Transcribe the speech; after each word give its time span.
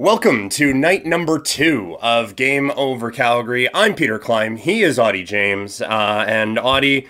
Welcome 0.00 0.48
to 0.52 0.72
night 0.72 1.04
number 1.04 1.38
two 1.38 1.98
of 2.00 2.34
Game 2.34 2.70
Over 2.74 3.10
Calgary. 3.10 3.68
I'm 3.74 3.94
Peter 3.94 4.18
Klein. 4.18 4.56
He 4.56 4.82
is 4.82 4.98
Audie 4.98 5.24
James. 5.24 5.82
Uh, 5.82 6.24
and 6.26 6.58
Audie, 6.58 7.06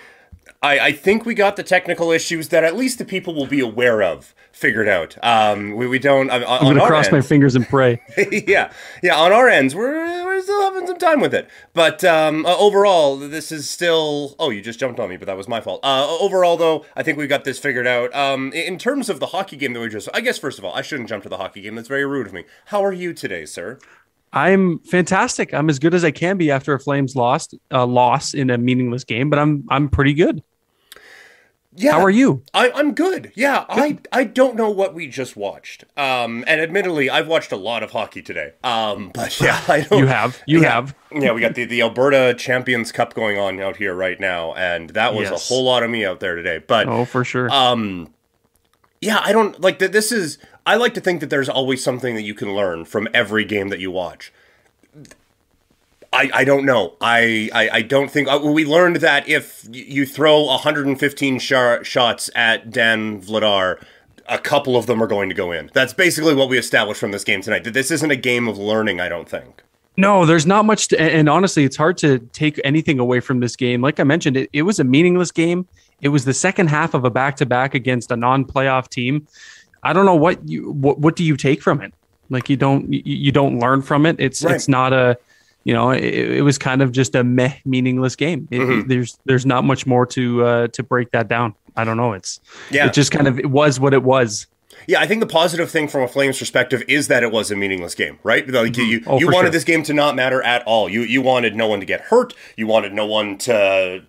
I, 0.61 0.79
I 0.79 0.91
think 0.91 1.25
we 1.25 1.33
got 1.33 1.55
the 1.55 1.63
technical 1.63 2.11
issues 2.11 2.49
that 2.49 2.65
at 2.65 2.75
least 2.75 2.97
the 2.97 3.05
people 3.05 3.33
will 3.33 3.47
be 3.47 3.61
aware 3.61 4.03
of 4.03 4.35
figured 4.51 4.87
out. 4.87 5.17
Um, 5.23 5.75
we, 5.75 5.87
we 5.87 5.99
don't. 5.99 6.29
Uh, 6.29 6.43
I'm 6.47 6.63
going 6.63 6.75
to 6.75 6.85
cross 6.85 7.05
ends, 7.07 7.11
my 7.11 7.21
fingers 7.27 7.55
and 7.55 7.67
pray. 7.67 8.01
yeah, 8.31 8.71
yeah. 9.01 9.15
On 9.15 9.31
our 9.31 9.47
ends, 9.47 9.75
we're, 9.75 10.25
we're 10.25 10.41
still 10.41 10.61
having 10.61 10.87
some 10.87 10.97
time 10.97 11.19
with 11.19 11.33
it. 11.33 11.49
But 11.73 12.03
um, 12.03 12.45
uh, 12.45 12.55
overall, 12.57 13.17
this 13.17 13.51
is 13.51 13.69
still. 13.69 14.35
Oh, 14.39 14.49
you 14.49 14.61
just 14.61 14.79
jumped 14.79 14.99
on 14.99 15.09
me, 15.09 15.17
but 15.17 15.25
that 15.25 15.37
was 15.37 15.47
my 15.47 15.61
fault. 15.61 15.79
Uh, 15.83 16.07
overall, 16.19 16.57
though, 16.57 16.85
I 16.95 17.03
think 17.03 17.17
we 17.17 17.27
got 17.27 17.43
this 17.43 17.59
figured 17.59 17.87
out. 17.87 18.13
Um, 18.15 18.51
in 18.53 18.77
terms 18.77 19.09
of 19.09 19.19
the 19.19 19.27
hockey 19.27 19.57
game 19.57 19.73
that 19.73 19.79
we 19.79 19.89
just, 19.89 20.09
I 20.13 20.21
guess 20.21 20.37
first 20.37 20.59
of 20.59 20.65
all, 20.65 20.73
I 20.73 20.81
shouldn't 20.81 21.09
jump 21.09 21.23
to 21.23 21.29
the 21.29 21.37
hockey 21.37 21.61
game. 21.61 21.75
That's 21.75 21.87
very 21.87 22.05
rude 22.05 22.27
of 22.27 22.33
me. 22.33 22.45
How 22.65 22.83
are 22.83 22.93
you 22.93 23.13
today, 23.13 23.45
sir? 23.45 23.79
I'm 24.33 24.79
fantastic. 24.79 25.53
I'm 25.53 25.69
as 25.69 25.77
good 25.77 25.93
as 25.93 26.05
I 26.05 26.11
can 26.11 26.37
be 26.37 26.51
after 26.51 26.73
a 26.73 26.79
Flames 26.79 27.15
lost 27.15 27.53
uh, 27.71 27.85
loss 27.85 28.33
in 28.33 28.49
a 28.49 28.57
meaningless 28.57 29.03
game, 29.03 29.29
but 29.29 29.39
I'm 29.39 29.65
I'm 29.69 29.89
pretty 29.89 30.13
good. 30.13 30.41
Yeah. 31.73 31.93
How 31.93 32.01
are 32.01 32.09
you? 32.09 32.43
I, 32.53 32.69
am 32.69 32.93
good. 32.93 33.31
Yeah. 33.35 33.65
Good. 33.73 34.07
I, 34.11 34.19
I 34.19 34.23
don't 34.25 34.55
know 34.55 34.69
what 34.69 34.93
we 34.93 35.07
just 35.07 35.37
watched. 35.37 35.85
Um, 35.95 36.43
and 36.45 36.59
admittedly, 36.59 37.09
I've 37.09 37.27
watched 37.27 37.51
a 37.51 37.57
lot 37.57 37.81
of 37.81 37.91
hockey 37.91 38.21
today. 38.21 38.53
Um, 38.63 39.11
but 39.13 39.39
yeah, 39.39 39.61
I 39.67 39.81
don't. 39.81 39.99
You 39.99 40.07
have. 40.07 40.41
You 40.45 40.61
yeah, 40.61 40.71
have. 40.73 40.95
Yeah, 41.13 41.31
we 41.31 41.41
got 41.41 41.55
the, 41.55 41.63
the 41.65 41.81
Alberta 41.81 42.35
Champions 42.37 42.91
Cup 42.91 43.13
going 43.13 43.37
on 43.37 43.59
out 43.61 43.77
here 43.77 43.93
right 43.93 44.19
now. 44.19 44.53
And 44.53 44.89
that 44.91 45.13
was 45.13 45.29
yes. 45.29 45.49
a 45.49 45.53
whole 45.53 45.63
lot 45.63 45.83
of 45.83 45.89
me 45.89 46.05
out 46.05 46.19
there 46.19 46.35
today. 46.35 46.59
But, 46.59 46.87
oh, 46.87 47.05
for 47.05 47.23
sure. 47.23 47.49
Um, 47.49 48.13
yeah, 48.99 49.21
I 49.23 49.31
don't 49.31 49.59
like 49.61 49.79
that. 49.79 49.93
This 49.93 50.11
is, 50.11 50.37
I 50.65 50.75
like 50.75 50.93
to 50.95 51.01
think 51.01 51.21
that 51.21 51.29
there's 51.29 51.49
always 51.49 51.83
something 51.83 52.15
that 52.15 52.23
you 52.23 52.33
can 52.33 52.53
learn 52.53 52.83
from 52.85 53.07
every 53.13 53.45
game 53.45 53.69
that 53.69 53.79
you 53.79 53.91
watch. 53.91 54.33
I, 56.13 56.29
I 56.33 56.43
don't 56.43 56.65
know. 56.65 56.93
I, 56.99 57.49
I, 57.53 57.69
I 57.69 57.81
don't 57.81 58.11
think 58.11 58.27
uh, 58.27 58.39
we 58.43 58.65
learned 58.65 58.97
that 58.97 59.29
if 59.29 59.65
you 59.71 60.05
throw 60.05 60.41
115 60.41 61.39
sh- 61.39 61.53
shots 61.83 62.29
at 62.35 62.69
Dan 62.69 63.21
Vladar, 63.21 63.81
a 64.27 64.37
couple 64.37 64.75
of 64.75 64.87
them 64.87 65.01
are 65.01 65.07
going 65.07 65.29
to 65.29 65.35
go 65.35 65.51
in. 65.51 65.71
That's 65.73 65.93
basically 65.93 66.35
what 66.35 66.49
we 66.49 66.57
established 66.57 66.99
from 66.99 67.11
this 67.11 67.23
game 67.23 67.41
tonight. 67.41 67.63
That 67.63 67.73
this 67.73 67.91
isn't 67.91 68.11
a 68.11 68.17
game 68.17 68.47
of 68.47 68.57
learning. 68.57 68.99
I 68.99 69.07
don't 69.07 69.27
think. 69.27 69.63
No, 69.97 70.25
there's 70.25 70.45
not 70.45 70.65
much. 70.65 70.89
To, 70.89 71.01
and 71.01 71.29
honestly, 71.29 71.63
it's 71.63 71.77
hard 71.77 71.97
to 71.99 72.19
take 72.19 72.59
anything 72.63 72.99
away 72.99 73.19
from 73.19 73.39
this 73.39 73.55
game. 73.55 73.81
Like 73.81 73.99
I 73.99 74.03
mentioned, 74.03 74.37
it, 74.37 74.49
it 74.53 74.61
was 74.63 74.79
a 74.79 74.83
meaningless 74.83 75.31
game. 75.31 75.67
It 76.01 76.09
was 76.09 76.25
the 76.25 76.33
second 76.33 76.67
half 76.67 76.93
of 76.93 77.05
a 77.05 77.09
back 77.09 77.35
to 77.37 77.45
back 77.45 77.73
against 77.73 78.11
a 78.11 78.15
non 78.15 78.45
playoff 78.45 78.89
team. 78.89 79.27
I 79.83 79.93
don't 79.93 80.05
know 80.05 80.15
what 80.15 80.47
you 80.47 80.71
what 80.71 80.99
what 80.99 81.15
do 81.15 81.23
you 81.23 81.37
take 81.37 81.61
from 81.61 81.81
it? 81.81 81.93
Like 82.29 82.49
you 82.49 82.57
don't 82.57 82.91
you, 82.91 83.01
you 83.03 83.31
don't 83.31 83.59
learn 83.59 83.81
from 83.81 84.05
it. 84.05 84.15
It's 84.19 84.43
right. 84.43 84.55
it's 84.55 84.67
not 84.67 84.93
a 84.93 85.17
you 85.63 85.73
know, 85.73 85.91
it, 85.91 86.03
it, 86.03 86.41
was 86.41 86.57
kind 86.57 86.81
of 86.81 86.91
just 86.91 87.15
a 87.15 87.23
meh, 87.23 87.53
meaningless 87.65 88.15
game. 88.15 88.47
It, 88.51 88.59
mm-hmm. 88.59 88.87
there's 88.87 89.17
there's 89.25 89.45
not 89.45 89.63
much 89.63 89.85
more 89.85 90.05
to 90.07 90.43
uh, 90.43 90.67
to 90.69 90.83
break 90.83 91.11
that 91.11 91.27
down. 91.27 91.55
I 91.75 91.83
don't 91.83 91.97
know. 91.97 92.13
It's 92.13 92.39
yeah. 92.69 92.87
It 92.87 92.93
just 92.93 93.11
kind 93.11 93.27
of 93.27 93.39
it 93.39 93.49
was 93.49 93.79
what 93.79 93.93
it 93.93 94.03
was. 94.03 94.47
Yeah, 94.87 94.99
I 94.99 95.05
think 95.05 95.19
the 95.19 95.27
positive 95.27 95.69
thing 95.69 95.87
from 95.87 96.01
a 96.01 96.07
Flames 96.07 96.39
perspective 96.39 96.83
is 96.87 97.07
that 97.07 97.21
it 97.21 97.31
was 97.31 97.51
a 97.51 97.55
meaningless 97.55 97.93
game, 97.93 98.17
right? 98.23 98.47
Like 98.47 98.73
mm-hmm. 98.73 98.81
you, 98.81 99.03
oh, 99.05 99.19
you 99.19 99.27
wanted 99.27 99.47
sure. 99.47 99.51
this 99.51 99.63
game 99.63 99.83
to 99.83 99.93
not 99.93 100.15
matter 100.15 100.41
at 100.41 100.63
all. 100.63 100.89
You 100.89 101.01
you 101.01 101.21
wanted 101.21 101.55
no 101.55 101.67
one 101.67 101.79
to 101.79 101.85
get 101.85 102.01
hurt. 102.01 102.33
You 102.57 102.67
wanted 102.67 102.93
no 102.93 103.05
one 103.05 103.37
to 103.39 104.03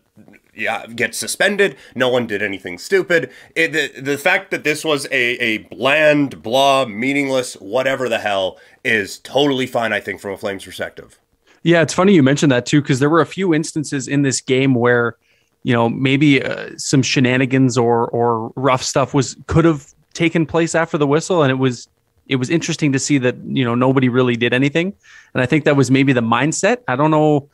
yeah, 0.54 0.86
get 0.86 1.14
suspended. 1.14 1.76
No 1.94 2.08
one 2.08 2.26
did 2.26 2.42
anything 2.42 2.78
stupid. 2.78 3.30
It, 3.56 3.72
the, 3.72 4.00
the 4.00 4.18
fact 4.18 4.50
that 4.50 4.64
this 4.64 4.84
was 4.84 5.06
a, 5.06 5.12
a 5.42 5.58
bland, 5.58 6.42
blah, 6.42 6.84
meaningless, 6.84 7.54
whatever 7.54 8.08
the 8.08 8.18
hell 8.18 8.58
is 8.84 9.18
totally 9.18 9.66
fine, 9.66 9.92
I 9.92 10.00
think, 10.00 10.20
from 10.20 10.32
a 10.32 10.36
Flames 10.36 10.64
perspective. 10.64 11.18
Yeah, 11.62 11.82
it's 11.82 11.94
funny 11.94 12.14
you 12.14 12.22
mentioned 12.22 12.50
that 12.52 12.66
too, 12.66 12.82
because 12.82 12.98
there 12.98 13.10
were 13.10 13.20
a 13.20 13.26
few 13.26 13.54
instances 13.54 14.08
in 14.08 14.22
this 14.22 14.40
game 14.40 14.74
where, 14.74 15.16
you 15.62 15.72
know, 15.72 15.88
maybe 15.88 16.42
uh, 16.42 16.70
some 16.76 17.02
shenanigans 17.02 17.78
or 17.78 18.08
or 18.08 18.52
rough 18.56 18.82
stuff 18.82 19.14
was 19.14 19.36
could 19.46 19.64
have 19.64 19.94
taken 20.12 20.44
place 20.44 20.74
after 20.74 20.98
the 20.98 21.06
whistle, 21.06 21.42
and 21.42 21.50
it 21.50 21.56
was 21.56 21.88
it 22.26 22.36
was 22.36 22.50
interesting 22.50 22.92
to 22.92 22.98
see 22.98 23.18
that 23.18 23.36
you 23.44 23.64
know 23.64 23.74
nobody 23.74 24.08
really 24.08 24.36
did 24.36 24.52
anything, 24.52 24.92
and 25.34 25.42
I 25.42 25.46
think 25.46 25.64
that 25.64 25.76
was 25.76 25.90
maybe 25.90 26.12
the 26.12 26.20
mindset. 26.20 26.78
I 26.88 26.96
don't 26.96 27.10
know. 27.10 27.48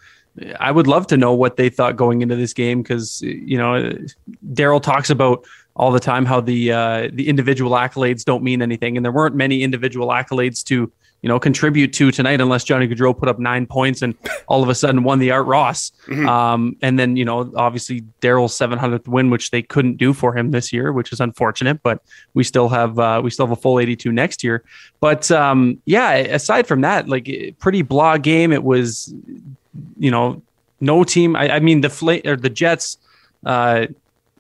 I 0.61 0.71
would 0.71 0.87
love 0.87 1.07
to 1.09 1.17
know 1.17 1.35
what 1.35 1.57
they 1.57 1.69
thought 1.69 1.97
going 1.97 2.23
into 2.23 2.37
this 2.37 2.53
game 2.55 2.83
because 2.83 3.21
you 3.23 3.59
know 3.59 3.93
Daryl 4.53 4.83
talks 4.83 5.11
about 5.11 5.45
all 5.77 5.93
the 5.93 6.01
time 6.01 6.25
how 6.25 6.41
the 6.41 6.73
uh, 6.73 7.09
the 7.13 7.29
individual 7.29 7.73
accolades 7.73 8.25
don't 8.25 8.43
mean 8.43 8.63
anything, 8.63 8.97
and 8.97 9.05
there 9.05 9.13
weren't 9.13 9.35
many 9.35 9.63
individual 9.63 10.09
accolades 10.09 10.65
to 10.65 10.91
you 11.23 11.29
know, 11.29 11.41
contribute 11.41 11.93
to 11.95 12.11
tonight 12.12 12.41
unless 12.41 12.62
Johnny 12.62 12.87
Gaudreau 12.87 13.17
put 13.17 13.29
up 13.29 13.39
nine 13.39 13.67
points 13.67 14.03
and 14.03 14.15
all 14.47 14.62
of 14.62 14.69
a 14.69 14.75
sudden 14.75 15.03
won 15.03 15.19
the 15.19 15.33
Art 15.33 15.47
Ross. 15.47 15.91
Mm-hmm. 16.06 16.29
Um, 16.29 16.77
and 16.81 16.99
then, 16.99 17.17
you 17.17 17.25
know, 17.25 17.53
obviously 17.56 18.03
Daryl's 18.21 18.56
700th 18.56 19.09
win, 19.09 19.29
which 19.29 19.51
they 19.51 19.62
couldn't 19.62 19.97
do 19.97 20.12
for 20.12 20.37
him 20.37 20.53
this 20.53 20.73
year, 20.73 20.93
which 20.93 21.12
is 21.12 21.21
unfortunate, 21.21 21.83
but 21.83 22.03
we 22.34 22.45
still 22.45 22.69
have, 22.69 22.99
uh, 22.99 23.21
we 23.23 23.31
still 23.31 23.47
have 23.47 23.56
a 23.56 23.61
full 23.61 23.81
82 23.81 24.12
next 24.12 24.45
year. 24.45 24.62
But 25.01 25.31
um, 25.33 25.83
yeah, 25.87 26.12
aside 26.12 26.69
from 26.69 26.83
that, 26.83 27.09
like 27.09 27.29
pretty 27.59 27.83
blah 27.83 28.19
game. 28.19 28.53
It 28.53 28.62
was, 28.62 29.12
you 29.99 30.12
know, 30.12 30.41
no 30.81 31.03
team. 31.03 31.35
I, 31.35 31.56
I 31.56 31.61
mean, 31.61 31.81
the 31.81 31.91
fl- 31.91 32.27
or 32.27 32.37
the 32.37 32.50
Jets, 32.50 32.99
uh, 33.45 33.87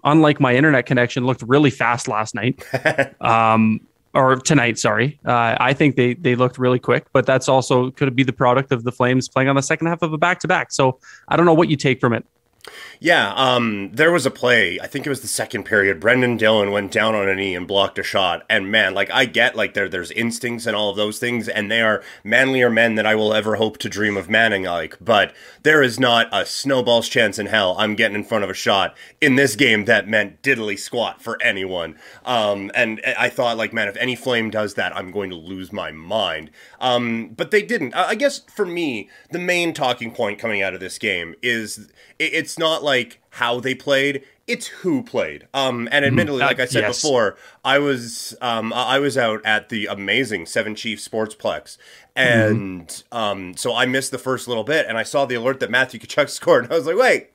unlike 0.04 0.38
my 0.38 0.54
internet 0.54 0.86
connection, 0.86 1.26
looked 1.26 1.42
really 1.42 1.70
fast 1.70 2.06
last 2.06 2.36
night. 2.36 2.62
um, 3.20 3.80
or 4.14 4.36
tonight. 4.36 4.78
Sorry, 4.78 5.18
uh, 5.24 5.56
I 5.60 5.72
think 5.72 5.96
they 5.96 6.14
they 6.14 6.34
looked 6.34 6.58
really 6.58 6.78
quick, 6.78 7.06
but 7.12 7.26
that's 7.26 7.48
also 7.48 7.90
could 7.90 8.14
be 8.16 8.22
the 8.22 8.32
product 8.32 8.72
of 8.72 8.84
the 8.84 8.92
Flames 8.92 9.28
playing 9.28 9.48
on 9.48 9.56
the 9.56 9.62
second 9.62 9.86
half 9.86 10.02
of 10.02 10.12
a 10.12 10.18
back 10.18 10.40
to 10.40 10.48
back. 10.48 10.72
So 10.72 10.98
I 11.28 11.36
don't 11.36 11.46
know 11.46 11.54
what 11.54 11.68
you 11.68 11.76
take 11.76 12.00
from 12.00 12.12
it. 12.12 12.24
Yeah, 13.00 13.32
um, 13.34 13.90
there 13.92 14.10
was 14.10 14.26
a 14.26 14.30
play. 14.30 14.80
I 14.80 14.86
think 14.86 15.06
it 15.06 15.10
was 15.10 15.20
the 15.20 15.28
second 15.28 15.64
period. 15.64 16.00
Brendan 16.00 16.36
Dillon 16.36 16.72
went 16.72 16.90
down 16.90 17.14
on 17.14 17.28
a 17.28 17.34
knee 17.34 17.54
and 17.54 17.66
blocked 17.66 17.98
a 17.98 18.02
shot. 18.02 18.44
And 18.50 18.70
man, 18.70 18.94
like 18.94 19.10
I 19.10 19.24
get 19.24 19.54
like 19.56 19.74
there 19.74 19.88
there's 19.88 20.10
instincts 20.10 20.66
and 20.66 20.76
all 20.76 20.90
of 20.90 20.96
those 20.96 21.18
things, 21.18 21.48
and 21.48 21.70
they 21.70 21.80
are 21.80 22.02
manlier 22.24 22.70
men 22.70 22.96
than 22.96 23.06
I 23.06 23.14
will 23.14 23.32
ever 23.32 23.56
hope 23.56 23.78
to 23.78 23.88
dream 23.88 24.16
of 24.16 24.28
manning 24.28 24.64
like. 24.64 24.96
But 25.00 25.32
there 25.62 25.82
is 25.82 26.00
not 26.00 26.28
a 26.32 26.44
snowball's 26.44 27.08
chance 27.08 27.38
in 27.38 27.46
hell 27.46 27.76
I'm 27.78 27.94
getting 27.94 28.16
in 28.16 28.24
front 28.24 28.44
of 28.44 28.50
a 28.50 28.54
shot 28.54 28.96
in 29.20 29.36
this 29.36 29.54
game 29.56 29.84
that 29.84 30.08
meant 30.08 30.42
diddly 30.42 30.78
squat 30.78 31.22
for 31.22 31.40
anyone. 31.42 31.96
Um, 32.24 32.70
and 32.74 33.00
I 33.18 33.28
thought 33.28 33.56
like, 33.56 33.72
man, 33.72 33.88
if 33.88 33.96
any 33.96 34.16
flame 34.16 34.50
does 34.50 34.74
that, 34.74 34.96
I'm 34.96 35.10
going 35.10 35.30
to 35.30 35.36
lose 35.36 35.72
my 35.72 35.92
mind. 35.92 36.50
Um, 36.80 37.30
but 37.36 37.50
they 37.50 37.62
didn't. 37.62 37.94
I 37.94 38.14
guess 38.14 38.40
for 38.40 38.66
me, 38.66 39.08
the 39.30 39.38
main 39.38 39.72
talking 39.72 40.12
point 40.12 40.38
coming 40.38 40.62
out 40.62 40.74
of 40.74 40.80
this 40.80 40.98
game 40.98 41.34
is 41.42 41.90
it's 42.18 42.57
not 42.58 42.82
like 42.82 43.20
how 43.30 43.60
they 43.60 43.74
played 43.74 44.24
it's 44.46 44.66
who 44.66 45.02
played 45.02 45.46
um 45.54 45.88
and 45.92 46.04
mm-hmm. 46.04 46.04
admittedly 46.06 46.40
like 46.40 46.58
i 46.58 46.64
said 46.64 46.82
yes. 46.82 47.00
before 47.00 47.36
i 47.64 47.78
was 47.78 48.34
um 48.40 48.72
i 48.72 48.98
was 48.98 49.16
out 49.16 49.44
at 49.44 49.68
the 49.68 49.86
amazing 49.86 50.46
seven 50.46 50.74
chief 50.74 50.98
sportsplex 50.98 51.76
and 52.16 52.88
mm-hmm. 52.88 53.16
um 53.16 53.56
so 53.56 53.74
i 53.74 53.86
missed 53.86 54.10
the 54.10 54.18
first 54.18 54.48
little 54.48 54.64
bit 54.64 54.86
and 54.86 54.98
i 54.98 55.02
saw 55.02 55.24
the 55.24 55.34
alert 55.34 55.60
that 55.60 55.70
matthew 55.70 56.00
Tkachuk 56.00 56.28
scored 56.30 56.64
and 56.64 56.72
i 56.72 56.76
was 56.76 56.86
like 56.86 56.96
wait 56.96 57.30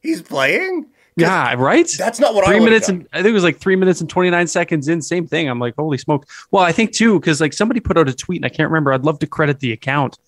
he's 0.00 0.22
playing 0.22 0.86
yeah, 1.16 1.54
right. 1.54 1.90
That's 1.98 2.20
not 2.20 2.34
what 2.34 2.46
three 2.46 2.56
I 2.56 2.60
minutes 2.60 2.88
and 2.88 3.06
I 3.12 3.18
think 3.18 3.28
it 3.28 3.32
was 3.34 3.44
like 3.44 3.58
three 3.58 3.76
minutes 3.76 4.00
and 4.00 4.08
twenty 4.08 4.30
nine 4.30 4.46
seconds 4.46 4.88
in. 4.88 5.02
Same 5.02 5.26
thing. 5.26 5.48
I'm 5.48 5.58
like, 5.58 5.74
holy 5.76 5.98
smoke. 5.98 6.26
Well, 6.50 6.62
I 6.62 6.72
think 6.72 6.92
too 6.92 7.18
because 7.18 7.40
like 7.40 7.52
somebody 7.52 7.80
put 7.80 7.98
out 7.98 8.08
a 8.08 8.14
tweet 8.14 8.38
and 8.38 8.46
I 8.46 8.48
can't 8.48 8.70
remember. 8.70 8.92
I'd 8.92 9.04
love 9.04 9.18
to 9.18 9.26
credit 9.26 9.60
the 9.60 9.72
account, 9.72 10.18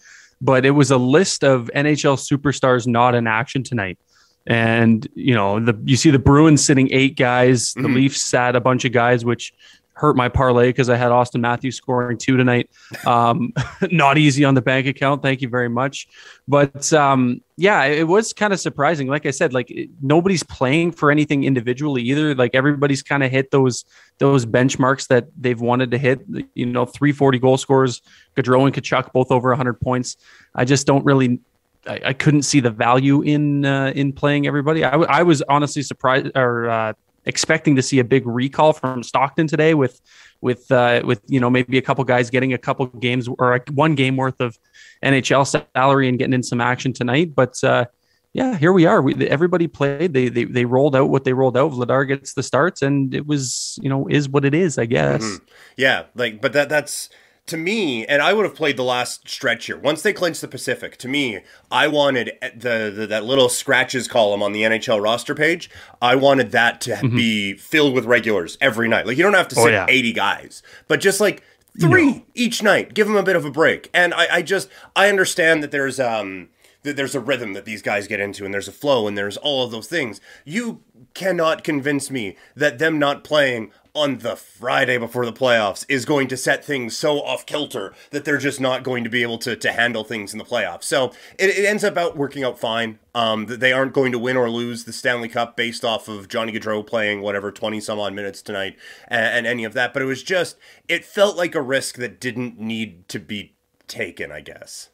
but 0.41 0.67
it 0.67 0.73
was 0.73 0.91
a 0.91 0.99
list 0.99 1.45
of 1.45 1.71
NHL 1.75 2.19
superstars 2.19 2.87
not 2.87 3.15
in 3.15 3.27
action 3.27 3.63
tonight. 3.63 3.99
And 4.47 5.07
you 5.15 5.35
know, 5.35 5.61
the 5.61 5.79
you 5.85 5.97
see 5.97 6.11
the 6.11 6.19
Bruins 6.19 6.65
sitting 6.65 6.89
eight 6.93 7.17
guys, 7.17 7.75
the 7.75 7.83
mm-hmm. 7.83 7.95
Leafs 7.95 8.23
sat 8.23 8.57
a 8.57 8.61
bunch 8.61 8.85
of 8.85 8.93
guys, 8.93 9.25
which 9.25 9.53
hurt 9.95 10.17
my 10.17 10.29
parlay 10.29 10.69
because 10.69 10.89
I 10.89 10.97
had 10.97 11.11
Auston 11.11 11.41
Matthews 11.41 11.77
scoring 11.77 12.19
two 12.19 12.37
tonight. 12.37 12.71
Um, 13.07 13.53
not 13.91 14.19
easy 14.19 14.45
on 14.45 14.55
the 14.55 14.63
bank 14.63 14.87
account. 14.87 15.23
Thank 15.23 15.43
you 15.43 15.49
very 15.49 15.69
much. 15.69 16.09
But 16.49 16.93
um, 16.93 17.41
yeah, 17.57 17.85
it 17.85 18.09
was 18.09 18.33
kind 18.33 18.53
of 18.53 18.61
surprising. 18.61 19.07
Like 19.07 19.27
I 19.27 19.31
said, 19.31 19.53
like 19.53 19.73
nobody's 20.01 20.43
playing 20.43 20.93
for 20.93 21.11
anything 21.11 21.45
individually 21.45 22.03
either. 22.03 22.35
Like 22.35 22.55
everybody's 22.55 23.03
kind 23.03 23.23
of 23.23 23.31
hit 23.31 23.51
those 23.51 23.85
those 24.19 24.47
benchmarks 24.47 25.09
that 25.09 25.29
they've 25.39 25.61
wanted 25.61 25.91
to 25.93 25.99
hit. 25.99 26.21
You 26.55 26.67
know, 26.67 26.87
340 26.87 27.39
goal 27.39 27.59
scores, 27.59 28.03
Gaudreau 28.37 28.67
and 28.67 28.75
Tkachuk 28.75 29.13
both 29.13 29.31
over 29.31 29.51
100 29.51 29.81
points. 29.81 30.17
I 30.55 30.65
just 30.65 30.87
don't 30.87 31.05
really 31.05 31.39
I, 31.87 32.01
I, 32.07 32.13
couldn't 32.13 32.43
see 32.43 32.61
the 32.61 32.71
value 32.71 33.23
in 33.23 33.65
uh, 33.65 33.93
in 33.95 34.13
playing 34.13 34.47
everybody. 34.47 34.85
I, 34.85 34.93
w- 34.93 35.09
I 35.11 35.23
was 35.23 35.43
honestly 35.43 35.83
surprised 35.83 36.31
or 36.35 36.69
uh, 36.71 36.93
expecting 37.25 37.77
to 37.77 37.83
see 37.83 37.99
a 37.99 38.05
big 38.05 38.27
recall 38.27 38.73
from 38.73 39.03
Stockton 39.03 39.47
today 39.47 39.75
with 39.75 40.01
with 40.41 40.71
uh, 40.71 41.03
with 41.05 41.23
you 41.27 41.41
know 41.41 41.51
maybe 41.51 41.79
a 41.79 41.83
couple 41.83 42.05
guys 42.05 42.31
getting 42.31 42.53
a 42.53 42.59
couple 42.59 42.87
games 42.87 43.29
or 43.39 43.65
one 43.73 43.95
game 43.95 44.17
worth 44.17 44.41
of 44.41 44.59
NHL 45.03 45.67
salary 45.75 46.09
and 46.09 46.19
getting 46.19 46.35
in 46.35 46.43
some 46.43 46.61
action 46.61 46.93
tonight. 46.93 47.35
But 47.35 47.63
uh, 47.65 47.87
yeah, 48.33 48.57
here 48.57 48.73
we 48.73 48.87
are. 48.87 49.03
We, 49.03 49.15
everybody 49.29 49.69
played. 49.69 50.13
They, 50.13 50.29
they 50.29 50.45
they 50.45 50.65
rolled 50.65 50.97
out 50.97 51.11
what 51.11 51.25
they 51.25 51.33
rolled 51.33 51.57
out. 51.57 51.73
Vladar 51.73 52.07
gets 52.07 52.35
the 52.35 52.43
starts, 52.43 52.83
and 52.83 53.15
it 53.15 53.27
was 53.27 53.79
you 53.83 53.89
know 53.89 54.09
is 54.09 54.29
what 54.29 54.45
it 54.45 54.55
is. 54.55 54.79
I 54.79 54.87
guess. 54.87 55.23
Mm-hmm. 55.23 55.45
Yeah, 55.77 56.05
like 56.15 56.41
but 56.41 56.53
that 56.53 56.69
that's 56.69 57.09
to 57.47 57.57
me, 57.57 58.07
and 58.07 58.23
I 58.23 58.33
would 58.33 58.45
have 58.45 58.55
played 58.55 58.77
the 58.77 58.85
last 58.85 59.29
stretch 59.29 59.67
here. 59.67 59.77
Once 59.77 60.03
they 60.03 60.13
clinched 60.13 60.41
the 60.41 60.49
Pacific, 60.49 60.97
to 60.99 61.09
me, 61.09 61.41
I 61.71 61.89
wanted 61.89 62.33
the, 62.41 62.93
the 62.95 63.07
that 63.09 63.25
little 63.25 63.49
scratches 63.49 64.07
column 64.07 64.43
on 64.43 64.53
the 64.53 64.63
NHL 64.63 65.03
roster 65.03 65.35
page. 65.35 65.69
I 66.01 66.15
wanted 66.15 66.53
that 66.53 66.81
to 66.83 66.93
mm-hmm. 66.93 67.17
be 67.17 67.55
filled 67.55 67.95
with 67.95 68.05
regulars 68.05 68.57
every 68.61 68.89
night. 68.89 69.07
Like 69.07 69.17
you 69.17 69.25
don't 69.25 69.35
have 69.35 69.49
to 69.49 69.57
oh, 69.59 69.65
sit 69.65 69.75
oh, 69.75 69.77
yeah. 69.77 69.87
eighty 69.89 70.13
guys, 70.13 70.63
but 70.87 71.01
just 71.01 71.21
like 71.21 71.43
three 71.81 72.13
no. 72.13 72.23
each 72.35 72.63
night. 72.63 72.95
Give 72.95 73.07
them 73.07 73.17
a 73.17 73.23
bit 73.23 73.37
of 73.37 73.45
a 73.45 73.51
break. 73.51 73.91
And 73.93 74.15
I, 74.15 74.37
I 74.37 74.43
just 74.43 74.69
I 74.95 75.09
understand 75.09 75.63
that 75.63 75.73
there's 75.73 75.99
um 75.99 76.49
that 76.85 76.97
there's 76.97 77.15
a 77.15 77.21
rhythm 77.21 77.53
that 77.55 77.65
these 77.65 77.83
guys 77.83 78.07
get 78.07 78.21
into, 78.21 78.45
and 78.45 78.53
there's 78.53 78.69
a 78.69 78.73
flow, 78.73 79.07
and 79.07 79.17
there's 79.17 79.37
all 79.37 79.65
of 79.65 79.71
those 79.71 79.89
things. 79.89 80.21
You 80.45 80.83
cannot 81.15 81.65
convince 81.65 82.11
me 82.11 82.37
that 82.57 82.79
them 82.79 82.99
not 82.99 83.25
playing 83.25 83.73
on 83.95 84.19
the 84.19 84.37
Friday 84.37 84.97
before 84.97 85.27
the 85.27 85.33
playoffs 85.33 85.85
is 85.89 86.07
going 86.07 86.27
to 86.29 86.37
set 86.37 86.65
things 86.65 86.97
so 86.97 87.21
off 87.21 87.45
kilter 87.45 87.93
that 88.11 88.25
they're 88.25 88.39
just 88.39 88.61
not 88.61 88.83
going 88.83 89.05
to 89.05 89.11
be 89.11 89.23
able 89.23 89.37
to, 89.39 89.55
to 89.55 89.73
handle 89.73 90.03
things 90.03 90.33
in 90.33 90.39
the 90.39 90.45
playoffs. 90.45 90.85
So 90.85 91.13
it, 91.39 91.51
it 91.51 91.67
ends 91.67 91.85
up 91.85 91.99
out 91.99 92.17
working 92.17 92.43
out 92.43 92.59
fine. 92.59 92.99
Um, 93.15 93.45
they 93.47 93.73
aren't 93.73 93.93
going 93.93 94.11
to 94.13 94.19
win 94.19 94.39
or 94.39 94.49
lose 94.49 94.85
the 94.85 94.93
Stanley 94.95 95.29
Cup 95.29 95.57
based 95.57 95.85
off 95.85 96.09
of 96.09 96.29
Johnny 96.29 96.53
Gaudreau 96.53 96.87
playing 96.87 97.21
whatever 97.21 97.53
20 97.53 97.81
some 97.81 97.99
odd 97.99 98.15
minutes 98.15 98.41
tonight 98.41 98.79
and, 99.09 99.27
and 99.27 99.47
any 99.47 99.65
of 99.65 99.75
that. 99.75 99.93
But 99.93 100.01
it 100.01 100.07
was 100.07 100.23
just, 100.23 100.57
it 100.89 101.05
felt 101.05 101.37
like 101.37 101.55
a 101.55 101.63
risk 101.63 101.97
that 101.97 102.19
didn't 102.19 102.59
need 102.59 103.09
to 103.09 103.21
be 103.21 103.55
taken, 103.89 104.33
I 104.33 104.41
guess. 104.41 104.89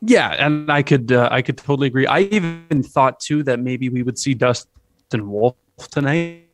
Yeah, 0.00 0.30
and 0.38 0.70
I 0.70 0.82
could 0.82 1.10
uh, 1.10 1.28
I 1.32 1.42
could 1.42 1.58
totally 1.58 1.88
agree. 1.88 2.06
I 2.06 2.20
even 2.20 2.84
thought 2.84 3.18
too 3.18 3.42
that 3.42 3.58
maybe 3.58 3.88
we 3.88 4.04
would 4.04 4.16
see 4.16 4.32
Dustin 4.32 5.28
Wolf 5.28 5.56
tonight 5.90 6.47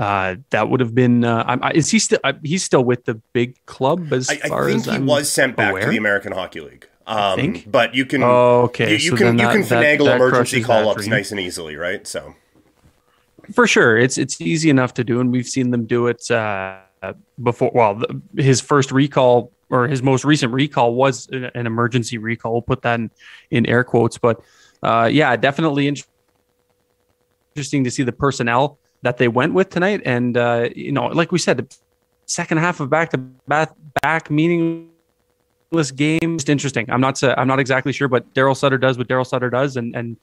uh, 0.00 0.36
that 0.48 0.70
would 0.70 0.80
have 0.80 0.94
been. 0.94 1.24
Uh, 1.24 1.70
is 1.74 1.90
he 1.90 1.98
still? 1.98 2.18
He's 2.42 2.64
still 2.64 2.82
with 2.82 3.04
the 3.04 3.16
big 3.34 3.54
club 3.66 4.14
as 4.14 4.30
I, 4.30 4.36
far 4.36 4.64
I 4.64 4.68
think 4.68 4.80
as 4.80 4.86
he 4.86 4.92
I'm 4.92 5.04
was 5.04 5.30
sent 5.30 5.56
back 5.56 5.72
aware? 5.72 5.82
to 5.82 5.90
the 5.90 5.98
American 5.98 6.32
Hockey 6.32 6.60
League. 6.60 6.88
Um, 7.06 7.62
but 7.66 7.94
you 7.94 8.06
can. 8.06 8.22
Oh, 8.22 8.62
okay. 8.62 8.92
You, 8.92 8.96
you 8.96 9.10
so 9.10 9.16
can 9.16 9.38
you 9.38 9.44
that, 9.44 9.52
can 9.52 9.62
finagle 9.62 9.98
that, 9.98 10.04
that 10.04 10.16
emergency 10.16 10.62
call 10.62 10.88
ups 10.88 11.06
nice 11.06 11.32
and 11.32 11.38
easily, 11.38 11.76
right? 11.76 12.06
So 12.06 12.34
for 13.52 13.66
sure, 13.66 13.98
it's 13.98 14.16
it's 14.16 14.40
easy 14.40 14.70
enough 14.70 14.94
to 14.94 15.04
do, 15.04 15.20
and 15.20 15.30
we've 15.30 15.46
seen 15.46 15.70
them 15.70 15.84
do 15.84 16.06
it 16.06 16.30
uh, 16.30 16.78
before. 17.42 17.70
Well, 17.74 17.96
the, 17.96 18.42
his 18.42 18.62
first 18.62 18.92
recall 18.92 19.52
or 19.68 19.86
his 19.86 20.02
most 20.02 20.24
recent 20.24 20.54
recall 20.54 20.94
was 20.94 21.28
an 21.28 21.66
emergency 21.66 22.16
recall. 22.16 22.52
We'll 22.52 22.62
put 22.62 22.80
that 22.82 22.98
in, 22.98 23.10
in 23.50 23.66
air 23.66 23.84
quotes, 23.84 24.16
but 24.16 24.40
uh, 24.82 25.10
yeah, 25.12 25.36
definitely 25.36 25.88
interesting 27.54 27.84
to 27.84 27.90
see 27.90 28.02
the 28.02 28.12
personnel 28.12 28.79
that 29.02 29.18
they 29.18 29.28
went 29.28 29.54
with 29.54 29.70
tonight. 29.70 30.02
And 30.04 30.36
uh, 30.36 30.70
you 30.74 30.92
know, 30.92 31.06
like 31.06 31.32
we 31.32 31.38
said, 31.38 31.56
the 31.58 31.76
second 32.26 32.58
half 32.58 32.80
of 32.80 32.90
back 32.90 33.10
to 33.10 33.18
back 33.18 33.72
back 34.02 34.30
meaningless 34.30 35.90
games. 35.94 36.48
Interesting. 36.48 36.90
I'm 36.90 37.00
not 37.00 37.22
I'm 37.22 37.48
not 37.48 37.60
exactly 37.60 37.92
sure, 37.92 38.08
but 38.08 38.32
Daryl 38.34 38.56
Sutter 38.56 38.78
does 38.78 38.98
what 38.98 39.08
Daryl 39.08 39.26
Sutter 39.26 39.50
does, 39.50 39.76
and 39.76 39.94
and 39.94 40.16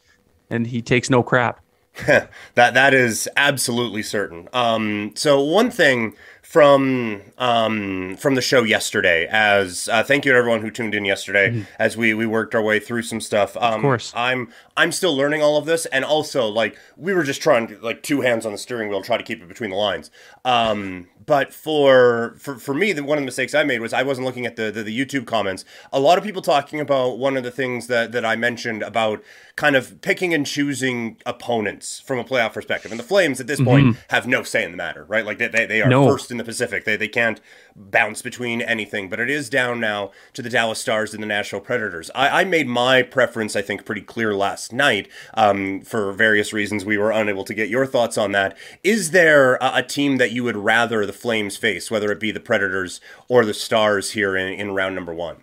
and 0.49 0.67
he 0.67 0.81
takes 0.81 1.09
no 1.09 1.23
crap. 1.23 1.61
that 2.05 2.29
that 2.53 2.93
is 2.93 3.27
absolutely 3.37 4.03
certain. 4.03 4.47
Um, 4.53 5.13
so 5.15 5.41
one 5.41 5.71
thing 5.71 6.15
from 6.47 7.21
um, 7.37 8.15
from 8.15 8.35
the 8.35 8.41
show 8.41 8.63
yesterday. 8.63 9.27
As 9.29 9.89
uh, 9.91 10.01
thank 10.01 10.23
you 10.23 10.31
to 10.31 10.37
everyone 10.37 10.61
who 10.61 10.71
tuned 10.71 10.95
in 10.95 11.03
yesterday 11.03 11.49
mm-hmm. 11.49 11.63
as 11.77 11.97
we 11.97 12.13
we 12.13 12.25
worked 12.25 12.55
our 12.55 12.61
way 12.61 12.79
through 12.79 13.01
some 13.01 13.19
stuff. 13.19 13.57
Um, 13.57 13.73
of 13.73 13.81
course, 13.81 14.13
I'm 14.15 14.53
I'm 14.77 14.93
still 14.93 15.13
learning 15.13 15.41
all 15.41 15.57
of 15.57 15.65
this, 15.65 15.85
and 15.87 16.05
also 16.05 16.47
like 16.47 16.77
we 16.95 17.13
were 17.13 17.23
just 17.23 17.41
trying 17.41 17.67
to 17.67 17.77
like 17.79 18.01
two 18.01 18.21
hands 18.21 18.45
on 18.45 18.53
the 18.53 18.57
steering 18.57 18.87
wheel, 18.87 19.01
try 19.01 19.17
to 19.17 19.23
keep 19.23 19.41
it 19.41 19.49
between 19.49 19.71
the 19.71 19.75
lines. 19.75 20.09
Um, 20.45 21.09
but 21.27 21.53
for 21.53 22.35
for 22.39 22.55
for 22.55 22.73
me, 22.73 22.93
the, 22.93 23.03
one 23.03 23.17
of 23.17 23.21
the 23.21 23.25
mistakes 23.25 23.53
I 23.53 23.63
made 23.63 23.81
was 23.81 23.93
I 23.93 24.01
wasn't 24.01 24.25
looking 24.25 24.45
at 24.45 24.55
the, 24.55 24.71
the, 24.71 24.81
the 24.81 24.97
YouTube 24.97 25.27
comments. 25.27 25.65
A 25.91 25.99
lot 25.99 26.17
of 26.17 26.23
people 26.23 26.41
talking 26.41 26.79
about 26.79 27.19
one 27.19 27.35
of 27.37 27.43
the 27.43 27.51
things 27.51 27.87
that 27.87 28.13
that 28.13 28.25
I 28.25 28.37
mentioned 28.37 28.81
about 28.81 29.21
kind 29.57 29.75
of 29.75 29.99
picking 30.01 30.33
and 30.33 30.45
choosing 30.45 31.17
opponents 31.25 31.99
from 31.99 32.17
a 32.17 32.23
playoff 32.23 32.53
perspective. 32.53 32.91
And 32.91 32.99
the 32.99 33.03
Flames 33.03 33.41
at 33.41 33.47
this 33.47 33.59
mm-hmm. 33.59 33.69
point 33.69 33.97
have 34.09 34.25
no 34.25 34.41
say 34.43 34.63
in 34.63 34.71
the 34.71 34.77
matter, 34.77 35.03
right? 35.05 35.25
Like 35.25 35.37
they, 35.37 35.49
they, 35.49 35.65
they 35.65 35.81
are 35.81 35.89
no. 35.89 36.07
first 36.07 36.31
in 36.31 36.37
the 36.37 36.43
Pacific. 36.43 36.85
They, 36.85 36.95
they 36.95 37.07
can't 37.07 37.41
bounce 37.77 38.21
between 38.21 38.61
anything, 38.61 39.07
but 39.09 39.19
it 39.19 39.29
is 39.29 39.49
down 39.49 39.79
now 39.79 40.11
to 40.33 40.41
the 40.41 40.49
Dallas 40.49 40.79
Stars 40.79 41.13
and 41.13 41.21
the 41.21 41.27
Nashville 41.27 41.59
Predators. 41.59 42.09
I, 42.15 42.41
I 42.41 42.43
made 42.43 42.67
my 42.67 43.03
preference, 43.03 43.55
I 43.55 43.61
think, 43.61 43.85
pretty 43.85 44.01
clear 44.01 44.33
last 44.33 44.73
night 44.73 45.07
um, 45.35 45.81
for 45.81 46.11
various 46.11 46.51
reasons. 46.51 46.83
We 46.83 46.97
were 46.97 47.11
unable 47.11 47.43
to 47.45 47.53
get 47.53 47.69
your 47.69 47.85
thoughts 47.85 48.17
on 48.17 48.31
that. 48.31 48.57
Is 48.83 49.11
there 49.11 49.55
a, 49.55 49.71
a, 49.75 49.83
team 49.83 50.17
that 50.17 50.31
you 50.31 50.43
would 50.43 50.57
rather 50.57 51.05
the 51.05 51.13
Flames 51.13 51.55
face, 51.55 51.89
whether 51.91 52.11
it 52.11 52.19
be 52.19 52.31
the 52.31 52.39
Predators 52.39 52.99
or 53.27 53.45
the 53.45 53.53
Stars 53.53 54.11
here 54.11 54.35
in, 54.35 54.53
in 54.53 54.71
round 54.71 54.95
number 54.95 55.13
one? 55.13 55.37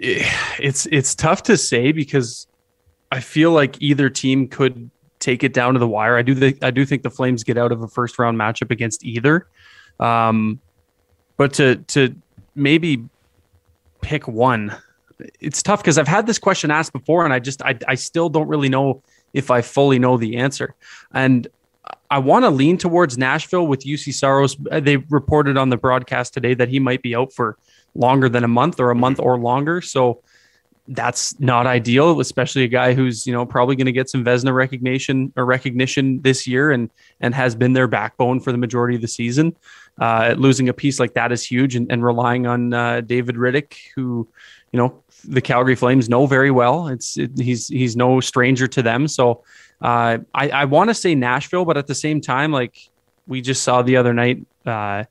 It's 0.00 0.86
it's 0.86 1.14
tough 1.16 1.42
to 1.44 1.56
say 1.56 1.90
because 1.90 2.46
I 3.10 3.18
feel 3.18 3.50
like 3.50 3.80
either 3.82 4.08
team 4.08 4.46
could 4.46 4.90
take 5.18 5.42
it 5.42 5.52
down 5.52 5.74
to 5.74 5.80
the 5.80 5.88
wire. 5.88 6.16
I 6.16 6.22
do 6.22 6.36
think 6.36 6.62
I 6.62 6.70
do 6.70 6.84
think 6.84 7.02
the 7.02 7.10
Flames 7.10 7.42
get 7.42 7.58
out 7.58 7.72
of 7.72 7.82
a 7.82 7.88
first 7.88 8.16
round 8.18 8.38
matchup 8.38 8.70
against 8.70 9.04
either. 9.04 9.48
Um, 10.00 10.60
but 11.36 11.54
to 11.54 11.76
to 11.76 12.14
maybe 12.54 13.04
pick 14.00 14.28
one, 14.28 14.74
it's 15.40 15.62
tough 15.62 15.80
because 15.80 15.98
I've 15.98 16.08
had 16.08 16.26
this 16.26 16.38
question 16.38 16.70
asked 16.70 16.92
before, 16.92 17.24
and 17.24 17.32
I 17.32 17.38
just 17.38 17.62
I 17.62 17.78
I 17.86 17.94
still 17.94 18.28
don't 18.28 18.48
really 18.48 18.68
know 18.68 19.02
if 19.32 19.50
I 19.50 19.62
fully 19.62 19.98
know 19.98 20.16
the 20.16 20.36
answer. 20.36 20.74
And 21.12 21.46
I 22.10 22.18
want 22.18 22.44
to 22.44 22.50
lean 22.50 22.78
towards 22.78 23.18
Nashville 23.18 23.66
with 23.66 23.80
Juuse 23.84 24.14
Saros. 24.14 24.56
They 24.70 24.96
reported 24.96 25.56
on 25.56 25.70
the 25.70 25.76
broadcast 25.76 26.34
today 26.34 26.54
that 26.54 26.68
he 26.68 26.78
might 26.78 27.02
be 27.02 27.14
out 27.14 27.32
for 27.32 27.56
longer 27.94 28.28
than 28.28 28.44
a 28.44 28.48
month 28.48 28.80
or 28.80 28.90
a 28.90 28.94
month 28.94 29.20
or 29.20 29.38
longer. 29.38 29.80
So 29.80 30.22
that's 30.88 31.38
not 31.38 31.66
ideal, 31.66 32.18
especially 32.20 32.64
a 32.64 32.68
guy 32.68 32.94
who's 32.94 33.26
you 33.26 33.32
know 33.32 33.44
probably 33.44 33.76
going 33.76 33.86
to 33.86 33.92
get 33.92 34.08
some 34.08 34.24
Vezina 34.24 34.54
recognition 34.54 35.32
or 35.36 35.44
recognition 35.44 36.22
this 36.22 36.46
year, 36.46 36.70
and 36.70 36.90
and 37.20 37.34
has 37.34 37.54
been 37.54 37.74
their 37.74 37.88
backbone 37.88 38.40
for 38.40 38.52
the 38.52 38.58
majority 38.58 38.96
of 38.96 39.02
the 39.02 39.08
season. 39.08 39.54
Uh, 39.98 40.34
losing 40.38 40.68
a 40.68 40.72
piece 40.72 41.00
like 41.00 41.14
that 41.14 41.32
is 41.32 41.44
huge, 41.44 41.74
and, 41.74 41.90
and 41.90 42.04
relying 42.04 42.46
on 42.46 42.72
uh, 42.72 43.00
David 43.00 43.36
Rittich, 43.36 43.74
who 43.94 44.28
you 44.72 44.78
know 44.78 45.02
the 45.24 45.40
Calgary 45.40 45.74
Flames 45.74 46.08
know 46.08 46.26
very 46.26 46.50
well. 46.50 46.88
It's 46.88 47.16
it, 47.16 47.38
he's 47.38 47.68
he's 47.68 47.96
no 47.96 48.20
stranger 48.20 48.68
to 48.68 48.82
them. 48.82 49.08
So 49.08 49.44
uh, 49.82 50.18
I 50.34 50.50
I 50.50 50.64
want 50.66 50.90
to 50.90 50.94
say 50.94 51.14
Nashville, 51.14 51.64
but 51.64 51.76
at 51.76 51.86
the 51.86 51.94
same 51.94 52.20
time, 52.20 52.52
like 52.52 52.76
we 53.26 53.40
just 53.40 53.62
saw 53.62 53.82
the 53.82 53.96
other 53.96 54.14
night. 54.14 54.46
Uh, 54.64 55.04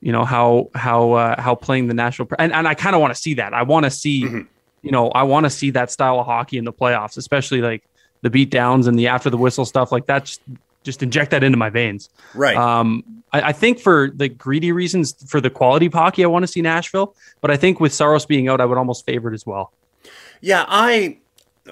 you 0.00 0.12
know 0.12 0.24
how 0.24 0.70
how 0.74 1.12
uh, 1.12 1.40
how 1.40 1.54
playing 1.54 1.88
the 1.88 1.94
national 1.94 2.28
and, 2.38 2.52
and 2.52 2.66
I 2.66 2.74
kind 2.74 2.94
of 2.94 3.02
want 3.02 3.14
to 3.14 3.20
see 3.20 3.34
that. 3.34 3.52
I 3.52 3.62
want 3.62 3.84
to 3.84 3.90
see 3.90 4.24
mm-hmm 4.24 4.40
you 4.82 4.90
know, 4.90 5.08
I 5.10 5.24
want 5.24 5.44
to 5.44 5.50
see 5.50 5.70
that 5.70 5.90
style 5.90 6.20
of 6.20 6.26
hockey 6.26 6.58
in 6.58 6.64
the 6.64 6.72
playoffs, 6.72 7.16
especially 7.16 7.60
like 7.60 7.84
the 8.22 8.30
beat 8.30 8.50
downs 8.50 8.86
and 8.86 8.98
the 8.98 9.08
after 9.08 9.30
the 9.30 9.36
whistle 9.36 9.64
stuff 9.64 9.92
like 9.92 10.06
that. 10.06 10.24
Just, 10.24 10.42
just 10.82 11.02
inject 11.02 11.32
that 11.32 11.44
into 11.44 11.58
my 11.58 11.68
veins. 11.68 12.08
Right. 12.34 12.56
Um, 12.56 13.19
I, 13.32 13.40
I, 13.42 13.52
think 13.52 13.78
for 13.78 14.10
the 14.14 14.28
greedy 14.28 14.72
reasons 14.72 15.12
for 15.28 15.40
the 15.40 15.50
quality 15.50 15.86
of 15.86 15.94
hockey, 15.94 16.24
I 16.24 16.26
want 16.26 16.42
to 16.42 16.46
see 16.46 16.62
Nashville, 16.62 17.14
but 17.40 17.50
I 17.50 17.56
think 17.56 17.80
with 17.80 17.94
Saros 17.94 18.26
being 18.26 18.48
out, 18.48 18.60
I 18.60 18.64
would 18.64 18.78
almost 18.78 19.06
favor 19.06 19.30
it 19.30 19.34
as 19.34 19.46
well. 19.46 19.72
Yeah, 20.40 20.64
I 20.68 21.18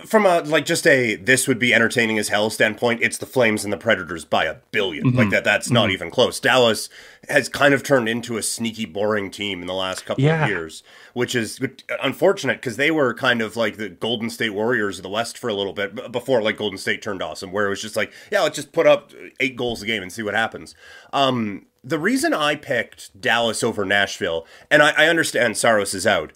from 0.05 0.27
a 0.27 0.41
like 0.41 0.67
just 0.67 0.87
a 0.87 1.17
this 1.17 1.49
would 1.49 1.59
be 1.59 1.73
entertaining 1.73 2.19
as 2.19 2.29
hell 2.29 2.51
standpoint, 2.51 3.03
it's 3.03 3.19
the 3.19 3.27
Flames 3.27 3.65
and 3.65 3.73
the 3.73 3.79
Predators 3.79 4.25
by 4.25 4.45
a 4.45 4.57
1000000000 4.73 5.03
mm-hmm. 5.03 5.19
Like 5.19 5.31
that 5.31 5.45
that's 5.45 5.67
mm-hmm. 5.67 5.75
not 5.75 5.91
even 5.91 6.11
close. 6.11 6.39
Dallas 6.39 6.91
has 7.29 7.49
kind 7.49 7.73
of 7.73 7.83
turned 7.83 8.09
into 8.09 8.37
a 8.37 8.43
sneaky 8.43 8.85
boring 8.85 9.31
team 9.31 9.61
in 9.61 9.67
the 9.67 9.75
last 9.75 10.05
couple 10.05 10.25
yeah. 10.25 10.43
of 10.43 10.49
years, 10.49 10.83
which 11.15 11.35
is 11.35 11.59
unfortunate 12.03 12.59
because 12.59 12.77
they 12.77 12.91
were 12.91 13.15
kind 13.15 13.41
of 13.41 13.57
like 13.57 13.77
the 13.77 13.89
Golden 13.89 14.29
State 14.29 14.51
Warriors 14.51 14.99
of 14.99 15.03
the 15.03 15.09
West 15.09 15.39
for 15.39 15.49
a 15.49 15.55
little 15.55 15.73
bit 15.73 16.13
before 16.13 16.43
like 16.43 16.59
Golden 16.59 16.79
State 16.79 17.01
turned 17.01 17.23
awesome, 17.23 17.51
where 17.51 17.67
it 17.67 17.71
was 17.71 17.83
just 17.83 17.97
like, 17.97 18.13
yeah, 18.31 18.43
let's 18.43 18.57
just 18.57 18.73
put 18.73 18.87
up 18.87 19.13
eight 19.41 19.57
goals 19.57 19.83
a 19.83 19.87
game 19.87 20.03
and 20.03 20.13
see 20.13 20.23
what 20.23 20.35
happens. 20.35 20.75
Um, 21.13 21.67
the 21.83 21.99
reason 21.99 22.35
I 22.35 22.57
picked 22.57 23.19
Dallas 23.19 23.63
over 23.63 23.85
Nashville, 23.85 24.47
and 24.71 24.83
I, 24.83 24.91
I 24.91 25.07
understand 25.09 25.57
Saros 25.57 25.95
is 25.95 26.07
out, 26.07 26.33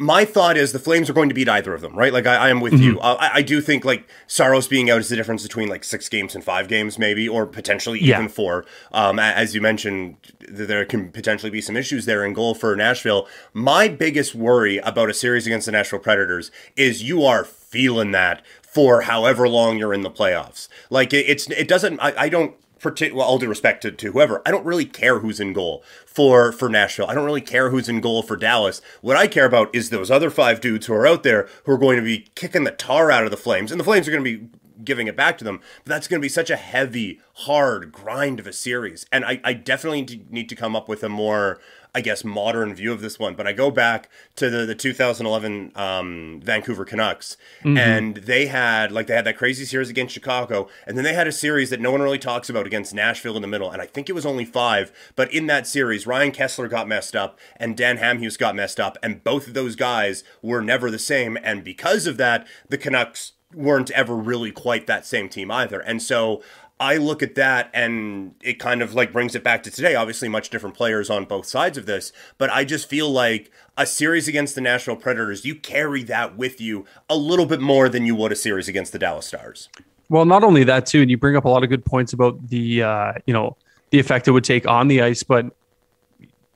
my 0.00 0.24
thought 0.24 0.56
is 0.56 0.72
the 0.72 0.78
Flames 0.78 1.10
are 1.10 1.12
going 1.12 1.28
to 1.28 1.34
beat 1.34 1.48
either 1.48 1.74
of 1.74 1.82
them, 1.82 1.94
right? 1.94 2.12
Like 2.12 2.26
I, 2.26 2.36
I 2.36 2.48
am 2.48 2.60
with 2.60 2.72
mm-hmm. 2.72 2.82
you. 2.82 3.00
I, 3.00 3.34
I, 3.34 3.42
do 3.42 3.60
think 3.60 3.84
like 3.84 4.08
Saros 4.26 4.66
being 4.66 4.88
out 4.88 4.98
is 4.98 5.10
the 5.10 5.16
difference 5.16 5.42
between 5.42 5.68
like 5.68 5.84
six 5.84 6.08
games 6.08 6.34
and 6.34 6.42
five 6.42 6.68
games, 6.68 6.98
maybe, 6.98 7.28
or 7.28 7.46
potentially 7.46 7.98
even 7.98 8.22
yeah. 8.22 8.28
four. 8.28 8.64
Um, 8.92 9.18
as 9.18 9.54
you 9.54 9.60
mentioned, 9.60 10.16
there 10.48 10.86
can 10.86 11.12
potentially 11.12 11.50
be 11.50 11.60
some 11.60 11.76
issues 11.76 12.06
there 12.06 12.24
in 12.24 12.32
goal 12.32 12.54
for 12.54 12.74
Nashville. 12.74 13.28
My 13.52 13.88
biggest 13.88 14.34
worry 14.34 14.78
about 14.78 15.10
a 15.10 15.14
series 15.14 15.46
against 15.46 15.66
the 15.66 15.72
Nashville 15.72 15.98
Predators 15.98 16.50
is 16.76 17.02
you 17.02 17.22
are 17.24 17.44
feeling 17.44 18.10
that 18.12 18.42
for 18.62 19.02
however 19.02 19.48
long 19.48 19.76
you're 19.76 19.92
in 19.92 20.00
the 20.00 20.10
playoffs. 20.10 20.68
Like 20.88 21.12
it, 21.12 21.26
it's 21.28 21.50
it 21.50 21.68
doesn't. 21.68 22.00
I, 22.00 22.14
I 22.16 22.28
don't 22.30 22.54
well, 22.84 23.26
all 23.26 23.38
due 23.38 23.48
respect 23.48 23.82
to, 23.82 23.90
to 23.90 24.12
whoever, 24.12 24.42
I 24.46 24.50
don't 24.50 24.64
really 24.64 24.84
care 24.84 25.20
who's 25.20 25.40
in 25.40 25.52
goal 25.52 25.84
for 26.06 26.52
for 26.52 26.68
Nashville. 26.68 27.06
I 27.08 27.14
don't 27.14 27.24
really 27.24 27.40
care 27.40 27.70
who's 27.70 27.88
in 27.88 28.00
goal 28.00 28.22
for 28.22 28.36
Dallas. 28.36 28.80
What 29.00 29.16
I 29.16 29.26
care 29.26 29.46
about 29.46 29.74
is 29.74 29.90
those 29.90 30.10
other 30.10 30.30
five 30.30 30.60
dudes 30.60 30.86
who 30.86 30.94
are 30.94 31.06
out 31.06 31.22
there 31.22 31.48
who 31.64 31.72
are 31.72 31.78
going 31.78 31.96
to 31.96 32.02
be 32.02 32.30
kicking 32.34 32.64
the 32.64 32.70
tar 32.70 33.10
out 33.10 33.24
of 33.24 33.30
the 33.30 33.36
Flames, 33.36 33.70
and 33.70 33.78
the 33.78 33.84
Flames 33.84 34.08
are 34.08 34.12
going 34.12 34.24
to 34.24 34.38
be 34.38 34.48
giving 34.82 35.06
it 35.06 35.16
back 35.16 35.36
to 35.38 35.44
them. 35.44 35.60
But 35.84 35.90
that's 35.90 36.08
going 36.08 36.20
to 36.20 36.24
be 36.24 36.30
such 36.30 36.50
a 36.50 36.56
heavy, 36.56 37.20
hard 37.34 37.92
grind 37.92 38.40
of 38.40 38.46
a 38.46 38.52
series, 38.52 39.06
and 39.12 39.24
I, 39.24 39.40
I 39.44 39.52
definitely 39.52 40.24
need 40.30 40.48
to 40.48 40.56
come 40.56 40.74
up 40.74 40.88
with 40.88 41.04
a 41.04 41.08
more 41.08 41.60
I 41.94 42.00
guess, 42.00 42.24
modern 42.24 42.74
view 42.74 42.92
of 42.92 43.00
this 43.00 43.18
one. 43.18 43.34
But 43.34 43.46
I 43.46 43.52
go 43.52 43.70
back 43.70 44.08
to 44.36 44.50
the, 44.50 44.66
the 44.66 44.74
2011 44.74 45.72
um, 45.74 46.40
Vancouver 46.42 46.84
Canucks, 46.84 47.36
mm-hmm. 47.60 47.76
and 47.76 48.16
they 48.16 48.46
had 48.46 48.92
like 48.92 49.06
they 49.06 49.14
had 49.14 49.24
that 49.26 49.36
crazy 49.36 49.64
series 49.64 49.90
against 49.90 50.14
Chicago, 50.14 50.68
and 50.86 50.96
then 50.96 51.04
they 51.04 51.14
had 51.14 51.26
a 51.26 51.32
series 51.32 51.70
that 51.70 51.80
no 51.80 51.90
one 51.90 52.02
really 52.02 52.18
talks 52.18 52.48
about 52.48 52.66
against 52.66 52.94
Nashville 52.94 53.36
in 53.36 53.42
the 53.42 53.48
middle, 53.48 53.70
and 53.70 53.82
I 53.82 53.86
think 53.86 54.08
it 54.08 54.14
was 54.14 54.26
only 54.26 54.44
five. 54.44 54.92
But 55.16 55.32
in 55.32 55.46
that 55.46 55.66
series, 55.66 56.06
Ryan 56.06 56.32
Kesler 56.32 56.68
got 56.68 56.88
messed 56.88 57.16
up, 57.16 57.38
and 57.56 57.76
Dan 57.76 57.98
Hamhuis 57.98 58.38
got 58.38 58.56
messed 58.56 58.80
up, 58.80 58.96
and 59.02 59.24
both 59.24 59.46
of 59.46 59.54
those 59.54 59.76
guys 59.76 60.24
were 60.42 60.62
never 60.62 60.90
the 60.90 60.98
same, 60.98 61.38
and 61.42 61.64
because 61.64 62.06
of 62.06 62.16
that, 62.18 62.46
the 62.68 62.78
Canucks 62.78 63.32
weren't 63.54 63.90
ever 63.90 64.14
really 64.14 64.52
quite 64.52 64.86
that 64.86 65.06
same 65.06 65.28
team 65.28 65.50
either. 65.50 65.80
And 65.80 66.02
so 66.02 66.42
I 66.80 66.96
look 66.96 67.22
at 67.22 67.34
that 67.34 67.70
and 67.74 68.34
it 68.42 68.58
kind 68.58 68.80
of 68.80 68.94
like 68.94 69.12
brings 69.12 69.34
it 69.34 69.44
back 69.44 69.62
to 69.64 69.70
today. 69.70 69.94
Obviously, 69.94 70.30
much 70.30 70.48
different 70.48 70.74
players 70.74 71.10
on 71.10 71.26
both 71.26 71.44
sides 71.44 71.76
of 71.76 71.84
this, 71.84 72.10
but 72.38 72.48
I 72.50 72.64
just 72.64 72.88
feel 72.88 73.10
like 73.10 73.52
a 73.76 73.84
series 73.84 74.26
against 74.26 74.54
the 74.54 74.62
Nashville 74.62 74.96
Predators, 74.96 75.44
you 75.44 75.54
carry 75.54 76.02
that 76.04 76.38
with 76.38 76.58
you 76.58 76.86
a 77.10 77.16
little 77.16 77.44
bit 77.44 77.60
more 77.60 77.90
than 77.90 78.06
you 78.06 78.14
would 78.14 78.32
a 78.32 78.36
series 78.36 78.66
against 78.66 78.92
the 78.92 78.98
Dallas 78.98 79.26
Stars. 79.26 79.68
Well, 80.08 80.24
not 80.24 80.42
only 80.42 80.64
that 80.64 80.86
too, 80.86 81.02
and 81.02 81.10
you 81.10 81.18
bring 81.18 81.36
up 81.36 81.44
a 81.44 81.48
lot 81.50 81.62
of 81.62 81.68
good 81.68 81.84
points 81.84 82.14
about 82.14 82.48
the 82.48 82.82
uh, 82.82 83.12
you 83.26 83.34
know 83.34 83.58
the 83.90 83.98
effect 83.98 84.26
it 84.26 84.30
would 84.30 84.44
take 84.44 84.66
on 84.66 84.88
the 84.88 85.02
ice, 85.02 85.22
but 85.22 85.54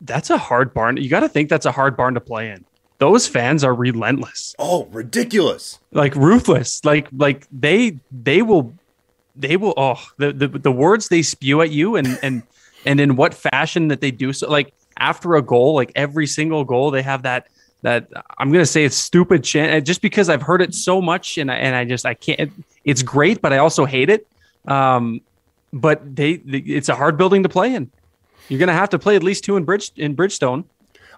that's 0.00 0.30
a 0.30 0.38
hard 0.38 0.72
barn. 0.72 0.96
You 0.96 1.10
got 1.10 1.20
to 1.20 1.28
think 1.28 1.50
that's 1.50 1.66
a 1.66 1.72
hard 1.72 1.96
barn 1.98 2.14
to 2.14 2.20
play 2.20 2.50
in. 2.50 2.64
Those 2.98 3.26
fans 3.26 3.62
are 3.62 3.74
relentless. 3.74 4.54
Oh, 4.58 4.86
ridiculous! 4.86 5.80
Like 5.92 6.16
ruthless. 6.16 6.82
Like 6.84 7.08
like 7.12 7.46
they 7.52 7.98
they 8.10 8.40
will 8.40 8.72
they 9.36 9.56
will 9.56 9.74
oh 9.76 10.00
the, 10.18 10.32
the 10.32 10.48
the 10.48 10.72
words 10.72 11.08
they 11.08 11.22
spew 11.22 11.60
at 11.60 11.70
you 11.70 11.96
and 11.96 12.18
and 12.22 12.42
and 12.86 13.00
in 13.00 13.16
what 13.16 13.34
fashion 13.34 13.88
that 13.88 14.00
they 14.00 14.10
do 14.10 14.32
so 14.32 14.48
like 14.48 14.72
after 14.98 15.34
a 15.34 15.42
goal 15.42 15.74
like 15.74 15.90
every 15.96 16.26
single 16.26 16.64
goal 16.64 16.90
they 16.90 17.02
have 17.02 17.22
that 17.22 17.48
that 17.82 18.08
I'm 18.38 18.50
gonna 18.50 18.64
say 18.64 18.84
it's 18.84 18.96
stupid 18.96 19.44
chant 19.44 19.86
just 19.86 20.00
because 20.00 20.28
I've 20.28 20.42
heard 20.42 20.62
it 20.62 20.74
so 20.74 21.02
much 21.02 21.36
and 21.36 21.50
I, 21.50 21.56
and 21.56 21.76
I 21.76 21.84
just 21.84 22.06
I 22.06 22.14
can't 22.14 22.50
it's 22.84 23.02
great 23.02 23.42
but 23.42 23.52
I 23.52 23.58
also 23.58 23.84
hate 23.84 24.10
it. 24.10 24.26
Um 24.66 25.20
but 25.72 26.14
they, 26.14 26.34
it's 26.44 26.88
a 26.88 26.94
hard 26.94 27.18
building 27.18 27.42
to 27.42 27.48
play 27.48 27.74
in. 27.74 27.90
You're 28.48 28.60
gonna 28.60 28.72
have 28.72 28.90
to 28.90 28.98
play 28.98 29.16
at 29.16 29.22
least 29.22 29.44
two 29.44 29.56
in 29.56 29.64
bridge 29.64 29.90
in 29.96 30.16
Bridgestone 30.16 30.64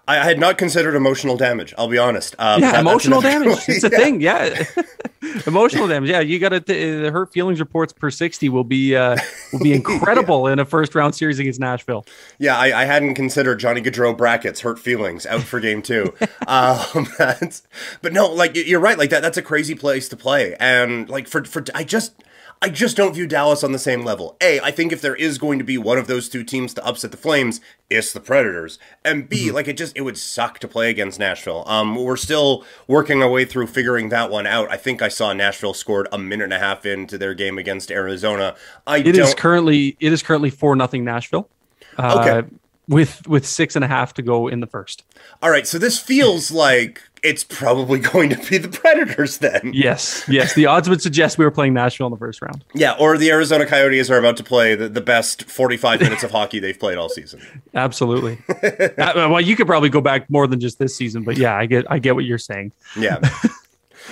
I, 0.07 0.23
had 0.23 0.39
not 0.39 0.57
considered 0.57 0.95
emotional 0.95 1.37
damage. 1.37 1.73
I'll 1.77 1.87
be 1.87 1.97
honest. 1.97 2.35
Um, 2.39 2.61
yeah, 2.61 2.71
that, 2.71 2.79
emotional 2.81 3.21
damage. 3.21 3.59
It's 3.67 3.83
a 3.83 3.89
yeah. 3.89 3.97
thing. 3.97 4.21
Yeah, 4.21 4.65
emotional 5.47 5.87
damage. 5.87 6.09
Yeah, 6.09 6.19
you 6.19 6.39
got 6.39 6.49
to. 6.49 6.59
The 6.59 7.11
hurt 7.11 7.31
feelings 7.31 7.59
reports 7.59 7.93
per 7.93 8.09
sixty 8.09 8.49
will 8.49 8.63
be 8.63 8.95
uh, 8.95 9.17
will 9.51 9.59
be 9.59 9.73
incredible 9.73 10.47
yeah. 10.47 10.53
in 10.53 10.59
a 10.59 10.65
first 10.65 10.95
round 10.95 11.15
series 11.15 11.39
against 11.39 11.59
Nashville. 11.59 12.05
Yeah, 12.39 12.57
I, 12.57 12.81
I, 12.81 12.85
hadn't 12.85 13.15
considered 13.15 13.59
Johnny 13.59 13.81
Gaudreau 13.81 14.15
brackets 14.15 14.61
hurt 14.61 14.79
feelings 14.79 15.25
out 15.25 15.41
for 15.41 15.59
game 15.59 15.81
two. 15.81 16.13
um, 16.47 17.07
but 17.17 18.13
no, 18.13 18.27
like 18.27 18.55
you're 18.55 18.79
right. 18.79 18.97
Like 18.97 19.09
that. 19.09 19.21
That's 19.21 19.37
a 19.37 19.41
crazy 19.43 19.75
place 19.75 20.07
to 20.09 20.17
play, 20.17 20.55
and 20.59 21.09
like 21.09 21.27
for 21.27 21.43
for 21.43 21.63
I 21.75 21.83
just 21.83 22.13
I 22.61 22.69
just 22.69 22.97
don't 22.97 23.13
view 23.13 23.27
Dallas 23.27 23.63
on 23.63 23.71
the 23.71 23.79
same 23.79 24.03
level. 24.03 24.35
A, 24.41 24.59
I 24.61 24.71
think 24.71 24.91
if 24.91 24.99
there 24.99 25.15
is 25.15 25.37
going 25.37 25.59
to 25.59 25.65
be 25.65 25.77
one 25.77 25.97
of 25.97 26.07
those 26.07 26.27
two 26.27 26.43
teams 26.43 26.73
to 26.73 26.85
upset 26.85 27.11
the 27.11 27.17
Flames, 27.17 27.61
it's 27.89 28.11
the 28.11 28.19
Predators. 28.19 28.79
And 29.05 29.29
B, 29.29 29.47
mm-hmm. 29.47 29.55
like 29.55 29.67
it 29.67 29.77
just 29.77 29.95
it 29.95 30.01
would 30.01 30.17
suck 30.17 30.57
to 30.59 30.67
play 30.67 30.89
against 30.89 31.19
Nashville. 31.19 31.63
Um, 31.67 31.95
we're 31.95 32.17
still 32.17 32.65
working 32.87 33.21
our 33.21 33.29
way 33.29 33.45
through 33.45 33.67
figuring 33.67 34.09
that 34.09 34.31
one 34.31 34.47
out. 34.47 34.71
I 34.71 34.77
think 34.77 35.01
I 35.01 35.07
saw 35.07 35.33
Nashville 35.33 35.75
scored 35.75 36.07
a 36.11 36.17
minute 36.17 36.45
and 36.45 36.53
a 36.53 36.59
half 36.59 36.85
into 36.85 37.17
their 37.17 37.35
game 37.35 37.57
against 37.57 37.91
Arizona. 37.91 38.55
I 38.87 38.97
it 38.97 39.17
is 39.17 39.35
currently 39.35 39.95
it 39.99 40.11
is 40.11 40.23
currently 40.23 40.49
four 40.49 40.75
nothing 40.75 41.03
Nashville. 41.03 41.49
Uh, 41.97 42.19
okay. 42.19 42.47
With 42.87 43.27
with 43.27 43.45
six 43.45 43.75
and 43.75 43.85
a 43.85 43.87
half 43.87 44.13
to 44.15 44.21
go 44.21 44.47
in 44.47 44.61
the 44.61 44.67
first. 44.67 45.03
All 45.43 45.49
right, 45.51 45.67
so 45.67 45.77
this 45.77 45.99
feels 45.99 46.51
like 46.51 47.03
it's 47.23 47.43
probably 47.43 47.99
going 48.13 48.29
to 48.29 48.49
be 48.49 48.57
the 48.57 48.67
Predators 48.67 49.39
then. 49.39 49.71
Yes, 49.73 50.23
yes. 50.27 50.53
The 50.53 50.65
odds 50.65 50.89
would 50.89 51.01
suggest 51.01 51.37
we 51.37 51.45
were 51.45 51.51
playing 51.51 51.73
Nashville 51.73 52.07
in 52.07 52.11
the 52.11 52.17
first 52.17 52.41
round. 52.41 52.63
Yeah, 52.73 52.95
or 52.99 53.17
the 53.17 53.29
Arizona 53.31 53.65
Coyotes 53.65 54.09
are 54.09 54.17
about 54.17 54.37
to 54.37 54.43
play 54.43 54.75
the, 54.75 54.89
the 54.89 55.01
best 55.01 55.43
45 55.49 56.01
minutes 56.01 56.23
of 56.23 56.31
hockey 56.31 56.59
they've 56.59 56.79
played 56.79 56.97
all 56.97 57.09
season. 57.09 57.41
Absolutely. 57.73 58.37
uh, 58.49 59.13
well, 59.15 59.41
you 59.41 59.55
could 59.55 59.67
probably 59.67 59.89
go 59.89 60.01
back 60.01 60.29
more 60.29 60.47
than 60.47 60.59
just 60.59 60.79
this 60.79 60.95
season, 60.95 61.23
but 61.23 61.37
yeah, 61.37 61.55
I 61.55 61.65
get 61.65 61.89
I 61.89 61.99
get 61.99 62.15
what 62.15 62.25
you're 62.25 62.37
saying. 62.37 62.71
Yeah. 62.97 63.19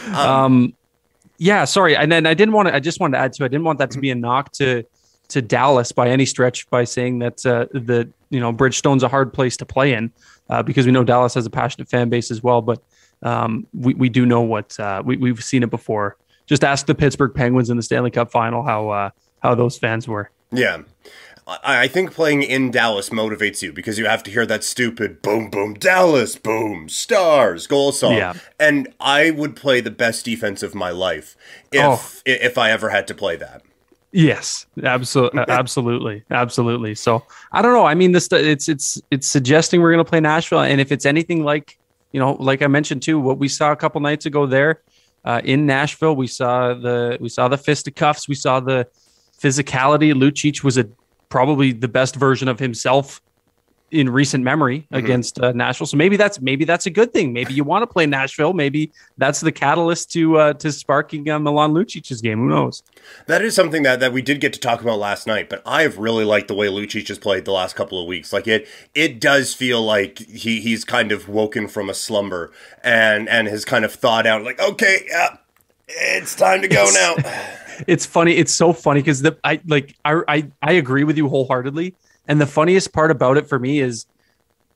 um, 0.07 0.15
um, 0.15 0.73
yeah, 1.37 1.65
sorry. 1.65 1.95
And 1.95 2.11
then 2.11 2.25
I 2.25 2.33
didn't 2.33 2.53
want 2.53 2.69
to 2.69 2.75
I 2.75 2.79
just 2.79 2.99
wanted 2.99 3.17
to 3.17 3.23
add 3.23 3.33
to 3.33 3.45
I 3.45 3.47
didn't 3.47 3.65
want 3.65 3.79
that 3.79 3.91
to 3.91 3.99
be 3.99 4.09
a 4.09 4.15
knock 4.15 4.51
to 4.53 4.85
to 5.29 5.41
Dallas 5.41 5.91
by 5.91 6.09
any 6.09 6.25
stretch 6.25 6.69
by 6.69 6.83
saying 6.83 7.19
that 7.19 7.45
uh, 7.45 7.65
the 7.71 8.09
you 8.29 8.39
know 8.39 8.51
Bridgestone's 8.51 9.03
a 9.03 9.07
hard 9.07 9.33
place 9.33 9.57
to 9.57 9.65
play 9.65 9.93
in 9.93 10.11
uh, 10.49 10.63
because 10.63 10.85
we 10.85 10.91
know 10.91 11.03
Dallas 11.03 11.33
has 11.33 11.45
a 11.45 11.49
passionate 11.49 11.89
fan 11.89 12.09
base 12.09 12.31
as 12.31 12.43
well, 12.43 12.61
but 12.61 12.81
um, 13.25 13.67
we, 13.73 13.93
we 13.95 14.07
do 14.07 14.25
know 14.25 14.41
what 14.41 14.79
uh, 14.79 15.01
we, 15.03 15.17
we've 15.17 15.43
seen 15.43 15.63
it 15.63 15.69
before. 15.69 16.15
Just 16.45 16.63
ask 16.63 16.85
the 16.85 16.95
Pittsburgh 16.95 17.33
Penguins 17.33 17.69
in 17.69 17.75
the 17.75 17.83
Stanley 17.83 18.11
Cup 18.11 18.31
final 18.31 18.63
how 18.63 18.89
uh, 18.89 19.09
how 19.39 19.55
those 19.55 19.77
fans 19.77 20.07
were. 20.07 20.29
Yeah. 20.51 20.83
I 21.47 21.87
think 21.87 22.11
playing 22.11 22.41
in 22.41 22.71
Dallas 22.71 23.09
motivates 23.09 23.61
you 23.61 23.71
because 23.71 23.99
you 23.99 24.07
have 24.07 24.23
to 24.23 24.31
hear 24.31 24.47
that 24.47 24.63
stupid 24.63 25.21
boom, 25.21 25.51
boom, 25.51 25.75
Dallas, 25.75 26.35
boom, 26.35 26.89
stars, 26.89 27.67
goal 27.67 27.91
song. 27.91 28.15
Yeah. 28.15 28.33
And 28.59 28.91
I 28.99 29.29
would 29.29 29.55
play 29.55 29.79
the 29.79 29.91
best 29.91 30.25
defense 30.25 30.63
of 30.63 30.73
my 30.73 30.89
life 30.89 31.35
if 31.71 31.83
oh. 31.83 32.21
if 32.25 32.57
I 32.57 32.71
ever 32.71 32.89
had 32.89 33.05
to 33.09 33.13
play 33.13 33.35
that. 33.35 33.61
Yes, 34.11 34.65
absolutely, 34.81 35.43
absolutely, 35.47 36.23
absolutely. 36.31 36.95
So 36.95 37.23
I 37.51 37.61
don't 37.61 37.73
know. 37.73 37.85
I 37.85 37.93
mean, 37.93 38.11
this 38.11 38.27
it's 38.31 38.67
it's 38.67 38.99
it's 39.11 39.27
suggesting 39.27 39.81
we're 39.81 39.91
going 39.91 40.03
to 40.03 40.09
play 40.09 40.21
Nashville, 40.21 40.61
and 40.61 40.81
if 40.81 40.91
it's 40.91 41.05
anything 41.05 41.43
like 41.43 41.77
you 42.15 42.21
know, 42.21 42.31
like 42.39 42.61
I 42.61 42.67
mentioned 42.67 43.01
too, 43.01 43.19
what 43.19 43.39
we 43.39 43.49
saw 43.49 43.73
a 43.73 43.75
couple 43.75 43.99
nights 43.99 44.25
ago 44.25 44.45
there 44.45 44.81
uh, 45.25 45.41
in 45.43 45.65
Nashville, 45.65 46.15
we 46.15 46.27
saw 46.27 46.73
the 46.73 47.17
we 47.19 47.27
saw 47.27 47.49
the 47.49 47.57
fisticuffs, 47.57 48.29
we 48.29 48.35
saw 48.35 48.61
the 48.61 48.87
physicality. 49.37 50.13
Lucic 50.13 50.63
was 50.63 50.77
a 50.77 50.85
probably 51.27 51.73
the 51.73 51.89
best 51.89 52.15
version 52.15 52.47
of 52.47 52.57
himself 52.57 53.19
in 53.95 54.09
recent 54.09 54.43
memory 54.43 54.79
mm-hmm. 54.81 54.95
against 54.95 55.39
uh, 55.39 55.51
Nashville. 55.53 55.87
So 55.87 55.97
maybe 55.97 56.17
that's 56.17 56.41
maybe 56.41 56.65
that's 56.65 56.85
a 56.85 56.89
good 56.89 57.13
thing. 57.13 57.33
Maybe 57.33 57.53
you 57.53 57.63
want 57.63 57.83
to 57.83 57.87
play 57.87 58.05
Nashville. 58.05 58.53
Maybe 58.53 58.91
that's 59.17 59.39
the 59.39 59.51
catalyst 59.51 60.11
to 60.11 60.37
uh, 60.37 60.53
to 60.53 60.71
sparking 60.71 61.29
uh, 61.29 61.39
Milan 61.39 61.73
Lucic's 61.73 62.21
game. 62.21 62.39
Who 62.39 62.49
knows? 62.49 62.83
That 63.27 63.41
is 63.41 63.55
something 63.55 63.83
that, 63.83 63.99
that 63.99 64.13
we 64.13 64.21
did 64.21 64.41
get 64.41 64.53
to 64.53 64.59
talk 64.59 64.81
about 64.81 64.99
last 64.99 65.25
night. 65.25 65.49
But 65.49 65.61
I've 65.65 65.97
really 65.97 66.25
liked 66.25 66.47
the 66.47 66.55
way 66.55 66.67
Lucic 66.67 67.07
has 67.07 67.17
played 67.17 67.45
the 67.45 67.51
last 67.51 67.75
couple 67.75 67.99
of 67.99 68.07
weeks. 68.07 68.33
Like 68.33 68.47
it 68.47 68.67
it 68.93 69.19
does 69.19 69.53
feel 69.53 69.81
like 69.81 70.19
he 70.19 70.59
he's 70.59 70.83
kind 70.83 71.11
of 71.11 71.29
woken 71.29 71.67
from 71.67 71.89
a 71.89 71.93
slumber 71.93 72.51
and 72.83 73.29
and 73.29 73.47
has 73.47 73.65
kind 73.65 73.85
of 73.85 73.93
thought 73.93 74.27
out 74.27 74.43
like 74.43 74.59
okay 74.59 75.05
yeah 75.07 75.37
it's 75.87 76.35
time 76.35 76.61
to 76.61 76.67
go 76.67 76.83
it's, 76.83 76.93
now. 76.95 77.15
it's 77.87 78.05
funny. 78.05 78.33
It's 78.33 78.53
so 78.53 78.73
funny 78.73 79.01
because 79.01 79.21
the 79.21 79.37
I 79.43 79.61
like 79.67 79.95
I, 80.03 80.21
I 80.27 80.51
I 80.61 80.71
agree 80.73 81.03
with 81.03 81.17
you 81.17 81.29
wholeheartedly 81.29 81.95
and 82.27 82.41
the 82.41 82.47
funniest 82.47 82.93
part 82.93 83.11
about 83.11 83.37
it 83.37 83.47
for 83.47 83.59
me 83.59 83.79
is 83.79 84.05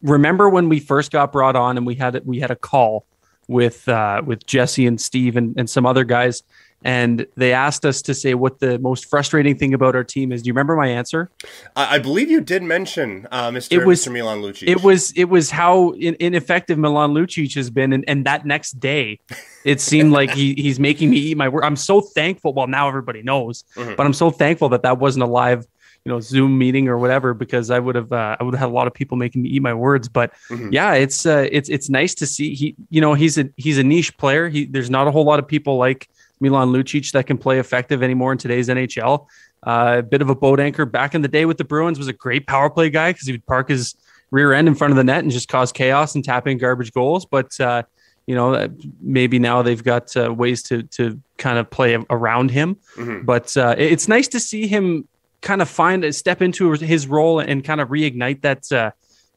remember 0.01 0.49
when 0.49 0.69
we 0.69 0.79
first 0.79 1.11
got 1.11 1.31
brought 1.31 1.55
on 1.55 1.77
and 1.77 1.85
we 1.85 1.95
had 1.95 2.25
we 2.25 2.39
had 2.39 2.51
a 2.51 2.55
call 2.55 3.05
with 3.47 3.87
uh, 3.87 4.21
with 4.25 4.45
Jesse 4.45 4.85
and 4.85 4.99
Steve 4.99 5.35
and, 5.35 5.57
and 5.57 5.69
some 5.69 5.85
other 5.85 6.03
guys 6.03 6.43
and 6.83 7.25
they 7.35 7.51
asked 7.51 7.85
us 7.85 8.01
to 8.03 8.13
say 8.13 8.33
what 8.33 8.59
the 8.59 8.79
most 8.79 9.09
frustrating 9.09 9.57
thing 9.57 9.73
about 9.73 9.95
our 9.95 10.03
team 10.03 10.31
is. 10.31 10.41
Do 10.41 10.47
you 10.47 10.53
remember 10.53 10.75
my 10.75 10.87
answer? 10.87 11.29
I, 11.75 11.95
I 11.95 11.99
believe 11.99 12.31
you 12.31 12.39
did 12.39 12.63
mention 12.63 13.27
uh, 13.31 13.49
Mr. 13.49 13.73
It 13.73 13.85
was, 13.85 14.05
Mr. 14.05 14.13
Milan 14.13 14.41
Lucic. 14.41 14.67
It 14.67 14.81
was 14.81 15.11
it 15.11 15.25
was 15.25 15.51
how 15.51 15.91
in, 15.91 16.15
ineffective 16.19 16.77
Milan 16.77 17.13
Lucic 17.13 17.53
has 17.55 17.69
been, 17.69 17.91
and, 17.91 18.05
and 18.07 18.25
that 18.25 18.45
next 18.45 18.79
day, 18.79 19.19
it 19.65 19.81
seemed 19.81 20.13
like 20.13 20.31
he, 20.31 20.53
he's 20.53 20.79
making 20.79 21.09
me 21.09 21.17
eat 21.17 21.37
my 21.37 21.49
word. 21.49 21.63
I'm 21.63 21.75
so 21.75 21.99
thankful. 22.01 22.53
Well, 22.53 22.67
now 22.67 22.87
everybody 22.87 23.23
knows, 23.23 23.65
mm-hmm. 23.75 23.95
but 23.95 24.05
I'm 24.05 24.13
so 24.13 24.29
thankful 24.29 24.69
that 24.69 24.83
that 24.83 24.99
wasn't 24.99 25.23
a 25.23 25.27
live 25.27 25.67
you 26.09 26.15
know 26.15 26.19
Zoom 26.19 26.57
meeting 26.57 26.87
or 26.87 26.97
whatever 26.97 27.35
because 27.35 27.69
I 27.69 27.77
would 27.77 27.93
have 27.93 28.11
uh, 28.11 28.35
I 28.39 28.43
would 28.43 28.55
have 28.55 28.61
had 28.61 28.69
a 28.69 28.73
lot 28.73 28.87
of 28.87 28.95
people 28.95 29.15
making 29.15 29.43
me 29.43 29.49
eat 29.49 29.61
my 29.61 29.75
words. 29.75 30.09
But 30.09 30.33
mm-hmm. 30.49 30.69
yeah, 30.71 30.93
it's 30.93 31.27
uh, 31.27 31.47
it's 31.51 31.69
it's 31.69 31.87
nice 31.87 32.15
to 32.15 32.25
see 32.25 32.55
he 32.55 32.75
you 32.89 32.99
know 32.99 33.13
he's 33.13 33.37
a 33.37 33.47
he's 33.57 33.77
a 33.77 33.83
niche 33.83 34.17
player. 34.17 34.49
He 34.49 34.65
there's 34.65 34.89
not 34.89 35.07
a 35.07 35.11
whole 35.11 35.23
lot 35.23 35.37
of 35.37 35.47
people 35.47 35.77
like 35.77 36.09
Milan 36.39 36.69
Lucic 36.69 37.11
that 37.11 37.27
can 37.27 37.37
play 37.37 37.59
effective 37.59 38.01
anymore 38.01 38.31
in 38.31 38.39
today's 38.39 38.69
NHL. 38.69 39.27
Uh, 39.61 39.97
a 39.99 40.01
bit 40.01 40.23
of 40.23 40.31
a 40.31 40.35
boat 40.35 40.59
anchor 40.59 40.83
back 40.83 41.13
in 41.13 41.21
the 41.21 41.27
day 41.27 41.45
with 41.45 41.59
the 41.59 41.63
Bruins 41.63 41.99
was 41.99 42.07
a 42.07 42.13
great 42.13 42.47
power 42.47 42.71
play 42.71 42.89
guy 42.89 43.11
because 43.11 43.27
he 43.27 43.33
would 43.33 43.45
park 43.45 43.69
his 43.69 43.93
rear 44.31 44.51
end 44.51 44.67
in 44.67 44.73
front 44.73 44.91
of 44.91 44.97
the 44.97 45.03
net 45.03 45.19
and 45.19 45.31
just 45.31 45.47
cause 45.47 45.71
chaos 45.71 46.15
and 46.15 46.25
tap 46.25 46.47
in 46.47 46.57
garbage 46.57 46.91
goals. 46.91 47.23
But 47.23 47.59
uh, 47.59 47.83
you 48.25 48.33
know, 48.33 48.55
uh, 48.55 48.69
maybe 48.99 49.37
now 49.37 49.61
they've 49.61 49.83
got 49.83 50.17
uh, 50.17 50.33
ways 50.33 50.63
to 50.63 50.81
to 50.83 51.21
kind 51.37 51.59
of 51.59 51.69
play 51.69 51.95
around 52.09 52.49
him. 52.49 52.77
Mm-hmm. 52.95 53.25
But 53.25 53.55
uh, 53.55 53.75
it's 53.77 54.07
nice 54.07 54.27
to 54.29 54.39
see 54.39 54.65
him 54.65 55.07
kind 55.41 55.61
of 55.61 55.69
find 55.69 56.03
a 56.03 56.13
step 56.13 56.41
into 56.41 56.71
his 56.73 57.07
role 57.07 57.39
and 57.39 57.63
kind 57.63 57.81
of 57.81 57.89
reignite 57.89 58.41
that 58.41 58.71
uh, 58.71 58.91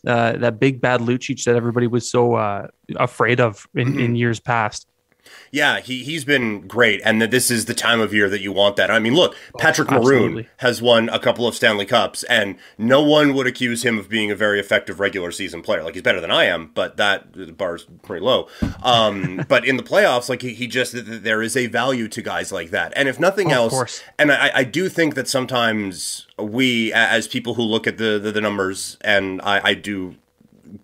uh, 0.06 0.32
that 0.32 0.58
big 0.58 0.80
bad 0.80 1.00
Lucic 1.00 1.44
that 1.44 1.54
everybody 1.54 1.86
was 1.86 2.10
so 2.10 2.34
uh, 2.34 2.66
afraid 2.96 3.40
of 3.40 3.66
in, 3.74 4.00
in 4.00 4.16
years 4.22 4.40
past. 4.40 4.88
Yeah, 5.50 5.80
he 5.80 6.02
he's 6.02 6.24
been 6.24 6.66
great, 6.66 7.00
and 7.04 7.20
that 7.20 7.30
this 7.30 7.50
is 7.50 7.66
the 7.66 7.74
time 7.74 8.00
of 8.00 8.14
year 8.14 8.28
that 8.28 8.40
you 8.40 8.52
want 8.52 8.76
that. 8.76 8.90
I 8.90 8.98
mean, 8.98 9.14
look, 9.14 9.36
oh, 9.54 9.58
Patrick 9.58 9.92
oh, 9.92 10.00
Maroon 10.00 10.46
has 10.58 10.80
won 10.80 11.08
a 11.10 11.18
couple 11.18 11.46
of 11.46 11.54
Stanley 11.54 11.84
Cups, 11.84 12.22
and 12.24 12.56
no 12.78 13.02
one 13.02 13.34
would 13.34 13.46
accuse 13.46 13.84
him 13.84 13.98
of 13.98 14.08
being 14.08 14.30
a 14.30 14.36
very 14.36 14.58
effective 14.58 14.98
regular 14.98 15.30
season 15.30 15.62
player. 15.62 15.82
Like 15.82 15.94
he's 15.94 16.02
better 16.02 16.20
than 16.20 16.30
I 16.30 16.44
am, 16.44 16.70
but 16.74 16.96
that 16.96 17.32
the 17.34 17.52
bar's 17.52 17.86
pretty 18.02 18.24
low. 18.24 18.48
Um, 18.82 19.44
but 19.48 19.66
in 19.66 19.76
the 19.76 19.82
playoffs, 19.82 20.28
like 20.28 20.42
he, 20.42 20.54
he 20.54 20.66
just 20.66 20.94
there 20.96 21.42
is 21.42 21.56
a 21.56 21.66
value 21.66 22.08
to 22.08 22.22
guys 22.22 22.50
like 22.50 22.70
that, 22.70 22.92
and 22.96 23.08
if 23.08 23.20
nothing 23.20 23.52
oh, 23.52 23.56
else, 23.56 24.02
and 24.18 24.32
I, 24.32 24.50
I 24.54 24.64
do 24.64 24.88
think 24.88 25.14
that 25.14 25.28
sometimes 25.28 26.26
we 26.38 26.92
as 26.92 27.28
people 27.28 27.54
who 27.54 27.62
look 27.62 27.86
at 27.86 27.98
the 27.98 28.18
the, 28.18 28.32
the 28.32 28.40
numbers, 28.40 28.96
and 29.02 29.40
I, 29.42 29.60
I 29.62 29.74
do 29.74 30.16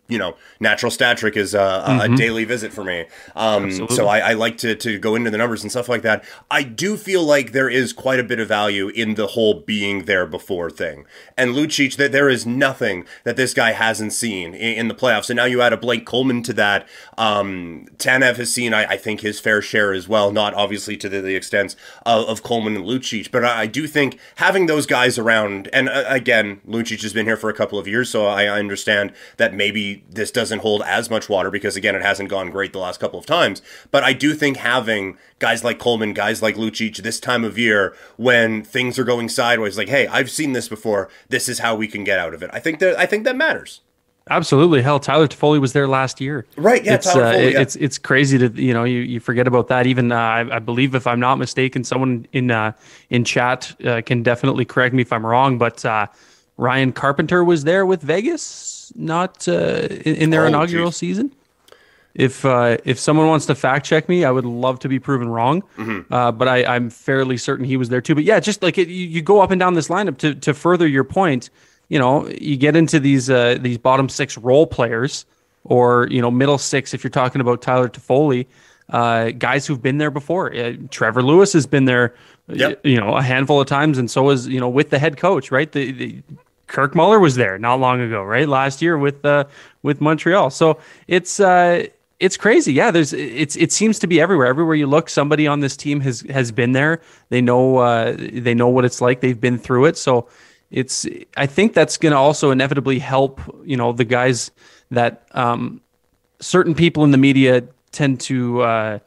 you 0.08 0.16
know, 0.16 0.36
natural 0.58 0.90
stat 0.90 1.18
trick 1.18 1.36
is 1.36 1.54
a, 1.54 1.58
mm-hmm. 1.58 2.14
a 2.14 2.16
daily 2.16 2.44
visit 2.44 2.72
for 2.72 2.82
me. 2.82 3.04
Um, 3.36 3.88
so 3.88 4.08
I, 4.08 4.30
I, 4.30 4.32
like 4.32 4.56
to, 4.58 4.74
to 4.74 4.98
go 4.98 5.14
into 5.14 5.30
the 5.30 5.36
numbers 5.36 5.62
and 5.62 5.70
stuff 5.70 5.88
like 5.88 6.00
that. 6.00 6.24
I 6.50 6.62
do 6.62 6.96
feel 6.96 7.22
like 7.22 7.52
there 7.52 7.68
is 7.68 7.92
quite 7.92 8.18
a 8.18 8.24
bit 8.24 8.40
of 8.40 8.48
value 8.48 8.88
in 8.88 9.16
the 9.16 9.28
whole 9.28 9.52
being 9.60 10.06
there 10.06 10.24
before 10.24 10.70
thing. 10.70 11.04
And 11.36 11.54
Lucic, 11.54 11.96
that 11.96 12.12
there 12.12 12.30
is 12.30 12.46
nothing 12.46 13.04
that 13.24 13.36
this 13.36 13.52
guy 13.52 13.72
hasn't 13.72 14.14
seen 14.14 14.54
in, 14.54 14.78
in, 14.78 14.88
the 14.88 14.94
playoffs. 14.94 15.28
And 15.28 15.36
now 15.36 15.44
you 15.44 15.60
add 15.60 15.74
a 15.74 15.76
Blake 15.76 16.06
Coleman 16.06 16.42
to 16.44 16.54
that. 16.54 16.88
Um, 17.18 17.86
Tanev 17.98 18.36
has 18.36 18.50
seen, 18.50 18.72
I, 18.72 18.84
I, 18.92 18.96
think, 18.96 19.20
his 19.20 19.38
fair 19.38 19.60
share 19.60 19.92
as 19.92 20.08
well. 20.08 20.32
Not 20.32 20.54
obviously 20.54 20.96
to 20.96 21.08
the, 21.10 21.20
the 21.20 21.36
extent 21.36 21.76
of, 22.06 22.26
of, 22.26 22.42
Coleman 22.42 22.76
and 22.76 22.84
Lucic, 22.86 23.30
but 23.30 23.44
I, 23.44 23.62
I, 23.62 23.66
do 23.66 23.86
think 23.86 24.18
having 24.36 24.66
those 24.66 24.86
guys 24.86 25.18
around, 25.18 25.68
and 25.72 25.88
uh, 25.90 26.04
again, 26.06 26.60
Lucic 26.66 27.02
has 27.02 27.12
been 27.12 27.26
here 27.26 27.36
for 27.36 27.50
a 27.50 27.54
couple 27.54 27.78
of 27.78 27.86
years, 27.86 28.08
so 28.08 28.26
I, 28.26 28.44
I 28.44 28.58
understand 28.58 29.12
that 29.36 29.52
maybe 29.52 29.97
this 30.08 30.30
doesn't 30.30 30.60
hold 30.60 30.82
as 30.82 31.10
much 31.10 31.28
water 31.28 31.50
because 31.50 31.76
again 31.76 31.94
it 31.94 32.02
hasn't 32.02 32.28
gone 32.28 32.50
great 32.50 32.72
the 32.72 32.78
last 32.78 33.00
couple 33.00 33.18
of 33.18 33.26
times. 33.26 33.62
But 33.90 34.04
I 34.04 34.12
do 34.12 34.34
think 34.34 34.58
having 34.58 35.18
guys 35.38 35.64
like 35.64 35.78
Coleman, 35.78 36.12
guys 36.12 36.42
like 36.42 36.56
Lucic 36.56 36.96
this 36.98 37.20
time 37.20 37.44
of 37.44 37.58
year 37.58 37.94
when 38.16 38.62
things 38.62 38.98
are 38.98 39.04
going 39.04 39.28
sideways, 39.28 39.78
like 39.78 39.88
hey, 39.88 40.06
I've 40.06 40.30
seen 40.30 40.52
this 40.52 40.68
before. 40.68 41.08
This 41.28 41.48
is 41.48 41.60
how 41.60 41.74
we 41.74 41.88
can 41.88 42.04
get 42.04 42.18
out 42.18 42.34
of 42.34 42.42
it. 42.42 42.50
I 42.52 42.60
think 42.60 42.78
that 42.80 42.98
I 42.98 43.06
think 43.06 43.24
that 43.24 43.36
matters. 43.36 43.80
Absolutely. 44.30 44.82
Hell, 44.82 45.00
Tyler 45.00 45.26
Toffoli 45.26 45.60
was 45.60 45.72
there 45.72 45.88
last 45.88 46.20
year. 46.20 46.44
Right. 46.56 46.84
Yeah. 46.84 46.94
It's, 46.94 47.06
uh, 47.06 47.18
yeah. 47.20 47.60
it's, 47.60 47.76
it's 47.76 47.96
crazy 47.96 48.36
to, 48.38 48.48
you 48.62 48.74
know, 48.74 48.84
you, 48.84 49.00
you 49.00 49.20
forget 49.20 49.46
about 49.46 49.68
that. 49.68 49.86
Even, 49.86 50.12
uh, 50.12 50.16
I, 50.16 50.56
I, 50.56 50.58
believe 50.58 50.94
if 50.94 51.06
I'm 51.06 51.18
not 51.18 51.36
mistaken, 51.36 51.82
someone 51.82 52.26
in, 52.32 52.50
uh, 52.50 52.72
in 53.08 53.24
chat, 53.24 53.74
uh, 53.86 54.02
can 54.04 54.22
definitely 54.22 54.66
correct 54.66 54.94
me 54.94 55.00
if 55.00 55.14
I'm 55.14 55.24
wrong, 55.24 55.56
but, 55.56 55.82
uh, 55.84 56.08
Ryan 56.58 56.92
Carpenter 56.92 57.44
was 57.44 57.64
there 57.64 57.86
with 57.86 58.02
Vegas 58.02 58.77
not 58.94 59.46
uh, 59.48 59.86
in, 59.90 60.14
in, 60.16 60.30
their 60.30 60.44
oh, 60.44 60.48
inaugural 60.48 60.90
geez. 60.90 60.96
season. 60.96 61.32
If 62.14 62.44
uh, 62.44 62.78
if 62.84 62.98
someone 62.98 63.28
wants 63.28 63.46
to 63.46 63.54
fact 63.54 63.86
check 63.86 64.08
me, 64.08 64.24
I 64.24 64.30
would 64.30 64.44
love 64.44 64.80
to 64.80 64.88
be 64.88 64.98
proven 64.98 65.28
wrong. 65.28 65.62
Mm-hmm. 65.76 66.12
Uh, 66.12 66.32
but 66.32 66.48
I, 66.48 66.64
I'm 66.64 66.90
fairly 66.90 67.36
certain 67.36 67.64
he 67.64 67.76
was 67.76 67.90
there 67.90 68.00
too. 68.00 68.14
But 68.14 68.24
yeah, 68.24 68.40
just 68.40 68.62
like 68.62 68.76
it, 68.76 68.88
you, 68.88 69.06
you, 69.06 69.22
go 69.22 69.40
up 69.40 69.52
and 69.52 69.60
down 69.60 69.74
this 69.74 69.88
lineup 69.88 70.18
to 70.18 70.34
to 70.34 70.52
further 70.52 70.86
your 70.86 71.04
point. 71.04 71.50
You 71.88 71.98
know, 71.98 72.28
you 72.28 72.56
get 72.56 72.74
into 72.74 72.98
these 72.98 73.30
uh, 73.30 73.58
these 73.60 73.78
bottom 73.78 74.08
six 74.08 74.36
role 74.36 74.66
players, 74.66 75.26
or 75.62 76.08
you 76.10 76.20
know, 76.20 76.30
middle 76.30 76.58
six 76.58 76.92
if 76.92 77.04
you're 77.04 77.10
talking 77.10 77.40
about 77.40 77.62
Tyler 77.62 77.88
Toffoli. 77.88 78.46
Uh, 78.90 79.30
guys 79.32 79.66
who've 79.66 79.82
been 79.82 79.98
there 79.98 80.10
before. 80.10 80.52
Uh, 80.54 80.72
Trevor 80.90 81.22
Lewis 81.22 81.52
has 81.52 81.66
been 81.66 81.84
there, 81.84 82.14
yep. 82.48 82.80
you 82.84 82.96
know, 82.96 83.16
a 83.16 83.22
handful 83.22 83.60
of 83.60 83.66
times, 83.66 83.98
and 83.98 84.10
so 84.10 84.30
is 84.30 84.48
you 84.48 84.58
know 84.58 84.68
with 84.68 84.88
the 84.90 84.98
head 84.98 85.18
coach, 85.18 85.50
right? 85.50 85.70
The, 85.70 85.92
the 85.92 86.22
Kirk 86.68 86.94
Muller 86.94 87.18
was 87.18 87.34
there 87.34 87.58
not 87.58 87.80
long 87.80 88.00
ago, 88.00 88.22
right? 88.22 88.48
Last 88.48 88.80
year 88.80 88.96
with 88.96 89.24
uh, 89.24 89.44
with 89.82 90.00
Montreal. 90.00 90.50
So 90.50 90.78
it's 91.08 91.40
uh, 91.40 91.86
it's 92.20 92.36
crazy. 92.36 92.72
Yeah, 92.72 92.90
there's 92.90 93.12
it's 93.12 93.56
it 93.56 93.72
seems 93.72 93.98
to 94.00 94.06
be 94.06 94.20
everywhere. 94.20 94.46
Everywhere 94.46 94.76
you 94.76 94.86
look, 94.86 95.08
somebody 95.08 95.46
on 95.46 95.60
this 95.60 95.76
team 95.76 96.00
has 96.00 96.20
has 96.30 96.52
been 96.52 96.72
there. 96.72 97.00
They 97.30 97.40
know 97.40 97.78
uh, 97.78 98.16
they 98.16 98.54
know 98.54 98.68
what 98.68 98.84
it's 98.84 99.00
like. 99.00 99.20
They've 99.20 99.40
been 99.40 99.58
through 99.58 99.86
it. 99.86 99.96
So 99.96 100.28
it's 100.70 101.06
I 101.36 101.46
think 101.46 101.72
that's 101.74 101.96
going 101.96 102.12
to 102.12 102.18
also 102.18 102.50
inevitably 102.50 102.98
help. 102.98 103.40
You 103.64 103.76
know, 103.76 103.92
the 103.92 104.04
guys 104.04 104.50
that 104.90 105.26
um, 105.32 105.80
certain 106.40 106.74
people 106.74 107.02
in 107.04 107.10
the 107.10 107.18
media 107.18 107.64
tend 107.90 108.20
to. 108.20 108.62
Uh, 108.62 108.98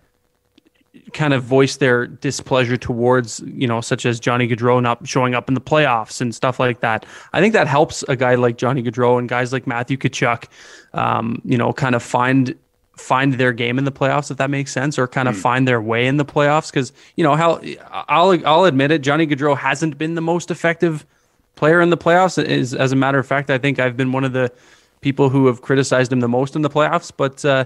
kind 1.13 1.34
of 1.34 1.43
voice 1.43 1.77
their 1.77 2.08
displeasure 2.08 2.77
towards, 2.77 3.39
you 3.45 3.67
know, 3.67 3.82
such 3.82 4.06
as 4.06 4.19
Johnny 4.19 4.47
Gaudreau 4.47 4.82
not 4.82 5.08
showing 5.08 5.34
up 5.36 5.47
in 5.47 5.54
the 5.54 5.62
playoffs 5.62 6.19
and 6.19 6.36
stuff 6.36 6.60
like 6.60 6.82
that. 6.82 7.06
I 7.34 7.39
think 7.39 7.54
that 7.54 7.67
helps 7.67 8.04
a 8.04 8.15
guy 8.15 8.36
like 8.36 8.58
Johnny 8.58 8.84
Gaudreau 8.84 9.17
and 9.17 9.30
guys 9.30 9.54
like 9.54 9.65
Matthew 9.65 9.97
Tkachuk, 9.97 10.45
um, 10.93 11.41
you 11.45 11.58
know, 11.58 11.71
kind 11.71 11.95
of 11.95 12.04
find 12.04 12.56
find 12.97 13.36
their 13.36 13.54
game 13.54 13.80
in 13.80 13.86
the 13.86 13.91
playoffs 13.91 14.30
if 14.30 14.38
that 14.38 14.49
makes 14.49 14.71
sense 14.71 14.99
or 14.99 15.08
kind 15.08 15.27
of 15.27 15.36
mm. 15.36 15.39
find 15.39 15.67
their 15.67 15.82
way 15.82 16.06
in 16.06 16.17
the 16.17 16.25
playoffs 16.25 16.69
because 16.69 16.93
you 17.15 17.23
know 17.23 17.36
how 17.36 17.60
I'll 17.89 18.38
I'll 18.45 18.65
admit 18.65 18.91
it 18.91 18.99
Johnny 18.99 19.25
Gaudreau 19.25 19.58
hasn't 19.58 19.97
been 19.97 20.13
the 20.13 20.21
most 20.21 20.51
effective 20.51 21.06
player 21.56 21.82
in 21.82 21.89
the 21.89 21.97
playoffs 21.97 22.43
is 22.43 22.75
as 22.75 22.91
a 22.91 22.95
matter 22.95 23.17
of 23.17 23.25
fact 23.25 23.49
I 23.49 23.58
think 23.58 23.80
I've 23.80 23.97
been 23.97 24.12
one 24.12 24.23
of 24.23 24.34
the 24.34 24.51
people 24.99 25.30
who 25.30 25.47
have 25.47 25.62
criticized 25.62 26.12
him 26.12 26.19
the 26.19 26.27
most 26.27 26.56
in 26.56 26.62
the 26.62 26.69
playoffs 26.69 27.12
but 27.15 27.43
uh, 27.43 27.65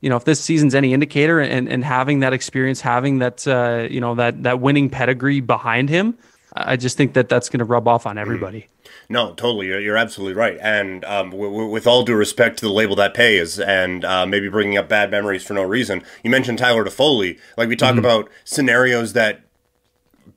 you 0.00 0.08
know, 0.08 0.16
if 0.16 0.24
this 0.24 0.40
season's 0.40 0.74
any 0.74 0.92
indicator 0.92 1.40
and, 1.40 1.68
and 1.68 1.84
having 1.84 2.20
that 2.20 2.32
experience, 2.32 2.80
having 2.80 3.18
that, 3.18 3.46
uh, 3.46 3.86
you 3.90 4.00
know, 4.00 4.14
that, 4.14 4.42
that 4.42 4.60
winning 4.60 4.88
pedigree 4.88 5.40
behind 5.40 5.88
him, 5.88 6.16
I 6.52 6.76
just 6.76 6.96
think 6.96 7.14
that 7.14 7.28
that's 7.28 7.48
going 7.48 7.58
to 7.58 7.64
rub 7.64 7.86
off 7.86 8.06
on 8.06 8.16
mm. 8.16 8.20
everybody. 8.20 8.68
No, 9.08 9.34
totally. 9.34 9.66
You're, 9.66 9.80
you're 9.80 9.96
absolutely 9.96 10.34
right. 10.34 10.56
And 10.60 11.04
um, 11.04 11.30
w- 11.30 11.50
w- 11.50 11.70
with 11.70 11.86
all 11.86 12.04
due 12.04 12.14
respect 12.14 12.58
to 12.60 12.64
the 12.64 12.72
label 12.72 12.96
that 12.96 13.14
pays, 13.14 13.58
and 13.58 14.04
uh, 14.04 14.24
maybe 14.26 14.48
bringing 14.48 14.78
up 14.78 14.88
bad 14.88 15.10
memories 15.10 15.44
for 15.44 15.54
no 15.54 15.62
reason, 15.62 16.02
you 16.22 16.30
mentioned 16.30 16.58
Tyler 16.58 16.84
Toffoli. 16.84 17.38
Like 17.56 17.68
we 17.68 17.76
talk 17.76 17.90
mm-hmm. 17.90 17.98
about 18.00 18.30
scenarios 18.44 19.12
that 19.14 19.40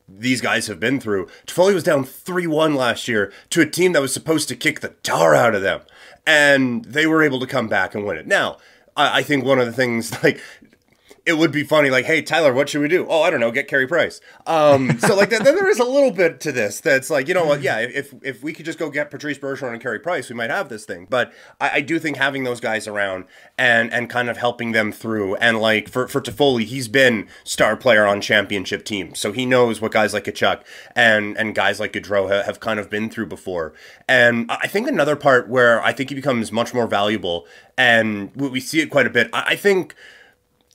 these 0.08 0.42
guys 0.42 0.68
have 0.68 0.80
been 0.80 1.00
through. 1.00 1.28
Toffoli 1.46 1.74
was 1.74 1.84
down 1.84 2.04
3 2.04 2.48
1 2.48 2.76
last 2.76 3.08
year 3.08 3.32
to 3.52 3.62
a 3.62 3.70
team 3.70 3.94
that 3.94 4.02
was 4.02 4.14
supposed 4.14 4.48
to 4.50 4.56
kick 4.56 4.80
the 4.80 4.90
tar 5.04 5.36
out 5.36 5.56
of 5.56 5.62
them. 5.62 5.82
And 6.26 6.86
they 6.86 7.06
were 7.06 7.22
able 7.22 7.40
to 7.42 7.48
come 7.48 7.68
back 7.68 7.94
and 7.94 8.06
win 8.06 8.18
it. 8.18 8.28
Now, 8.28 8.58
I, 8.96 9.20
I 9.20 9.24
think 9.24 9.46
one 9.46 9.60
of 9.60 9.66
the 9.66 9.74
things 9.74 10.12
like 10.24 10.42
it 11.26 11.38
would 11.38 11.54
be 11.54 11.64
funny, 11.64 11.90
like, 11.90 12.04
hey, 12.04 12.22
Tyler, 12.22 12.54
what 12.54 12.68
should 12.68 12.82
we 12.82 12.90
do? 12.90 13.08
Oh, 13.08 13.22
I 13.22 13.30
don't 13.30 13.40
know, 13.40 13.52
get 13.52 13.70
Carey 13.70 13.88
Price. 13.88 14.20
Um, 14.46 15.00
so 15.00 15.16
like, 15.16 15.30
then 15.30 15.44
there 15.46 15.70
is 15.70 15.80
a 15.80 15.86
little 15.86 16.12
bit 16.12 16.42
to 16.42 16.52
this 16.52 16.82
that's 16.82 17.10
like, 17.10 17.30
you 17.30 17.34
know 17.34 17.46
what? 17.46 17.62
Yeah, 17.62 17.80
if 17.80 18.14
if 18.22 18.44
we 18.44 18.52
could 18.52 18.66
just 18.66 18.78
go 18.78 18.90
get 18.90 19.10
Patrice 19.10 19.38
Bergeron 19.38 19.72
and 19.72 19.82
Carey 19.82 20.00
Price, 20.00 20.30
we 20.30 20.36
might 20.36 20.50
have 20.50 20.68
this 20.68 20.84
thing. 20.84 21.08
But 21.10 21.32
I, 21.62 21.70
I, 21.76 21.82
do 21.82 21.98
think 21.98 22.18
having 22.18 22.44
those 22.44 22.60
guys 22.60 22.88
around 22.88 23.26
and 23.58 23.92
and 23.94 24.10
kind 24.10 24.30
of 24.30 24.38
helping 24.38 24.74
them 24.74 24.92
through, 24.92 25.36
and 25.36 25.60
like 25.60 25.88
for 25.88 26.10
for 26.10 26.20
Toffoli, 26.20 26.66
he's 26.66 26.90
been 26.90 27.30
star 27.46 27.78
player 27.78 28.06
on 28.06 28.20
championship 28.20 28.84
teams, 28.84 29.18
so 29.20 29.32
he 29.32 29.46
knows 29.46 29.80
what 29.80 29.94
guys 29.94 30.14
like 30.14 30.26
Tkachuk 30.26 30.64
and 30.94 31.38
and 31.38 31.56
guys 31.56 31.80
like 31.80 31.94
Gaudreau 31.94 32.30
have, 32.30 32.46
have 32.46 32.60
kind 32.60 32.80
of 32.80 32.90
been 32.90 33.10
through 33.10 33.28
before. 33.28 33.74
And 34.10 34.52
I 34.52 34.68
think 34.68 34.90
another 34.90 35.16
part 35.16 35.48
where 35.48 35.82
I 35.82 35.94
think 35.94 36.10
he 36.10 36.16
becomes 36.16 36.52
much 36.52 36.74
more 36.74 36.88
valuable, 36.88 37.48
and 37.78 38.36
we 38.36 38.60
see 38.60 38.82
it 38.82 38.88
quite 38.88 39.08
a 39.08 39.10
bit. 39.10 39.30
I, 39.32 39.52
I 39.52 39.56
think 39.56 39.96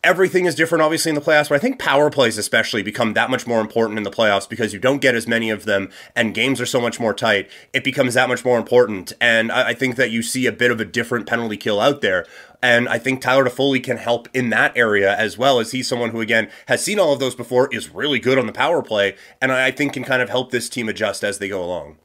everything 0.04 0.44
is 0.44 0.54
different 0.54 0.82
obviously 0.82 1.08
in 1.08 1.14
the 1.14 1.20
playoffs 1.20 1.48
but 1.48 1.56
i 1.56 1.58
think 1.58 1.78
power 1.78 2.08
plays 2.08 2.38
especially 2.38 2.82
become 2.82 3.14
that 3.14 3.30
much 3.30 3.46
more 3.46 3.60
important 3.60 3.98
in 3.98 4.04
the 4.04 4.10
playoffs 4.10 4.48
because 4.48 4.72
you 4.72 4.78
don't 4.78 5.00
get 5.00 5.14
as 5.14 5.26
many 5.26 5.50
of 5.50 5.64
them 5.64 5.90
and 6.14 6.34
games 6.34 6.60
are 6.60 6.66
so 6.66 6.80
much 6.80 7.00
more 7.00 7.12
tight 7.12 7.50
it 7.72 7.82
becomes 7.82 8.14
that 8.14 8.28
much 8.28 8.44
more 8.44 8.58
important 8.58 9.12
and 9.20 9.50
i, 9.50 9.68
I 9.68 9.74
think 9.74 9.96
that 9.96 10.10
you 10.10 10.22
see 10.22 10.46
a 10.46 10.52
bit 10.52 10.70
of 10.70 10.80
a 10.80 10.84
different 10.84 11.26
penalty 11.26 11.56
kill 11.56 11.80
out 11.80 12.00
there 12.00 12.26
and 12.62 12.88
I 12.88 12.98
think 12.98 13.20
Tyler 13.20 13.44
Toffoli 13.44 13.82
can 13.82 13.98
help 13.98 14.28
in 14.34 14.50
that 14.50 14.76
area 14.76 15.16
as 15.16 15.38
well 15.38 15.60
as 15.60 15.70
he's 15.70 15.86
someone 15.86 16.10
who, 16.10 16.20
again, 16.20 16.50
has 16.66 16.84
seen 16.84 16.98
all 16.98 17.12
of 17.12 17.20
those 17.20 17.34
before, 17.34 17.72
is 17.72 17.90
really 17.90 18.18
good 18.18 18.38
on 18.38 18.46
the 18.46 18.52
power 18.52 18.82
play, 18.82 19.14
and 19.40 19.52
I 19.52 19.70
think 19.70 19.92
can 19.92 20.04
kind 20.04 20.22
of 20.22 20.28
help 20.28 20.50
this 20.50 20.68
team 20.68 20.88
adjust 20.88 21.22
as 21.22 21.38
they 21.38 21.48
go 21.48 21.62
along. 21.62 21.98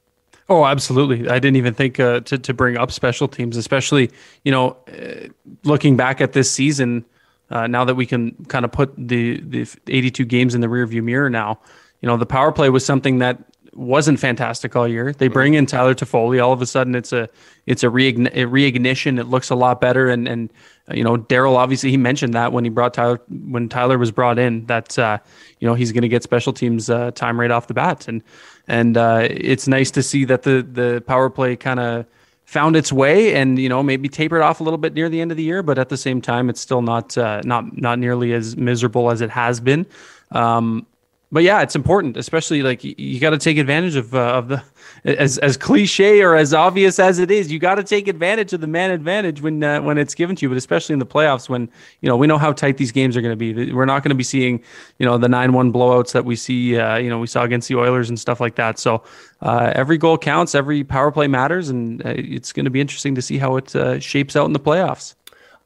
Oh, 0.50 0.66
absolutely. 0.66 1.28
I 1.28 1.40
didn't 1.40 1.56
even 1.56 1.74
think 1.74 2.00
uh, 2.00 2.20
to 2.22 2.38
to 2.38 2.54
bring 2.54 2.78
up 2.78 2.92
special 2.92 3.28
teams, 3.28 3.58
especially 3.58 4.12
you 4.44 4.52
know, 4.52 4.78
uh, 4.88 5.30
looking 5.64 5.96
back 5.96 6.22
at 6.22 6.34
this 6.34 6.52
season 6.52 7.06
uh, 7.50 7.68
now 7.68 7.86
that 7.86 7.96
we 7.96 8.06
can 8.06 8.32
kind 8.48 8.66
of 8.66 8.72
put 8.72 8.94
the 8.98 9.42
the 9.42 9.68
82 9.88 10.26
games 10.26 10.56
in 10.56 10.62
the 10.62 10.68
rearview 10.68 11.04
mirror 11.04 11.30
now, 11.30 11.60
you 12.02 12.08
know, 12.08 12.18
the 12.18 12.26
power 12.26 12.52
play 12.52 12.70
was 12.70 12.86
something 12.86 13.20
that 13.20 13.40
wasn't 13.76 14.20
fantastic 14.20 14.76
all 14.76 14.88
year. 14.88 15.14
They 15.14 15.28
bring 15.28 15.56
in 15.56 15.66
Tyler 15.66 15.96
Toffoli. 15.96 16.44
All 16.44 16.54
of 16.54 16.62
a 16.62 16.66
sudden, 16.66 16.96
it's 16.96 17.12
a 17.12 17.30
it's 17.66 17.84
a, 17.84 17.90
reign- 17.90 18.28
a 18.28 18.46
reignition. 18.46 19.20
It 19.20 19.26
looks 19.26 19.50
a 19.50 19.56
lot 19.56 19.82
better. 19.82 20.10
And 20.10 20.28
and 20.28 20.54
uh, 20.90 20.96
you 20.96 21.04
know, 21.04 21.18
Daryl 21.18 21.56
obviously 21.56 21.90
he 21.90 21.98
mentioned 21.98 22.34
that 22.34 22.52
when 22.52 22.64
he 22.64 22.70
brought 22.70 22.94
Tyler 22.94 23.22
when 23.28 23.70
Tyler 23.70 23.98
was 23.98 24.12
brought 24.12 24.38
in 24.38 24.66
that 24.68 24.98
uh, 25.00 25.18
you 25.60 25.68
know 25.68 25.74
he's 25.74 25.92
going 25.92 26.04
to 26.04 26.08
get 26.08 26.24
special 26.24 26.54
teams 26.54 26.90
uh, 26.90 27.12
time 27.12 27.40
right 27.40 27.52
off 27.52 27.68
the 27.68 27.74
bat. 27.74 28.08
And 28.08 28.22
and 28.68 28.98
uh, 28.98 29.28
it's 29.30 29.68
nice 29.68 29.92
to 29.92 30.04
see 30.04 30.26
that 30.26 30.44
the 30.44 30.68
the 30.70 31.04
power 31.06 31.30
play 31.30 31.56
kind 31.56 31.80
of 31.80 32.06
found 32.54 32.76
its 32.76 32.94
way 32.94 33.34
and 33.34 33.58
you 33.58 33.68
know 33.68 33.82
maybe 33.82 34.08
tapered 34.08 34.44
off 34.44 34.60
a 34.60 34.64
little 34.64 34.78
bit 34.78 34.94
near 34.94 35.10
the 35.10 35.20
end 35.20 35.32
of 35.32 35.38
the 35.38 35.44
year 35.44 35.64
but 35.64 35.80
at 35.80 35.90
the 35.90 35.98
same 35.98 36.22
time 36.22 36.52
it's 36.52 36.62
still 36.62 36.84
not 36.84 37.18
uh, 37.18 37.42
not 37.44 37.76
not 37.76 37.98
nearly 37.98 38.32
as 38.32 38.56
miserable 38.56 39.10
as 39.10 39.22
it 39.22 39.32
has 39.32 39.60
been. 39.60 39.86
Um, 40.32 40.86
but 41.34 41.42
yeah, 41.42 41.62
it's 41.62 41.76
important, 41.76 42.16
especially 42.16 42.62
like 42.62 42.84
you, 42.84 42.94
you 42.96 43.20
got 43.20 43.32
to 43.32 43.40
take 43.40 43.58
advantage 43.58 43.96
of 43.96 44.14
uh, 44.14 44.20
of 44.20 44.50
the 44.50 44.64
as 45.04 45.40
as 45.40 45.58
cliche 45.58 46.22
or 46.22 46.36
as 46.36 46.54
obvious 46.54 47.00
as 47.00 47.18
it 47.18 47.32
is. 47.32 47.52
You 47.52 47.58
got 47.58 47.76
to 47.76 47.84
take 47.84 48.08
advantage 48.08 48.54
of 48.54 48.62
the 48.62 48.68
man 48.68 48.92
advantage 48.92 49.42
when 49.42 49.64
uh, 49.64 49.82
when 49.82 49.98
it's 49.98 50.14
given 50.14 50.36
to 50.36 50.46
you, 50.46 50.50
but 50.50 50.60
especially 50.60 50.94
in 50.94 51.00
the 51.00 51.08
playoffs 51.08 51.50
when 51.50 51.72
you 52.02 52.08
know 52.08 52.16
we 52.16 52.28
know 52.28 52.38
how 52.38 52.54
tight 52.54 52.78
these 52.78 52.92
games 52.92 53.18
are 53.18 53.22
going 53.22 53.32
to 53.32 53.36
be. 53.36 53.74
We're 53.74 53.86
not 53.86 54.04
going 54.04 54.10
to 54.10 54.16
be 54.16 54.24
seeing 54.24 54.64
you 55.00 55.08
know 55.08 55.18
the 55.18 55.28
nine 55.28 55.54
one 55.54 55.74
blowouts 55.74 56.12
that 56.12 56.24
we 56.24 56.36
see 56.36 56.78
uh, 56.78 56.98
you 56.98 57.10
know 57.10 57.18
we 57.18 57.28
saw 57.28 57.42
against 57.42 57.68
the 57.68 57.78
Oilers 57.78 58.10
and 58.10 58.20
stuff 58.20 58.40
like 58.40 58.54
that. 58.56 58.78
So 58.78 59.04
uh, 59.42 59.72
every 59.74 59.98
goal 59.98 60.20
counts, 60.20 60.54
every 60.54 60.84
power 60.84 61.12
play 61.12 61.28
matters, 61.28 61.68
and 61.68 62.06
uh, 62.06 62.14
it's 62.16 62.54
going 62.54 62.66
to 62.66 62.72
be 62.72 62.80
interesting 62.80 63.16
to 63.16 63.24
see 63.24 63.40
how 63.40 63.58
it 63.58 63.76
uh, 63.76 64.00
shapes 64.00 64.36
out 64.36 64.46
in 64.46 64.54
the 64.54 64.60
playoffs. 64.60 65.16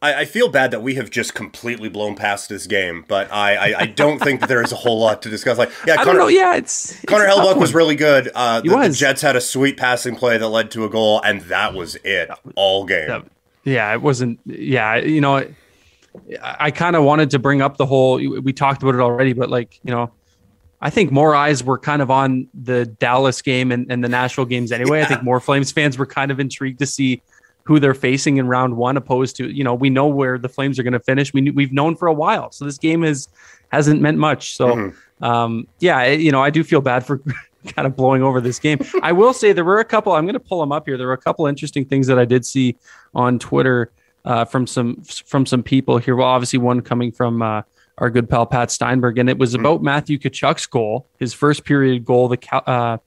I, 0.01 0.13
I, 0.21 0.25
feel 0.25 0.47
bad 0.47 0.71
that 0.71 0.83
we 0.83 0.95
have 0.95 1.09
just 1.09 1.33
completely 1.33 1.89
blown 1.89 2.15
past 2.15 2.49
this 2.49 2.67
game, 2.67 3.03
but 3.07 3.31
I, 3.31 3.55
I, 3.55 3.79
I 3.79 3.85
don't 3.87 4.19
think 4.19 4.41
that 4.41 4.49
there 4.49 4.61
is 4.61 4.71
a 4.71 4.75
whole 4.75 4.99
lot 4.99 5.23
to 5.23 5.29
discuss. 5.29 5.57
Like, 5.57 5.71
yeah, 5.87 5.93
I 5.93 5.97
Connor, 5.97 6.05
don't 6.05 6.17
know. 6.17 6.27
Yeah, 6.27 6.55
it's, 6.55 7.03
Connor 7.05 7.25
Hellebuyck 7.25 7.57
was 7.57 7.73
really 7.73 7.95
good. 7.95 8.29
Uh, 8.35 8.61
the, 8.61 8.75
was. 8.75 8.93
the, 8.93 8.99
Jets 8.99 9.21
had 9.21 9.35
a 9.35 9.41
sweet 9.41 9.75
passing 9.75 10.15
play 10.15 10.37
that 10.37 10.47
led 10.47 10.69
to 10.71 10.85
a 10.85 10.89
goal, 10.89 11.21
and 11.23 11.41
that 11.41 11.73
was 11.73 11.95
it 12.03 12.29
all 12.55 12.85
game. 12.85 13.25
Yeah, 13.63 13.91
it 13.91 14.01
wasn't. 14.01 14.39
Yeah, 14.45 14.97
you 14.97 15.19
know, 15.19 15.37
I, 15.37 15.47
I 16.41 16.71
kind 16.71 16.95
of 16.95 17.03
wanted 17.03 17.31
to 17.31 17.39
bring 17.39 17.63
up 17.63 17.77
the 17.77 17.85
whole. 17.87 18.15
We 18.17 18.53
talked 18.53 18.83
about 18.83 18.93
it 18.93 19.01
already, 19.01 19.33
but 19.33 19.49
like, 19.49 19.79
you 19.83 19.91
know, 19.91 20.11
I 20.79 20.91
think 20.91 21.11
more 21.11 21.33
eyes 21.33 21.63
were 21.63 21.79
kind 21.79 22.03
of 22.03 22.11
on 22.11 22.47
the 22.53 22.85
Dallas 22.85 23.41
game 23.41 23.71
and, 23.71 23.91
and 23.91 24.03
the 24.03 24.09
Nashville 24.09 24.45
games 24.45 24.71
anyway. 24.71 24.99
Yeah. 24.99 25.05
I 25.05 25.07
think 25.07 25.23
more 25.23 25.39
Flames 25.39 25.71
fans 25.71 25.97
were 25.97 26.05
kind 26.05 26.29
of 26.29 26.39
intrigued 26.39 26.79
to 26.79 26.85
see 26.85 27.23
who 27.67 27.81
they're 27.81 27.93
facing 27.93 28.37
in 28.37 28.47
round 28.47 28.77
one, 28.77 28.95
opposed 28.95 29.35
to 29.35 29.49
you 29.49 29.63
know 29.63 29.75
we 29.75 29.89
know 29.89 30.07
where 30.07 30.37
the 30.37 30.47
Flames 30.47 30.79
are 30.79 30.83
going 30.83 30.93
to 30.93 31.01
finish. 31.01 31.33
We 31.33 31.51
we've 31.51 31.73
known 31.73 31.97
for 31.97 32.07
a 32.07 32.13
while, 32.13 32.51
so 32.51 32.63
this 32.63 32.77
game 32.77 33.03
has 33.03 33.27
hasn't 33.73 34.01
meant 34.01 34.17
much. 34.17 34.55
So 34.55 34.67
mm-hmm. 34.67 35.23
um, 35.23 35.67
yeah, 35.79 36.05
you 36.05 36.31
know 36.31 36.41
I 36.41 36.49
do 36.49 36.63
feel 36.63 36.79
bad 36.79 37.05
for 37.05 37.21
kind 37.75 37.85
of 37.85 37.95
blowing 37.97 38.23
over 38.23 38.39
this 38.39 38.57
game. 38.57 38.79
I 39.03 39.11
will 39.11 39.33
say 39.33 39.51
there 39.51 39.65
were 39.65 39.79
a 39.79 39.85
couple. 39.85 40.13
I'm 40.13 40.23
going 40.23 40.33
to 40.33 40.39
pull 40.39 40.61
them 40.61 40.71
up 40.71 40.87
here. 40.87 40.97
There 40.97 41.07
were 41.07 41.13
a 41.13 41.17
couple 41.17 41.45
interesting 41.45 41.83
things 41.83 42.07
that 42.07 42.17
I 42.17 42.23
did 42.23 42.45
see 42.45 42.77
on 43.13 43.37
Twitter 43.37 43.91
uh, 44.23 44.45
from 44.45 44.65
some 44.65 45.01
from 45.03 45.45
some 45.45 45.61
people 45.61 45.97
here. 45.97 46.15
Well, 46.15 46.27
obviously 46.27 46.59
one 46.59 46.81
coming 46.81 47.11
from. 47.11 47.41
Uh, 47.41 47.61
our 47.99 48.11
good 48.11 48.29
pal 48.29 48.45
Pat 48.45 48.69
Steinberg, 48.69 49.17
and 49.17 49.27
it 49.27 49.39
was 49.39 49.53
mm-hmm. 49.53 49.61
about 49.61 49.81
Matthew 49.81 50.19
Tkachuk's 50.19 50.67
goal, 50.67 51.07
his 51.17 51.33
first 51.33 51.65
period 51.65 52.05
goal. 52.05 52.27
The 52.27 52.37
uh, 52.69 52.99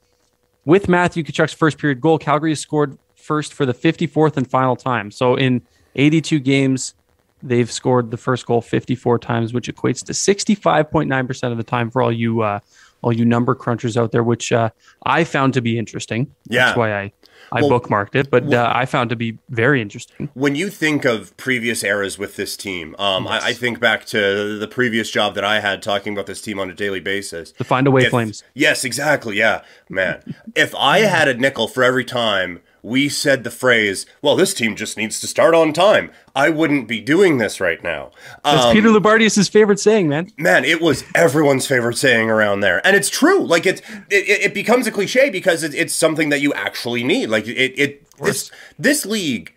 with 0.65 0.89
Matthew 0.89 1.23
Tkachuk's 1.23 1.53
first 1.53 1.79
period 1.79 2.01
goal, 2.01 2.19
Calgary 2.19 2.57
scored 2.57 2.99
first 3.21 3.55
for 3.55 3.67
the 3.67 3.75
54th 3.75 4.37
and 4.37 4.49
final 4.49 4.77
time. 4.77 5.11
So 5.11 5.35
in 5.35 5.63
82 5.97 6.41
games, 6.41 6.95
they've 7.43 7.71
scored 7.71 8.11
the 8.11 8.17
first 8.17 8.47
goal 8.47 8.61
54 8.61 9.19
times, 9.19 9.53
which 9.53 9.69
equates 9.69 10.05
to 10.05 10.13
65.9% 10.13 11.53
of 11.53 11.57
the 11.57 11.65
time 11.65 11.91
for 11.91 12.03
all 12.03 12.13
you 12.13 12.43
uh, 12.43 12.61
all 13.03 13.13
you 13.13 13.25
number 13.25 13.55
crunchers 13.55 13.97
out 13.97 14.13
there, 14.13 14.23
which 14.23 14.53
uh, 14.53 14.71
I 15.05 15.25
found 15.25 15.55
to 15.55 15.63
be 15.63 15.79
interesting. 15.79 16.35
Yeah. 16.49 16.67
That's 16.67 16.77
why 16.77 16.95
I 16.95 17.13
I 17.53 17.63
well, 17.63 17.81
bookmarked 17.81 18.15
it, 18.15 18.31
but 18.31 18.45
well, 18.45 18.67
uh, 18.67 18.73
I 18.73 18.87
found 18.87 19.11
to 19.11 19.17
be 19.17 19.39
very 19.49 19.83
interesting. 19.83 20.31
When 20.35 20.55
you 20.55 20.71
think 20.71 21.05
of 21.05 21.37
previous 21.37 21.83
eras 21.83 22.19
with 22.19 22.37
this 22.37 22.57
team, 22.57 22.95
um, 22.99 23.25
yes. 23.25 23.43
I, 23.43 23.49
I, 23.49 23.53
think 23.55 23.81
back 23.81 24.05
to 24.07 24.59
the 24.59 24.69
previous 24.69 25.11
job 25.11 25.35
that 25.35 25.45
I 25.45 25.59
had 25.61 25.83
talking 25.83 26.13
about 26.13 26.27
this 26.27 26.41
team 26.41 26.61
on 26.61 26.71
a 26.71 26.75
daily 26.75 27.01
basis. 27.01 27.53
The 27.53 27.65
Find 27.65 27.87
a 27.87 27.91
Way 27.91 28.09
Flames. 28.09 28.45
Yes, 28.55 28.85
exactly. 28.85 29.37
Yeah, 29.37 29.63
man. 29.89 30.37
if 30.55 30.75
I 30.77 31.01
had 31.01 31.27
a 31.27 31.35
nickel 31.35 31.67
for 31.67 31.83
every 31.83 32.05
time 32.05 32.61
we 32.83 33.09
said 33.09 33.45
the 33.45 33.51
phrase, 33.51 34.07
well, 34.23 34.37
this 34.37 34.55
team 34.55 34.77
just 34.77 34.97
needs 34.97 35.21
to 35.21 35.27
start 35.27 35.55
on 35.55 35.73
time, 35.73 36.11
I 36.35 36.51
wouldn't 36.51 36.89
be 36.89 37.01
doing 37.01 37.39
this 37.39 37.61
right 37.61 37.83
now. 37.83 38.11
That's 38.45 38.67
um, 38.67 38.75
Peter 38.75 38.89
Loubardias' 38.89 39.51
favorite 39.51 39.81
saying, 39.81 40.09
man. 40.09 40.31
Man, 40.37 40.65
it 40.65 40.81
was 40.81 41.05
everyone's 41.15 41.67
favorite 41.67 41.99
saying 41.99 42.31
around 42.31 42.61
there. 42.61 42.85
And 42.87 42.97
it's 42.97 43.11
true. 43.11 43.45
Like, 43.45 43.67
it, 43.67 43.83
it, 44.11 44.29
it 44.29 44.55
becomes 44.55 44.87
a 44.87 44.91
cliche 44.91 45.31
because 45.31 45.63
it, 45.63 45.75
it's 45.75 45.95
something 45.95 46.29
that 46.31 46.41
you 46.41 46.53
actually 46.55 47.05
need. 47.05 47.27
Like, 47.29 47.47
it, 47.47 47.79
it 47.79 48.17
this, 48.19 48.51
this 48.79 49.05
league 49.05 49.55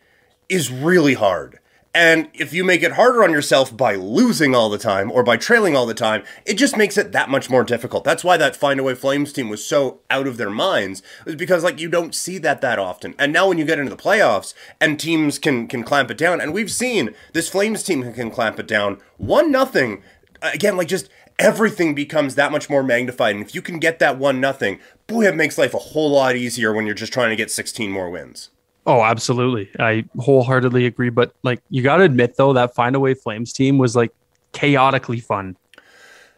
is 0.50 0.72
really 0.72 1.14
hard. 1.14 1.60
And 1.96 2.30
if 2.34 2.54
you 2.54 2.64
make 2.64 2.82
it 2.82 2.94
harder 2.94 3.24
on 3.24 3.32
yourself 3.32 3.76
by 3.76 3.94
losing 3.94 4.56
all 4.56 4.70
the 4.70 4.80
time 4.80 5.12
or 5.12 5.22
by 5.22 5.38
trailing 5.38 5.76
all 5.76 5.86
the 5.86 5.94
time, 5.94 6.24
it 6.44 6.56
just 6.56 6.76
makes 6.76 6.98
it 6.98 7.12
that 7.12 7.30
much 7.30 7.52
more 7.52 7.64
difficult. 7.64 8.04
That's 8.04 8.24
why 8.24 8.36
that 8.38 8.56
Find 8.56 8.80
Away 8.80 8.96
Flames 8.96 9.32
team 9.32 9.48
was 9.48 9.64
so 9.64 10.00
out 10.10 10.26
of 10.26 10.38
their 10.38 10.50
minds, 10.50 11.04
is 11.28 11.36
because 11.36 11.64
like 11.64 11.80
you 11.80 11.90
don't 11.90 12.16
see 12.16 12.40
that 12.40 12.62
that 12.62 12.80
often. 12.80 13.14
And 13.20 13.32
now 13.32 13.48
when 13.48 13.60
you 13.60 13.66
get 13.66 13.78
into 13.78 13.96
the 13.96 14.02
playoffs 14.02 14.56
and 14.82 15.00
teams 15.00 15.38
can 15.38 15.68
can 15.68 15.84
clamp 15.84 16.10
it 16.10 16.18
down, 16.18 16.42
and 16.42 16.52
we've 16.52 16.72
seen 16.72 17.14
this 17.34 17.50
Flames 17.50 17.84
team 17.84 18.12
can 18.12 18.32
clamp 18.32 18.60
it 18.60 18.68
down 18.68 19.00
one 19.18 19.52
nothing 19.52 20.02
again, 20.42 20.76
like 20.76 20.88
just 20.88 21.10
everything 21.38 21.94
becomes 21.94 22.34
that 22.36 22.52
much 22.52 22.72
more 22.72 22.82
magnified. 22.82 23.36
And 23.36 23.46
if 23.46 23.54
you 23.54 23.62
can 23.62 23.78
get 23.78 24.00
that 24.00 24.18
one 24.18 24.42
nothing, 24.42 24.80
boy, 25.06 25.28
it 25.28 25.36
makes 25.36 25.60
life 25.60 25.76
a 25.76 25.80
whole 25.80 26.12
lot 26.12 26.36
easier 26.36 26.74
when 26.74 26.88
you're 26.88 26.96
just 26.96 27.14
trying 27.14 27.30
to 27.30 27.36
get 27.36 27.52
16 27.52 27.92
more 27.92 28.10
wins. 28.10 28.50
Oh, 28.86 29.02
absolutely. 29.02 29.70
I 29.80 30.06
wholeheartedly 30.18 30.86
agree. 30.86 31.10
But 31.10 31.34
like, 31.44 31.62
you 31.70 31.82
got 31.82 31.98
to 31.98 32.04
admit 32.04 32.36
though, 32.36 32.54
that 32.54 32.76
Find 32.76 32.96
a 32.96 33.00
Way 33.00 33.14
Flames 33.14 33.54
team 33.54 33.78
was 33.78 33.96
like 33.96 34.12
chaotically 34.52 35.20
fun. 35.20 35.56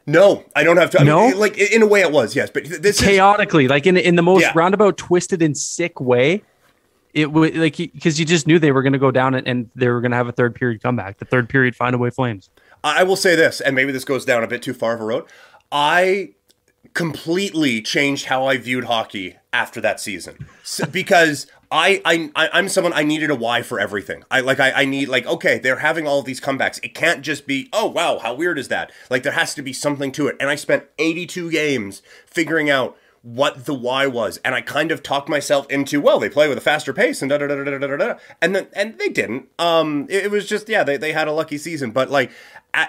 No, 0.07 0.43
I 0.55 0.63
don't 0.63 0.77
have 0.77 0.91
to. 0.91 1.01
I 1.01 1.03
no, 1.03 1.29
mean, 1.29 1.39
like 1.39 1.57
in 1.57 1.81
a 1.81 1.87
way 1.87 2.01
it 2.01 2.11
was, 2.11 2.35
yes, 2.35 2.51
but 2.51 2.65
this 2.65 3.01
chaotically, 3.01 3.65
is, 3.65 3.71
like 3.71 3.87
in 3.87 3.97
in 3.97 4.15
the 4.15 4.21
most 4.21 4.41
yeah. 4.41 4.51
roundabout, 4.53 4.97
twisted, 4.97 5.41
and 5.41 5.57
sick 5.57 5.99
way. 5.99 6.43
It 7.15 7.31
would 7.31 7.57
like 7.57 7.77
because 7.77 8.19
you 8.19 8.25
just 8.25 8.45
knew 8.45 8.59
they 8.59 8.71
were 8.71 8.83
going 8.83 8.93
to 8.93 8.99
go 8.99 9.09
down 9.09 9.33
and, 9.33 9.47
and 9.47 9.69
they 9.73 9.87
were 9.87 10.01
going 10.01 10.11
to 10.11 10.17
have 10.17 10.27
a 10.27 10.31
third 10.31 10.53
period 10.53 10.83
comeback. 10.83 11.17
The 11.17 11.25
third 11.25 11.49
period, 11.49 11.75
find 11.75 11.95
a 11.95 11.97
way, 11.97 12.11
Flames. 12.11 12.51
I 12.83 13.01
will 13.01 13.15
say 13.15 13.35
this, 13.35 13.61
and 13.61 13.75
maybe 13.75 13.91
this 13.91 14.05
goes 14.05 14.25
down 14.25 14.43
a 14.43 14.47
bit 14.47 14.61
too 14.61 14.75
far 14.75 14.93
of 14.93 15.01
a 15.01 15.05
road. 15.05 15.25
I 15.71 16.34
completely 16.95 17.81
changed 17.81 18.25
how 18.25 18.47
I 18.47 18.57
viewed 18.57 18.85
hockey 18.85 19.35
after 19.53 19.79
that 19.81 19.99
season 19.99 20.47
so, 20.63 20.85
because 20.87 21.45
I, 21.71 22.01
I 22.05 22.49
I'm 22.53 22.69
someone 22.69 22.93
I 22.93 23.03
needed 23.03 23.29
a 23.29 23.35
why 23.35 23.63
for 23.63 23.79
everything. 23.79 24.23
I 24.31 24.39
like 24.39 24.59
I, 24.61 24.71
I 24.71 24.85
need 24.85 25.09
like 25.09 25.25
okay 25.25 25.57
they're 25.57 25.79
having 25.79 26.07
all 26.07 26.21
these 26.21 26.39
comebacks. 26.39 26.79
It 26.83 26.93
can't 26.93 27.21
just 27.21 27.45
be 27.45 27.69
oh 27.73 27.87
wow 27.87 28.19
how 28.19 28.33
weird 28.33 28.57
is 28.57 28.69
that? 28.69 28.91
Like 29.09 29.23
there 29.23 29.33
has 29.33 29.53
to 29.55 29.61
be 29.61 29.73
something 29.73 30.11
to 30.13 30.27
it. 30.27 30.37
And 30.39 30.49
I 30.49 30.55
spent 30.55 30.85
82 30.97 31.51
games 31.51 32.01
figuring 32.25 32.69
out 32.69 32.97
what 33.23 33.65
the 33.65 33.73
why 33.73 34.05
was, 34.05 34.39
and 34.45 34.53
I 34.53 34.61
kind 34.61 34.91
of 34.91 35.01
talked 35.01 35.27
myself 35.27 35.69
into 35.69 35.99
well 35.99 36.19
they 36.19 36.29
play 36.29 36.47
with 36.47 36.59
a 36.59 36.61
faster 36.61 36.93
pace 36.93 37.21
and 37.21 37.29
da 37.29 37.39
da 37.39 37.47
da 37.47 37.63
da 37.63 37.77
da 37.77 37.87
da 37.87 37.97
da, 37.97 38.13
and 38.41 38.55
then 38.55 38.67
and 38.73 38.97
they 38.99 39.09
didn't. 39.09 39.49
Um, 39.59 40.05
it, 40.09 40.25
it 40.25 40.31
was 40.31 40.47
just 40.47 40.69
yeah 40.69 40.83
they 40.83 40.95
they 40.95 41.11
had 41.11 41.27
a 41.27 41.33
lucky 41.33 41.57
season, 41.57 41.91
but 41.91 42.09
like 42.09 42.31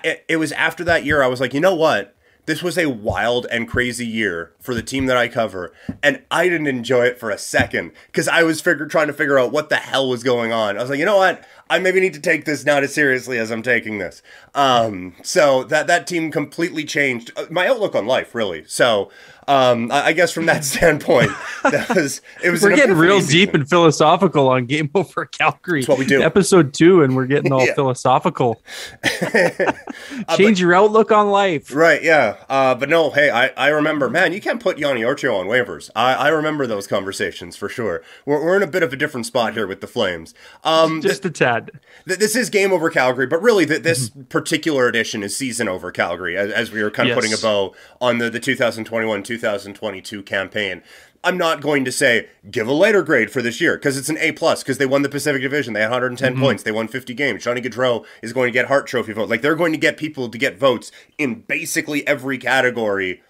it, 0.05 0.25
it 0.29 0.37
was 0.37 0.53
after 0.53 0.85
that 0.85 1.05
year 1.05 1.23
I 1.23 1.27
was 1.27 1.40
like 1.40 1.55
you 1.55 1.61
know 1.61 1.75
what 1.75 2.15
this 2.46 2.62
was 2.62 2.78
a 2.78 2.88
wild 2.88 3.46
and 3.50 3.68
crazy 3.68 4.06
year 4.06 4.52
for 4.61 4.74
the 4.74 4.82
team 4.82 5.06
that 5.06 5.16
I 5.16 5.28
cover, 5.28 5.72
and 6.02 6.22
I 6.30 6.48
didn't 6.48 6.68
enjoy 6.68 7.06
it 7.06 7.18
for 7.18 7.30
a 7.30 7.38
second 7.38 7.92
because 8.06 8.28
I 8.28 8.44
was 8.44 8.61
figure, 8.61 8.87
trying 8.87 9.09
to 9.09 9.12
figure 9.12 9.38
out 9.38 9.52
what 9.52 9.68
the 9.68 9.76
hell 9.76 10.09
was 10.09 10.22
going 10.22 10.52
on. 10.52 10.78
I 10.78 10.80
was 10.80 10.90
like, 10.90 10.98
you 10.98 11.04
know 11.04 11.18
what? 11.18 11.44
I 11.68 11.79
maybe 11.81 12.00
need 12.00 12.14
to 12.14 12.20
take 12.20 12.44
this 12.44 12.64
not 12.64 12.85
as 12.85 12.94
seriously 12.94 13.38
as 13.38 13.50
I'm 13.50 13.62
taking 13.62 13.98
this. 13.98 14.22
Um, 14.55 15.14
so 15.22 15.64
that 15.64 15.87
that 15.88 16.07
team 16.07 16.31
completely 16.31 16.85
changed 16.85 17.33
uh, 17.37 17.46
my 17.50 17.66
outlook 17.66 17.94
on 17.94 18.07
life, 18.07 18.35
really. 18.35 18.64
So 18.66 19.11
um, 19.48 19.90
I 19.92 20.12
guess 20.12 20.33
from 20.33 20.46
that 20.46 20.64
standpoint, 20.64 21.31
that 21.62 21.94
was 21.94 22.20
it 22.42 22.50
was. 22.50 22.62
We're 22.62 22.74
getting 22.74 22.96
real 22.96 23.20
deep 23.20 23.55
and 23.55 23.68
philosophical 23.68 24.48
on 24.48 24.66
Game 24.66 24.90
Over 24.94 25.26
Calgary. 25.38 25.81
That's 25.81 25.88
what 25.88 25.98
we 25.98 26.07
do. 26.07 26.22
Episode 26.22 26.74
two, 26.74 27.02
and 27.02 27.14
we're 27.14 27.26
getting 27.26 27.52
all 27.52 27.66
philosophical. 27.74 28.61
Uh, 29.05 29.40
Change 29.40 29.61
uh, 29.61 30.37
but, 30.37 30.59
your 30.59 30.74
outlook 30.74 31.12
on 31.12 31.31
life. 31.31 31.74
Right? 31.74 32.02
Yeah. 32.02 32.37
Uh, 32.48 32.74
but 32.74 32.88
no, 32.88 33.11
hey, 33.11 33.31
I, 33.31 33.48
I 33.57 33.68
remember, 33.68 34.11
man, 34.11 34.33
you 34.33 34.40
can't 34.40 34.61
put 34.61 34.79
Joni 34.79 35.00
Ortio 35.00 35.38
on 35.38 35.46
waivers. 35.46 35.90
I, 35.94 36.14
I 36.14 36.29
remember 36.29 36.66
those 36.66 36.87
conversations 36.87 37.57
for 37.57 37.68
sure. 37.68 38.02
We're, 38.24 38.44
we're 38.44 38.57
in 38.57 38.62
a 38.62 38.68
bit 38.68 38.83
of 38.83 38.92
a 38.92 38.96
different 38.96 39.26
spot 39.26 39.55
here 39.55 39.66
with 39.66 39.81
the 39.81 39.87
Flames. 39.87 40.35
Um, 40.64 41.00
Just 41.00 41.24
a 41.24 41.31
tad. 41.31 41.56
Th- 41.61 42.19
this 42.19 42.37
is 42.37 42.51
Game 42.51 42.73
Over 42.73 42.90
Calgary, 42.90 43.27
but 43.27 43.42
really, 43.42 43.66
th- 43.66 43.83
this 43.83 44.11
mm-hmm. 44.11 44.23
particular 44.23 44.87
edition 44.87 45.23
is 45.23 45.37
Season 45.37 45.69
Over 45.69 45.90
Calgary, 45.90 46.37
as, 46.37 46.51
as 46.51 46.71
we 46.71 46.83
were 46.83 46.90
kind 46.90 47.09
of 47.09 47.16
yes. 47.16 47.16
putting 47.16 47.33
a 47.33 47.40
bow 47.40 47.75
on 48.01 48.19
the 48.19 48.31
the 48.31 48.40
2021 48.40 49.23
2022 49.23 50.23
campaign. 50.23 50.83
I'm 51.25 51.37
not 51.37 51.61
going 51.61 51.85
to 51.85 51.90
say 51.90 52.29
give 52.51 52.69
a 52.69 52.73
later 52.73 53.03
grade 53.03 53.33
for 53.33 53.42
this 53.42 53.61
year 53.61 53.77
because 53.77 53.97
it's 53.97 54.09
an 54.09 54.19
A 54.19 54.31
plus 54.31 54.62
because 54.62 54.79
they 54.79 54.87
won 54.87 55.03
the 55.03 55.09
Pacific 55.09 55.42
Division. 55.42 55.75
They 55.75 55.81
had 55.81 55.90
110 55.90 56.33
mm-hmm. 56.33 56.42
points. 56.42 56.62
They 56.62 56.71
won 56.71 56.87
50 56.87 57.14
games. 57.14 57.42
Johnny 57.42 57.61
Gaudreau 57.61 58.07
is 58.23 58.33
going 58.33 58.47
to 58.47 58.53
get 58.53 58.66
Hart 58.66 58.87
Trophy 58.87 59.12
vote. 59.12 59.29
Like 59.29 59.42
they're 59.42 59.57
going 59.57 59.73
to 59.73 59.79
get 59.79 59.97
people 59.97 60.29
to 60.29 60.38
get 60.38 60.57
votes 60.57 60.92
in 61.19 61.40
basically 61.40 62.07
every 62.07 62.38
category 62.38 63.23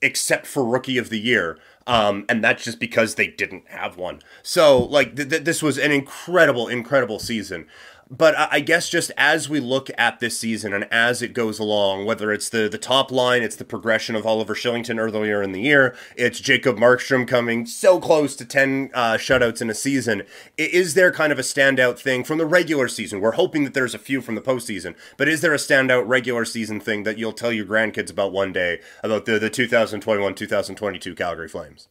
except 0.00 0.46
for 0.46 0.64
Rookie 0.64 0.98
of 0.98 1.10
the 1.10 1.20
Year. 1.20 1.58
Um, 1.86 2.24
and 2.28 2.42
that's 2.44 2.64
just 2.64 2.78
because 2.78 3.16
they 3.16 3.26
didn't 3.26 3.68
have 3.68 3.96
one. 3.96 4.20
So 4.42 4.78
like 4.78 5.16
th- 5.16 5.28
th- 5.28 5.44
this 5.44 5.62
was 5.62 5.78
an 5.78 5.90
incredible, 5.92 6.68
incredible 6.68 7.18
season. 7.18 7.66
But 8.14 8.34
I 8.38 8.60
guess 8.60 8.90
just 8.90 9.10
as 9.16 9.48
we 9.48 9.58
look 9.58 9.88
at 9.96 10.20
this 10.20 10.38
season 10.38 10.74
and 10.74 10.86
as 10.92 11.22
it 11.22 11.32
goes 11.32 11.58
along, 11.58 12.04
whether 12.04 12.30
it's 12.30 12.50
the 12.50 12.68
the 12.68 12.76
top 12.76 13.10
line, 13.10 13.42
it's 13.42 13.56
the 13.56 13.64
progression 13.64 14.14
of 14.14 14.26
Oliver 14.26 14.54
Kylington 14.54 14.98
earlier 14.98 15.42
in 15.42 15.52
the 15.52 15.62
year, 15.62 15.96
it's 16.14 16.38
Jacob 16.38 16.76
Markstrom 16.76 17.26
coming 17.26 17.64
so 17.64 17.98
close 17.98 18.36
to 18.36 18.44
ten 18.44 18.90
uh, 18.92 19.14
shutouts 19.14 19.62
in 19.62 19.70
a 19.70 19.74
season. 19.74 20.24
Is 20.58 20.92
there 20.92 21.10
kind 21.10 21.32
of 21.32 21.38
a 21.38 21.42
standout 21.42 21.98
thing 21.98 22.22
from 22.22 22.36
the 22.36 22.44
regular 22.44 22.86
season? 22.86 23.18
We're 23.18 23.32
hoping 23.32 23.64
that 23.64 23.72
there's 23.72 23.94
a 23.94 23.98
few 23.98 24.20
from 24.20 24.34
the 24.34 24.42
postseason, 24.42 24.94
but 25.16 25.26
is 25.26 25.40
there 25.40 25.54
a 25.54 25.56
standout 25.56 26.06
regular 26.06 26.44
season 26.44 26.80
thing 26.80 27.04
that 27.04 27.16
you'll 27.16 27.32
tell 27.32 27.50
your 27.50 27.64
grandkids 27.64 28.10
about 28.10 28.30
one 28.30 28.52
day 28.52 28.80
about 29.02 29.24
the 29.24 29.38
the 29.38 29.48
2021 29.48 30.34
2022 30.34 31.14
Calgary 31.14 31.48
Flames? 31.48 31.88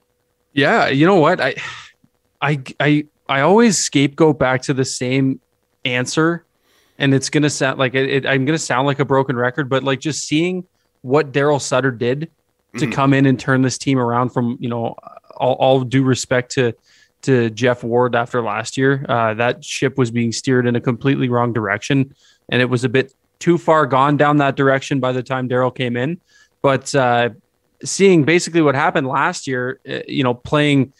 Yeah, 0.53 0.87
you 0.87 1.07
know 1.07 1.19
what 1.19 1.41
I, 1.41 1.55
I 2.39 2.61
I 2.79 3.07
I 3.27 3.41
always 3.41 3.79
scapegoat 3.79 4.37
back 4.37 4.61
to 4.63 4.75
the 4.75 4.85
same 4.85 5.39
answer. 5.85 6.45
And 6.97 7.13
it's 7.13 7.29
gonna 7.29 7.49
sound 7.49 7.79
like 7.79 7.95
it, 7.95 8.09
it, 8.09 8.25
i'm 8.27 8.45
gonna 8.45 8.59
sound 8.59 8.85
like 8.85 8.99
a 8.99 9.05
broken 9.05 9.35
record 9.35 9.69
but 9.69 9.83
like 9.83 9.99
just 9.99 10.27
seeing 10.27 10.67
what 11.01 11.31
daryl 11.31 11.59
sutter 11.59 11.89
did 11.89 12.29
to 12.73 12.85
mm-hmm. 12.85 12.91
come 12.91 13.13
in 13.13 13.25
and 13.25 13.39
turn 13.39 13.63
this 13.63 13.79
team 13.79 13.97
around 13.97 14.29
from 14.29 14.55
you 14.59 14.69
know 14.69 14.95
all, 15.35 15.53
all 15.53 15.81
due 15.81 16.03
respect 16.03 16.51
to 16.51 16.73
to 17.23 17.49
geoff 17.51 17.83
ward 17.83 18.15
after 18.15 18.41
last 18.41 18.77
year 18.77 19.05
uh, 19.09 19.33
that 19.33 19.63
ship 19.63 19.97
was 19.97 20.11
being 20.11 20.31
steered 20.31 20.65
in 20.67 20.75
a 20.75 20.81
completely 20.81 21.29
wrong 21.29 21.53
direction. 21.53 22.13
And 22.49 22.61
it 22.61 22.65
was 22.65 22.83
a 22.83 22.89
bit 22.89 23.13
too 23.39 23.57
far 23.57 23.85
gone 23.85 24.17
down 24.17 24.37
that 24.37 24.55
direction 24.55 24.99
by 24.99 25.11
the 25.11 25.23
time 25.23 25.47
daryl 25.47 25.73
came 25.73 25.97
in. 25.97 26.19
But 26.61 26.93
uh, 26.93 27.29
seeing 27.83 28.23
basically 28.23 28.61
what 28.61 28.75
happened 28.75 29.07
last 29.07 29.47
year 29.47 29.79
uh, 29.89 29.99
you 30.07 30.23
know 30.23 30.33
playing 30.33 30.93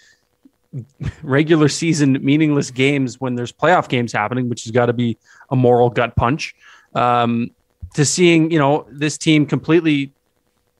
regular 1.23 1.67
season 1.67 2.17
meaningless 2.23 2.71
games 2.71 3.19
when 3.19 3.35
there's 3.35 3.51
playoff 3.51 3.89
games 3.89 4.13
happening, 4.13 4.49
which 4.49 4.63
has 4.63 4.71
got 4.71 4.87
to 4.87 4.93
be 4.93 5.17
a 5.49 5.55
moral 5.55 5.89
gut 5.89 6.15
punch. 6.15 6.55
Um, 6.93 7.51
to 7.93 8.05
seeing 8.05 8.51
you 8.51 8.59
know 8.59 8.87
this 8.89 9.17
team 9.17 9.45
completely 9.45 10.13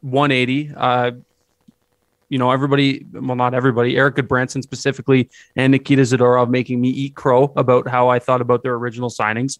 180. 0.02 0.74
Uh, 0.76 1.12
you 2.30 2.38
know 2.38 2.52
everybody, 2.52 3.06
well 3.12 3.36
not 3.36 3.54
everybody, 3.54 3.98
Erik 3.98 4.16
Gudbranson 4.16 4.64
specifically, 4.64 5.30
and 5.56 5.72
Nikita 5.72 6.04
Zadorov 6.04 6.50
making 6.50 6.80
me 6.80 6.90
eat 6.90 7.16
crow 7.16 7.52
about 7.58 7.88
how 7.88 8.08
I 8.08 8.20
thought 8.20 8.42
about 8.42 8.64
their 8.64 8.76
original 8.76 9.10
signings. 9.10 9.60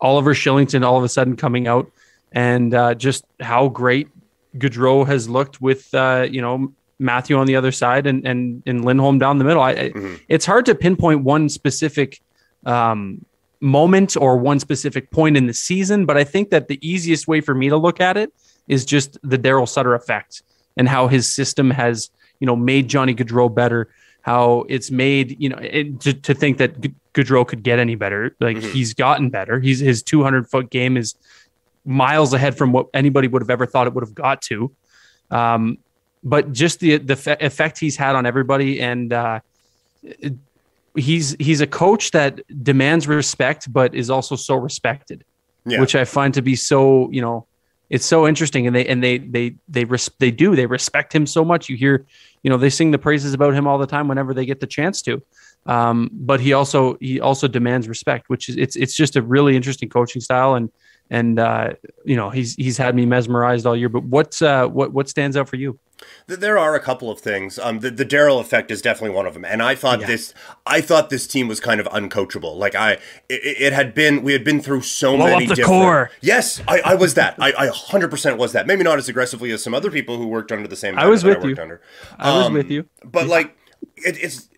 Oliver 0.00 0.34
Kylington 0.34 0.84
all 0.84 0.96
of 0.96 1.04
a 1.04 1.08
sudden 1.08 1.36
coming 1.36 1.66
out 1.66 1.90
and 2.32 2.74
uh, 2.74 2.94
just 2.94 3.24
how 3.40 3.68
great 3.68 4.08
Gaudreau 4.56 5.06
has 5.06 5.28
looked 5.28 5.60
with 5.60 5.92
uh, 5.94 6.26
you 6.30 6.40
know 6.40 6.72
Matthew 7.02 7.36
on 7.36 7.46
the 7.46 7.56
other 7.56 7.72
side 7.72 8.06
and 8.06 8.26
and 8.26 8.62
and 8.66 8.84
Lindholm 8.84 9.18
down 9.18 9.38
the 9.38 9.44
middle. 9.44 9.62
I, 9.62 9.74
mm-hmm. 9.74 10.14
it's 10.28 10.46
hard 10.46 10.66
to 10.66 10.74
pinpoint 10.74 11.22
one 11.22 11.48
specific 11.48 12.20
um, 12.64 13.24
moment 13.60 14.16
or 14.16 14.36
one 14.36 14.60
specific 14.60 15.10
point 15.10 15.36
in 15.36 15.46
the 15.46 15.54
season, 15.54 16.06
but 16.06 16.16
I 16.16 16.24
think 16.24 16.50
that 16.50 16.68
the 16.68 16.78
easiest 16.86 17.28
way 17.28 17.40
for 17.40 17.54
me 17.54 17.68
to 17.68 17.76
look 17.76 18.00
at 18.00 18.16
it 18.16 18.32
is 18.68 18.84
just 18.84 19.18
the 19.22 19.38
Daryl 19.38 19.68
Sutter 19.68 19.94
effect 19.94 20.42
and 20.76 20.88
how 20.88 21.08
his 21.08 21.32
system 21.32 21.70
has 21.70 22.10
you 22.40 22.46
know 22.46 22.56
made 22.56 22.88
Johnny 22.88 23.14
Gaudreau 23.14 23.52
better. 23.52 23.88
How 24.22 24.64
it's 24.68 24.90
made 24.90 25.36
you 25.40 25.48
know 25.48 25.58
it, 25.58 26.00
to, 26.00 26.14
to 26.14 26.34
think 26.34 26.58
that 26.58 26.80
Gaudreau 27.14 27.46
could 27.46 27.62
get 27.62 27.78
any 27.78 27.94
better. 27.94 28.34
Like 28.40 28.56
mm-hmm. 28.56 28.70
he's 28.70 28.94
gotten 28.94 29.30
better. 29.30 29.60
He's 29.60 29.80
his 29.80 30.02
200 30.02 30.48
foot 30.48 30.70
game 30.70 30.96
is 30.96 31.14
miles 31.84 32.32
ahead 32.32 32.56
from 32.56 32.72
what 32.72 32.86
anybody 32.94 33.28
would 33.28 33.42
have 33.42 33.50
ever 33.50 33.66
thought 33.66 33.86
it 33.86 33.94
would 33.94 34.04
have 34.04 34.14
got 34.14 34.42
to. 34.42 34.72
Um, 35.30 35.78
but 36.22 36.52
just 36.52 36.80
the 36.80 36.98
the 36.98 37.16
fe- 37.16 37.36
effect 37.40 37.78
he's 37.78 37.96
had 37.96 38.14
on 38.16 38.26
everybody, 38.26 38.80
and 38.80 39.12
uh, 39.12 39.40
he's 40.94 41.36
he's 41.38 41.60
a 41.60 41.66
coach 41.66 42.10
that 42.12 42.40
demands 42.62 43.08
respect, 43.08 43.72
but 43.72 43.94
is 43.94 44.10
also 44.10 44.36
so 44.36 44.54
respected, 44.54 45.24
yeah. 45.66 45.80
which 45.80 45.94
I 45.94 46.04
find 46.04 46.34
to 46.34 46.42
be 46.42 46.56
so 46.56 47.10
you 47.10 47.20
know 47.20 47.46
it's 47.92 48.06
so 48.06 48.26
interesting, 48.26 48.66
and 48.66 48.74
they 48.74 48.86
and 48.86 49.04
they 49.04 49.18
they 49.18 49.54
they 49.68 49.84
res- 49.84 50.10
they 50.18 50.30
do 50.30 50.56
they 50.56 50.64
respect 50.64 51.14
him 51.14 51.26
so 51.26 51.44
much. 51.44 51.68
You 51.68 51.76
hear, 51.76 52.06
you 52.42 52.48
know, 52.48 52.56
they 52.56 52.70
sing 52.70 52.90
the 52.90 52.98
praises 52.98 53.34
about 53.34 53.52
him 53.52 53.66
all 53.66 53.76
the 53.76 53.86
time 53.86 54.08
whenever 54.08 54.32
they 54.32 54.46
get 54.46 54.60
the 54.60 54.66
chance 54.66 55.02
to. 55.02 55.22
Um, 55.66 56.08
but 56.10 56.40
he 56.40 56.54
also 56.54 56.96
he 57.00 57.20
also 57.20 57.48
demands 57.48 57.88
respect, 57.88 58.30
which 58.30 58.48
is 58.48 58.56
it's 58.56 58.76
it's 58.76 58.96
just 58.96 59.14
a 59.14 59.20
really 59.20 59.56
interesting 59.56 59.90
coaching 59.90 60.22
style, 60.22 60.54
and 60.54 60.70
and 61.10 61.38
uh, 61.38 61.74
you 62.02 62.16
know 62.16 62.30
he's 62.30 62.54
he's 62.54 62.78
had 62.78 62.94
me 62.94 63.04
mesmerized 63.04 63.66
all 63.66 63.76
year. 63.76 63.90
But 63.90 64.04
what's 64.04 64.40
uh, 64.40 64.68
what 64.68 64.92
what 64.92 65.10
stands 65.10 65.36
out 65.36 65.50
for 65.50 65.56
you? 65.56 65.78
There 66.26 66.58
are 66.58 66.74
a 66.74 66.80
couple 66.80 67.10
of 67.10 67.20
things. 67.20 67.58
Um, 67.58 67.80
the, 67.80 67.90
the 67.90 68.04
Daryl 68.04 68.40
effect 68.40 68.70
is 68.70 68.82
definitely 68.82 69.14
one 69.14 69.26
of 69.26 69.34
them, 69.34 69.44
and 69.44 69.62
I 69.62 69.74
thought 69.74 70.00
yeah. 70.00 70.06
this. 70.06 70.34
I 70.66 70.80
thought 70.80 71.10
this 71.10 71.26
team 71.26 71.48
was 71.48 71.60
kind 71.60 71.80
of 71.80 71.86
uncoachable. 71.88 72.56
Like 72.56 72.74
I, 72.74 72.92
it, 73.28 73.40
it 73.60 73.72
had 73.72 73.94
been. 73.94 74.22
We 74.22 74.32
had 74.32 74.44
been 74.44 74.60
through 74.60 74.82
so 74.82 75.16
Blow 75.16 75.26
many. 75.26 75.44
Up 75.44 75.48
the 75.48 75.54
different, 75.56 75.82
core. 75.82 76.10
Yes, 76.20 76.60
I, 76.68 76.80
I 76.80 76.94
was 76.94 77.14
that. 77.14 77.36
I, 77.38 77.68
hundred 77.72 78.10
percent 78.10 78.38
was 78.38 78.52
that. 78.52 78.66
Maybe 78.66 78.82
not 78.82 78.98
as 78.98 79.08
aggressively 79.08 79.50
as 79.50 79.62
some 79.62 79.74
other 79.74 79.90
people 79.90 80.16
who 80.18 80.26
worked 80.26 80.52
under 80.52 80.68
the 80.68 80.76
same. 80.76 80.98
I 80.98 81.06
was 81.06 81.24
with 81.24 81.44
I 81.44 81.48
you. 81.48 81.56
Under. 81.60 81.80
Um, 82.18 82.34
I 82.34 82.38
was 82.38 82.50
with 82.50 82.70
you. 82.70 82.86
But 83.04 83.26
like, 83.26 83.56
it, 83.96 84.16
it's 84.22 84.48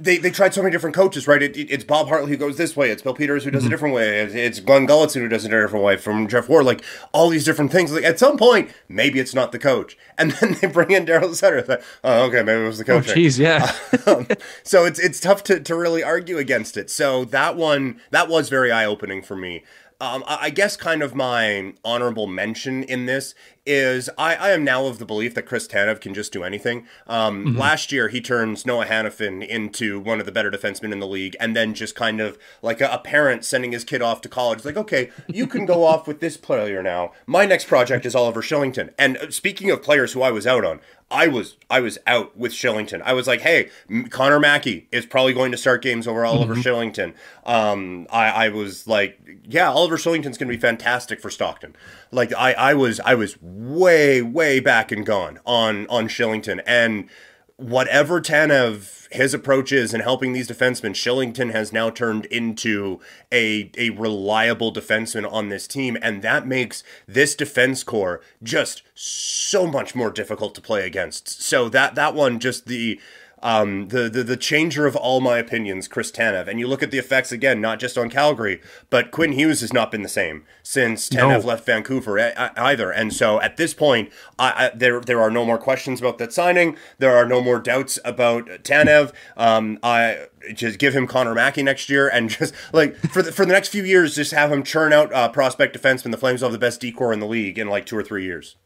they, 0.00 0.18
they 0.18 0.30
tried 0.30 0.52
so 0.52 0.60
many 0.60 0.72
different 0.72 0.96
coaches, 0.96 1.28
right? 1.28 1.40
It, 1.40 1.56
it, 1.56 1.70
it's 1.70 1.84
Bob 1.84 2.08
Hartley 2.08 2.30
who 2.30 2.36
goes 2.36 2.56
this 2.56 2.76
way. 2.76 2.90
It's 2.90 3.02
Bill 3.02 3.14
Peters 3.14 3.44
who 3.44 3.52
does 3.52 3.62
mm-hmm. 3.62 3.68
a 3.68 3.70
different 3.70 3.94
way. 3.94 4.22
It's, 4.22 4.34
it's 4.34 4.60
Glenn 4.60 4.88
Gulutzan 4.88 5.20
who 5.20 5.28
does 5.28 5.44
it 5.44 5.52
a 5.52 5.60
different 5.60 5.84
way. 5.84 5.96
From 5.96 6.26
Geoff 6.26 6.48
Ward, 6.48 6.66
like 6.66 6.82
all 7.12 7.28
these 7.28 7.44
different 7.44 7.70
things. 7.70 7.92
Like 7.92 8.02
at 8.02 8.18
some 8.18 8.36
point, 8.36 8.70
maybe 8.88 9.20
it's 9.20 9.34
not 9.34 9.52
the 9.52 9.58
coach, 9.58 9.96
and 10.18 10.30
then 10.40 10.56
they 10.60 10.66
bring 10.66 10.90
in 10.90 11.06
Daryl 11.06 11.32
Sutter. 11.34 11.80
oh, 12.02 12.24
okay, 12.24 12.42
maybe 12.42 12.62
it 12.62 12.66
was 12.66 12.78
the 12.78 12.84
coach. 12.84 13.08
Oh, 13.08 13.14
jeez, 13.14 13.38
yeah. 13.38 13.72
um, 14.12 14.26
so 14.64 14.84
it's 14.84 14.98
it's 14.98 15.20
tough 15.20 15.44
to, 15.44 15.60
to 15.60 15.76
really 15.76 16.02
argue 16.02 16.38
against 16.38 16.76
it. 16.76 16.90
So 16.90 17.24
that 17.26 17.56
one 17.56 18.00
that 18.10 18.28
was 18.28 18.48
very 18.48 18.72
eye 18.72 18.86
opening 18.86 19.22
for 19.22 19.36
me. 19.36 19.62
Um, 20.00 20.24
I 20.26 20.50
guess 20.50 20.76
kind 20.76 21.02
of 21.02 21.14
my 21.14 21.74
honorable 21.84 22.26
mention 22.26 22.82
in 22.82 23.06
this 23.06 23.34
is 23.66 24.10
I, 24.18 24.34
I 24.34 24.50
am 24.50 24.64
now 24.64 24.86
of 24.86 24.98
the 24.98 25.06
belief 25.06 25.34
that 25.34 25.46
Chris 25.46 25.66
Tanev 25.66 26.00
can 26.00 26.12
just 26.12 26.32
do 26.32 26.44
anything. 26.44 26.86
Um, 27.06 27.44
mm-hmm. 27.44 27.58
Last 27.58 27.92
year, 27.92 28.08
he 28.08 28.20
turns 28.20 28.66
Noah 28.66 28.86
Hanifin 28.86 29.46
into 29.46 29.98
one 29.98 30.20
of 30.20 30.26
the 30.26 30.32
better 30.32 30.50
defensemen 30.50 30.92
in 30.92 31.00
the 31.00 31.06
league, 31.06 31.36
and 31.40 31.56
then 31.56 31.74
just 31.74 31.94
kind 31.94 32.20
of 32.20 32.38
like 32.60 32.80
a, 32.80 32.88
a 32.88 32.98
parent 32.98 33.44
sending 33.44 33.72
his 33.72 33.84
kid 33.84 34.02
off 34.02 34.20
to 34.22 34.28
college, 34.28 34.64
like, 34.64 34.76
okay, 34.76 35.10
you 35.28 35.46
can 35.46 35.64
go 35.64 35.84
off 35.84 36.06
with 36.06 36.20
this 36.20 36.36
player 36.36 36.82
now. 36.82 37.12
My 37.26 37.46
next 37.46 37.66
project 37.66 38.04
is 38.04 38.14
Oliver 38.14 38.42
Kylington. 38.42 38.92
And 38.98 39.16
uh, 39.16 39.30
speaking 39.30 39.70
of 39.70 39.82
players 39.82 40.12
who 40.12 40.22
I 40.22 40.30
was 40.30 40.46
out 40.46 40.64
on, 40.64 40.80
I 41.14 41.28
was 41.28 41.56
I 41.70 41.80
was 41.80 41.96
out 42.08 42.36
with 42.36 42.52
Kylington. 42.52 43.00
I 43.02 43.12
was 43.12 43.28
like, 43.28 43.40
hey, 43.40 43.70
Connor 44.10 44.40
Mackey 44.40 44.88
is 44.90 45.06
probably 45.06 45.32
going 45.32 45.52
to 45.52 45.56
start 45.56 45.80
games 45.80 46.08
over 46.08 46.24
Oliver 46.24 46.54
mm-hmm. 46.54 46.62
Kylington. 46.62 47.14
Um, 47.46 48.08
I, 48.10 48.46
I 48.46 48.48
was 48.48 48.88
like, 48.88 49.20
yeah, 49.44 49.70
Oliver 49.70 49.96
Kylington's 49.96 50.36
going 50.36 50.48
to 50.48 50.56
be 50.56 50.58
fantastic 50.58 51.20
for 51.20 51.30
Stockton. 51.30 51.76
Like 52.10 52.32
I, 52.34 52.52
I 52.54 52.74
was 52.74 52.98
I 53.00 53.14
was 53.14 53.40
way 53.40 54.22
way 54.22 54.58
back 54.58 54.90
and 54.90 55.06
gone 55.06 55.38
on 55.46 55.86
on 55.86 56.08
Kylington 56.08 56.60
and 56.66 57.08
whatever 57.56 58.20
Tanev 58.20 59.06
his 59.12 59.32
approach 59.32 59.70
is 59.70 59.94
in 59.94 60.00
helping 60.00 60.32
these 60.32 60.48
defensemen, 60.48 60.90
Kylington 60.90 61.52
has 61.52 61.72
now 61.72 61.88
turned 61.88 62.26
into 62.26 63.00
a 63.32 63.70
a 63.78 63.90
reliable 63.90 64.72
defenseman 64.72 65.30
on 65.30 65.48
this 65.48 65.68
team, 65.68 65.96
and 66.02 66.20
that 66.22 66.46
makes 66.46 66.82
this 67.06 67.34
defense 67.34 67.84
core 67.84 68.20
just 68.42 68.82
so 68.94 69.66
much 69.66 69.94
more 69.94 70.10
difficult 70.10 70.54
to 70.56 70.60
play 70.60 70.84
against. 70.84 71.42
So 71.42 71.68
that 71.68 71.94
that 71.94 72.14
one 72.14 72.40
just 72.40 72.66
the 72.66 73.00
um, 73.44 73.88
the, 73.88 74.08
the 74.08 74.24
the 74.24 74.38
changer 74.38 74.86
of 74.86 74.96
all 74.96 75.20
my 75.20 75.36
opinions, 75.36 75.86
Chris 75.86 76.10
Tanev. 76.10 76.48
And 76.48 76.58
you 76.58 76.66
look 76.66 76.82
at 76.82 76.90
the 76.90 76.98
effects 76.98 77.30
again, 77.30 77.60
not 77.60 77.78
just 77.78 77.98
on 77.98 78.08
Calgary, 78.08 78.60
but 78.88 79.10
Quinn 79.10 79.32
Hughes 79.32 79.60
has 79.60 79.70
not 79.70 79.90
been 79.90 80.02
the 80.02 80.08
same 80.08 80.46
since 80.62 81.10
Tanev 81.10 81.42
no. 81.42 81.48
left 81.48 81.66
Vancouver 81.66 82.18
either. 82.18 82.90
And 82.90 83.12
so 83.12 83.38
at 83.42 83.58
this 83.58 83.74
point, 83.74 84.10
I, 84.38 84.66
I, 84.66 84.70
there 84.74 84.98
there 84.98 85.20
are 85.20 85.30
no 85.30 85.44
more 85.44 85.58
questions 85.58 86.00
about 86.00 86.16
that 86.18 86.32
signing. 86.32 86.78
There 86.98 87.14
are 87.14 87.26
no 87.26 87.42
more 87.42 87.60
doubts 87.60 87.98
about 88.02 88.46
Tanev. 88.64 89.12
Um, 89.36 89.78
I 89.82 90.26
just 90.54 90.78
give 90.78 90.94
him 90.96 91.06
Connor 91.06 91.34
Mackey 91.34 91.62
next 91.62 91.90
year, 91.90 92.08
and 92.08 92.30
just 92.38 92.54
like 92.72 92.96
for 92.96 93.20
the 93.20 93.30
for 93.30 93.44
the 93.44 93.52
next 93.52 93.68
few 93.68 93.84
years, 93.84 94.14
just 94.14 94.32
have 94.32 94.50
him 94.50 94.62
churn 94.62 94.94
out 94.94 95.12
uh, 95.12 95.28
prospect 95.28 95.78
defensemen. 95.78 96.12
The 96.12 96.16
Flames 96.16 96.40
will 96.40 96.48
have 96.48 96.52
the 96.52 96.58
best 96.58 96.80
decor 96.80 97.12
in 97.12 97.20
the 97.20 97.26
league 97.26 97.58
in 97.58 97.68
like 97.68 97.84
two 97.84 97.96
or 97.96 98.02
three 98.02 98.24
years. 98.24 98.56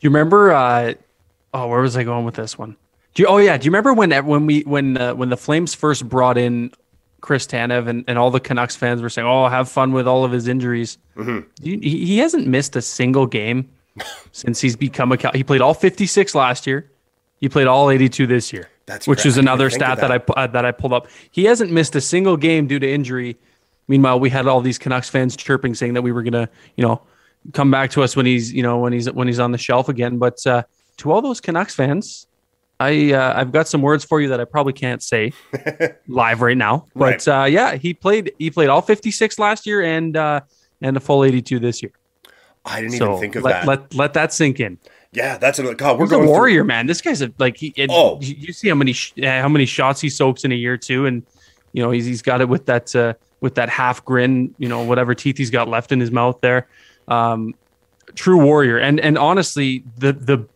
You 0.00 0.10
remember? 0.10 0.52
Uh, 0.52 0.94
oh, 1.54 1.68
where 1.68 1.80
was 1.80 1.96
I 1.96 2.02
going 2.02 2.24
with 2.24 2.34
this 2.34 2.58
one? 2.58 2.76
Do 3.14 3.22
you, 3.22 3.28
oh 3.28 3.38
yeah, 3.38 3.56
do 3.56 3.64
you 3.64 3.70
remember 3.70 3.92
when 3.92 4.10
when 4.26 4.46
we 4.46 4.62
when 4.62 4.96
uh, 4.96 5.14
when 5.14 5.28
the 5.28 5.36
Flames 5.36 5.72
first 5.74 6.08
brought 6.08 6.36
in 6.36 6.72
Chris 7.20 7.46
Tanev 7.46 7.86
and, 7.88 8.04
and 8.08 8.18
all 8.18 8.30
the 8.30 8.40
Canucks 8.40 8.74
fans 8.76 9.00
were 9.00 9.08
saying, 9.08 9.26
"Oh, 9.26 9.48
have 9.48 9.68
fun 9.68 9.92
with 9.92 10.08
all 10.08 10.24
of 10.24 10.32
his 10.32 10.48
injuries." 10.48 10.98
Mm-hmm. 11.16 11.48
He, 11.62 11.78
he 11.78 12.18
hasn't 12.18 12.46
missed 12.46 12.74
a 12.76 12.82
single 12.82 13.26
game 13.26 13.70
since 14.32 14.60
he's 14.60 14.76
become 14.76 15.12
a. 15.12 15.30
He 15.32 15.44
played 15.44 15.60
all 15.60 15.74
56 15.74 16.34
last 16.34 16.66
year. 16.66 16.90
He 17.40 17.48
played 17.48 17.66
all 17.66 17.90
82 17.90 18.26
this 18.26 18.52
year. 18.52 18.68
That's 18.86 19.06
which 19.06 19.24
is 19.24 19.38
another 19.38 19.70
stat 19.70 20.00
that. 20.00 20.08
that. 20.08 20.36
I 20.36 20.42
uh, 20.42 20.46
that 20.48 20.64
I 20.64 20.72
pulled 20.72 20.92
up. 20.92 21.06
He 21.30 21.44
hasn't 21.44 21.70
missed 21.70 21.94
a 21.94 22.00
single 22.00 22.36
game 22.36 22.66
due 22.66 22.78
to 22.78 22.90
injury. 22.90 23.36
Meanwhile, 23.86 24.18
we 24.18 24.28
had 24.28 24.46
all 24.46 24.60
these 24.60 24.78
Canucks 24.78 25.08
fans 25.08 25.36
chirping, 25.36 25.74
saying 25.74 25.94
that 25.94 26.02
we 26.02 26.10
were 26.10 26.22
gonna, 26.22 26.48
you 26.76 26.84
know, 26.84 27.00
come 27.52 27.70
back 27.70 27.90
to 27.92 28.02
us 28.02 28.16
when 28.16 28.26
he's, 28.26 28.52
you 28.52 28.62
know, 28.62 28.78
when 28.78 28.92
he's 28.92 29.10
when 29.10 29.28
he's 29.28 29.38
on 29.38 29.52
the 29.52 29.58
shelf 29.58 29.88
again. 29.88 30.18
But 30.18 30.46
uh, 30.46 30.64
to 30.98 31.12
all 31.12 31.22
those 31.22 31.40
Canucks 31.40 31.74
fans, 31.74 32.26
I 32.80 33.12
uh, 33.12 33.34
I've 33.40 33.52
got 33.52 33.68
some 33.68 33.82
words 33.82 34.04
for 34.04 34.20
you 34.20 34.28
that 34.28 34.40
I 34.40 34.44
probably 34.44 34.72
can't 34.72 35.02
say 35.02 35.32
live 36.08 36.40
right 36.40 36.56
now. 36.56 36.86
But 36.94 37.26
Right. 37.26 37.28
uh, 37.28 37.44
yeah, 37.44 37.76
he 37.76 37.94
played 37.94 38.32
he 38.38 38.50
played 38.50 38.68
all 38.68 38.80
56 38.82 39.38
last 39.38 39.66
year 39.66 39.82
and 39.82 40.16
uh, 40.16 40.40
and 40.82 40.96
a 40.96 41.00
full 41.00 41.24
82 41.24 41.58
this 41.60 41.82
year. 41.82 41.92
I 42.64 42.80
didn't 42.80 42.96
so 42.96 43.10
even 43.10 43.20
think 43.20 43.36
of 43.36 43.42
let, 43.44 43.52
that. 43.52 43.66
let 43.66 43.94
let 43.94 44.12
that 44.14 44.32
sink 44.32 44.58
in. 44.58 44.78
yeah, 45.12 45.36
that's 45.38 45.58
a 45.58 45.74
God. 45.74 45.98
We're 45.98 46.06
He's 46.06 46.12
a 46.12 46.14
going 46.16 46.24
through- 46.26 46.30
warrior, 46.32 46.64
man. 46.64 46.86
This 46.86 47.00
guy's 47.00 47.22
a 47.22 47.32
like 47.38 47.56
he. 47.56 47.72
It, 47.76 47.90
Oh. 47.92 48.18
you 48.20 48.34
you 48.38 48.52
see 48.52 48.68
how 48.68 48.74
many 48.74 48.92
sh- 48.92 49.12
uh, 49.22 49.26
how 49.42 49.48
many 49.48 49.66
shots 49.66 50.00
he 50.00 50.08
soaks 50.08 50.44
in 50.44 50.50
a 50.52 50.56
year 50.56 50.76
too, 50.76 51.06
and 51.06 51.22
you 51.72 51.82
know 51.82 51.90
he's 51.90 52.06
he's 52.06 52.22
got 52.22 52.40
it 52.40 52.48
with 52.48 52.66
that 52.66 52.94
uh, 52.96 53.14
with 53.40 53.54
that 53.56 53.68
half 53.68 54.04
grin, 54.04 54.54
you 54.58 54.68
know 54.68 54.82
whatever 54.82 55.14
teeth 55.14 55.36
he's 55.38 55.50
got 55.50 55.68
left 55.68 55.92
in 55.92 56.00
his 56.00 56.10
mouth 56.10 56.40
there. 56.40 56.66
Um, 57.06 57.54
true 58.14 58.42
warrior, 58.42 58.78
and 58.78 58.98
and 58.98 59.16
honestly, 59.18 59.84
the 59.98 60.12
the 60.14 60.46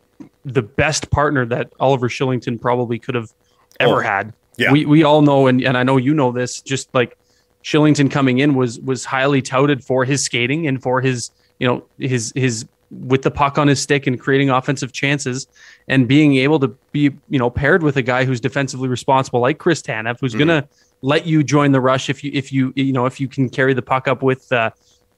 the 0.54 0.62
best 0.62 1.10
partner 1.10 1.44
that 1.46 1.72
Oliver 1.80 2.08
Kylington 2.08 2.60
probably 2.60 2.98
could 2.98 3.14
have 3.14 3.32
ever 3.80 3.96
Oh, 3.96 3.98
had. 4.00 4.32
yeah. 4.56 4.72
We 4.72 4.84
we 4.86 5.02
all 5.04 5.22
know, 5.22 5.46
and 5.46 5.62
and 5.64 5.76
I 5.76 5.82
know 5.82 5.96
you 5.96 6.14
know 6.14 6.32
this. 6.32 6.60
Just 6.62 6.92
like 6.94 7.16
Kylington 7.64 8.10
coming 8.10 8.38
in 8.38 8.54
was 8.54 8.80
was 8.80 9.04
highly 9.04 9.42
touted 9.42 9.84
for 9.84 10.04
his 10.04 10.24
skating 10.24 10.66
and 10.66 10.82
for 10.82 11.00
his 11.00 11.30
you 11.58 11.66
know 11.68 11.84
his 11.98 12.32
his 12.34 12.66
with 12.90 13.20
the 13.20 13.30
puck 13.30 13.58
on 13.58 13.68
his 13.68 13.80
stick 13.82 14.06
and 14.06 14.18
creating 14.18 14.48
offensive 14.48 14.92
chances 14.92 15.46
and 15.88 16.08
being 16.08 16.36
able 16.36 16.58
to 16.58 16.68
be 16.92 17.10
you 17.28 17.38
know 17.38 17.50
paired 17.50 17.82
with 17.82 17.96
a 17.98 18.02
guy 18.02 18.24
who's 18.24 18.40
defensively 18.40 18.88
responsible 18.88 19.40
like 19.40 19.58
Chris 19.58 19.82
Tanev 19.82 20.18
who's 20.20 20.34
gonna 20.34 20.66
let 21.02 21.26
you 21.26 21.42
join 21.44 21.72
the 21.72 21.80
rush 21.82 22.08
if 22.08 22.24
you 22.24 22.30
if 22.32 22.50
you 22.50 22.72
you 22.76 22.92
know 22.94 23.04
if 23.04 23.20
you 23.20 23.28
can 23.28 23.50
carry 23.50 23.74
the 23.74 23.82
puck 23.82 24.08
up 24.08 24.22
with 24.22 24.50
uh 24.52 24.70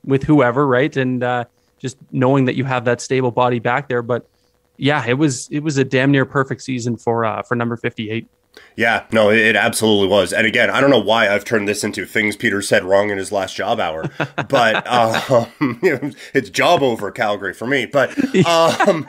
with 0.05 0.25
whoever 0.25 0.67
right 0.67 0.97
and 0.97 1.23
uh 1.23 1.45
just 1.79 1.97
knowing 2.11 2.45
that 2.47 2.57
you 2.57 2.65
have 2.65 2.85
that 2.87 3.01
stable 3.01 3.31
body 3.31 3.61
back 3.61 3.87
there 3.89 4.03
but 4.03 4.27
yeah 4.81 5.05
it 5.07 5.15
was 5.15 5.49
it 5.51 5.61
was 5.61 5.77
a 5.77 5.85
damn 5.85 6.11
near 6.11 6.25
perfect 6.25 6.63
season 6.63 6.97
for 6.97 7.25
uh 7.25 7.43
for 7.43 7.55
number 7.55 7.77
58 7.77 8.27
Yeah, 8.75 9.05
no, 9.13 9.31
it, 9.31 9.55
absolutely 9.55 10.09
was. 10.09 10.33
And 10.33 10.45
again, 10.45 10.71
I 10.71 10.81
don't 10.81 10.91
know 10.91 10.99
why 10.99 11.29
I've 11.29 11.45
turned 11.45 11.69
this 11.69 11.85
into 11.85 12.05
things 12.05 12.35
Peter 12.35 12.61
said 12.61 12.83
wrong 12.83 13.11
in 13.11 13.17
his 13.17 13.31
last 13.31 13.55
job 13.55 13.79
hour, 13.79 14.11
but 14.49 14.87
um, 14.89 15.49
it's 16.35 16.51
job 16.51 16.83
over 16.83 17.13
Calgary 17.13 17.55
for 17.55 17.69
me. 17.69 17.87
But 17.87 18.11
um, 18.47 19.07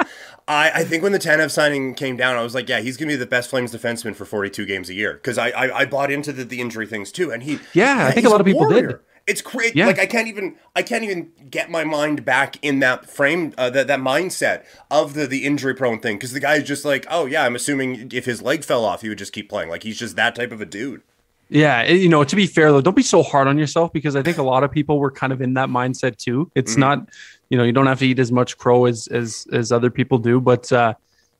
I, 0.48 0.72
I 0.76 0.84
think 0.84 1.02
when 1.02 1.12
the 1.12 1.20
Tanev 1.20 1.50
signing 1.50 1.96
came 1.96 2.18
down, 2.18 2.38
I 2.38 2.44
was 2.44 2.54
like, 2.54 2.70
yeah, 2.70 2.82
he's 2.82 2.98
gonna 2.98 3.12
be 3.12 3.16
the 3.16 3.26
best 3.26 3.50
Flames 3.50 3.74
defenseman 3.74 4.16
for 4.16 4.26
42 4.26 4.66
games 4.66 4.90
a 4.90 4.94
year 4.94 5.14
because 5.14 5.38
I, 5.38 5.50
I 5.50 5.80
I 5.80 5.86
bought 5.86 6.12
into 6.12 6.32
the, 6.32 6.44
the 6.44 6.62
injury 6.62 6.86
things 6.86 7.12
too, 7.12 7.32
and 7.32 7.42
he 7.44 7.60
Yeah, 7.74 8.06
I 8.08 8.12
think 8.12 8.28
a 8.28 8.30
lot 8.30 8.42
of 8.42 8.46
people 8.46 8.70
did. 8.70 9.00
It's 9.32 9.42
great. 9.42 9.78
Yeah. 9.78 9.86
Like 9.86 9.98
I 9.98 10.06
can't 10.06 10.28
even 10.28 10.58
I 10.76 10.84
can't 10.84 11.06
even 11.06 11.32
get 11.50 11.72
my 11.72 11.86
mind 11.86 12.26
back 12.26 12.58
in 12.62 12.80
that 12.80 13.10
frame 13.10 13.54
uh, 13.58 13.70
that 13.70 13.88
that 13.88 14.02
mindset 14.02 14.66
of 14.92 15.14
the 15.14 15.26
the 15.26 15.46
injury 15.46 15.74
prone 15.74 16.02
thing 16.02 16.18
because 16.18 16.34
the 16.34 16.42
guy's 16.42 16.68
just 16.68 16.84
like, 16.84 17.06
oh 17.10 17.26
yeah, 17.26 17.46
I'm 17.46 17.56
assuming 17.56 18.12
if 18.12 18.26
his 18.26 18.42
leg 18.42 18.66
fell 18.66 18.84
off, 18.84 19.02
he 19.02 19.10
would 19.10 19.18
just 19.18 19.32
keep 19.32 19.50
playing. 19.50 19.70
Like 19.70 19.84
he's 19.84 19.98
just 19.98 20.18
that 20.18 20.36
type 20.36 20.52
of 20.52 20.60
a 20.60 20.66
dude. 20.66 21.02
Yeah, 21.48 21.84
you 21.84 22.10
know, 22.10 22.26
to 22.26 22.36
be 22.36 22.46
fair 22.46 22.74
though, 22.74 22.82
don't 22.82 22.96
be 22.96 23.04
so 23.04 23.24
hard 23.24 23.48
on 23.48 23.58
yourself 23.58 23.94
because 23.94 24.18
I 24.18 24.22
think 24.22 24.38
a 24.38 24.44
lot 24.44 24.64
of 24.64 24.72
people 24.72 25.00
were 25.00 25.12
kind 25.12 25.32
of 25.32 25.42
in 25.42 25.54
that 25.54 25.70
mindset 25.70 26.18
too. 26.18 26.52
It's 26.56 26.76
not, 26.76 27.08
you 27.50 27.58
know, 27.58 27.64
you 27.64 27.72
don't 27.72 27.88
have 27.88 28.00
to 28.00 28.08
eat 28.08 28.20
as 28.20 28.34
much 28.34 28.58
crow 28.58 28.84
as 28.86 29.08
as 29.08 29.48
as 29.54 29.72
other 29.72 29.90
people 29.90 30.18
do, 30.18 30.42
but 30.42 30.72
uh 30.74 30.94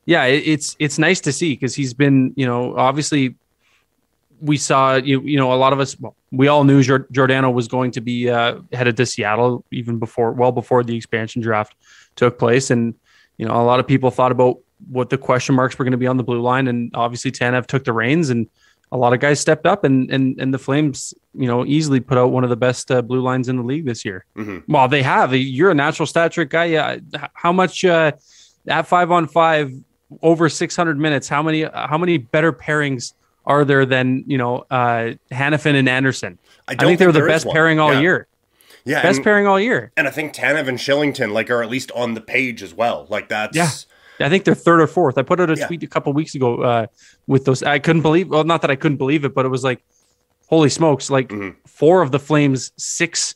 yeah, 0.06 0.24
it, 0.26 0.44
it's 0.46 0.76
it's 0.80 0.98
nice 0.98 1.20
to 1.22 1.34
see 1.34 1.54
because 1.54 1.76
he's 1.76 1.94
been, 1.94 2.34
you 2.38 2.46
know, 2.46 2.76
obviously 2.78 3.36
we 4.42 4.58
saw 4.58 4.96
you 4.96 5.22
you 5.22 5.38
know 5.38 5.54
a 5.54 5.56
lot 5.56 5.74
of 5.74 5.80
us 5.80 6.00
well, 6.00 6.16
we 6.32 6.48
all 6.48 6.64
knew 6.64 6.82
Jor- 6.82 7.08
Giordano 7.12 7.52
was 7.52 7.68
going 7.68 7.92
to 7.92 8.02
be 8.02 8.30
uh, 8.30 8.60
headed 8.72 8.98
to 8.98 9.06
Seattle 9.06 9.66
even 9.72 10.00
before 10.00 10.32
well 10.32 10.52
before 10.52 10.84
the 10.84 10.96
expansion 10.96 11.42
draft 11.42 11.76
took 12.16 12.40
place 12.40 12.70
and 12.72 12.96
you 13.38 13.46
know 13.48 13.54
a 13.62 13.64
lot 13.64 13.80
of 13.80 13.88
people 13.88 14.12
thought 14.12 14.32
about 14.32 14.58
what 14.90 15.10
the 15.10 15.18
question 15.18 15.54
marks 15.56 15.78
were 15.78 15.86
going 15.86 15.92
to 15.92 15.98
be 15.98 16.08
on 16.08 16.18
the 16.18 16.24
blue 16.24 16.42
line 16.42 16.68
and 16.68 16.92
obviously 16.96 17.32
Tanev 17.32 17.66
took 17.68 17.84
the 17.84 17.94
reins 17.94 18.30
and 18.30 18.48
a 18.94 18.98
lot 18.98 19.14
of 19.14 19.20
guys 19.20 19.40
stepped 19.40 19.66
up 19.66 19.84
and 19.84 20.10
and 20.12 20.40
and 20.40 20.54
the 20.54 20.58
Flames 20.60 21.14
you 21.34 21.48
know 21.48 21.66
easily 21.66 22.00
put 22.00 22.18
out 22.18 22.32
one 22.32 22.44
of 22.44 22.50
the 22.50 22.56
best 22.58 22.92
uh, 22.92 23.02
blue 23.02 23.22
lines 23.22 23.48
in 23.48 23.56
the 23.58 23.64
league 23.64 23.86
this 23.86 24.04
year. 24.04 24.26
Mhm. 24.36 24.64
Well, 24.68 24.88
they 24.90 25.02
have. 25.02 25.34
You're 25.34 25.72
a 25.72 25.76
natural 25.76 26.06
stat 26.06 26.34
trick 26.34 26.50
guy. 26.50 26.66
Yeah. 26.66 26.98
How 27.34 27.54
much 27.54 27.86
uh, 27.86 28.12
at 28.68 28.88
five 28.88 29.10
on 29.12 29.28
five 29.28 29.72
over 30.22 30.50
600 30.50 31.00
minutes? 31.00 31.30
How 31.30 31.42
many 31.42 31.64
how 31.64 31.98
many 31.98 32.18
better 32.18 32.52
pairings 32.52 33.14
are 33.46 33.66
there 33.66 33.86
than 33.86 34.24
you 34.28 34.38
know 34.38 34.66
uh, 34.70 35.14
Hanifin 35.32 35.76
and 35.76 35.88
Andersson? 35.90 36.38
I, 36.68 36.76
don't 36.76 36.88
think 36.90 37.00
they're 37.00 37.12
the 37.12 37.22
best 37.28 37.48
pairing 37.48 37.80
all 37.80 37.94
Yeah. 37.94 38.00
year. 38.02 38.28
Yeah, 38.84 39.02
Best 39.04 39.18
and, 39.18 39.24
pairing 39.24 39.46
all 39.46 39.60
year. 39.60 39.92
and 39.96 40.08
I 40.08 40.12
think 40.12 40.34
Tanev 40.34 40.68
and 40.68 40.78
Kylington 40.80 41.32
like 41.34 41.50
are 41.52 41.62
at 41.62 41.70
least 41.70 41.92
on 41.92 42.16
the 42.16 42.22
page 42.22 42.64
as 42.64 42.74
well. 42.74 43.06
Like 43.10 43.30
that's 43.30 43.56
Yeah. 43.56 43.70
I 44.20 44.30
think 44.30 44.44
they're 44.44 44.56
third 44.56 44.82
or 44.82 44.88
fourth. 44.88 45.18
I 45.18 45.22
put 45.24 45.40
out 45.40 45.50
a 45.52 45.56
Yeah. 45.56 45.68
tweet 45.68 45.84
a 45.84 45.88
couple 45.88 46.14
weeks 46.14 46.34
ago 46.36 46.62
uh, 46.64 46.88
with 47.28 47.46
those. 47.46 47.62
I 47.64 47.78
couldn't 47.80 48.02
believe. 48.04 48.30
Well, 48.30 48.44
not 48.44 48.62
that 48.62 48.72
I 48.72 48.76
couldn't 48.76 48.98
believe 48.98 49.24
it, 49.26 49.34
but 49.36 49.46
it 49.46 49.50
was 49.50 49.64
like, 49.64 49.84
holy 50.50 50.70
smokes! 50.70 51.10
Like 51.10 51.30
Mhm. 51.30 51.56
four 51.68 52.02
of 52.02 52.12
the 52.12 52.20
Flames' 52.20 52.72
six 52.78 53.36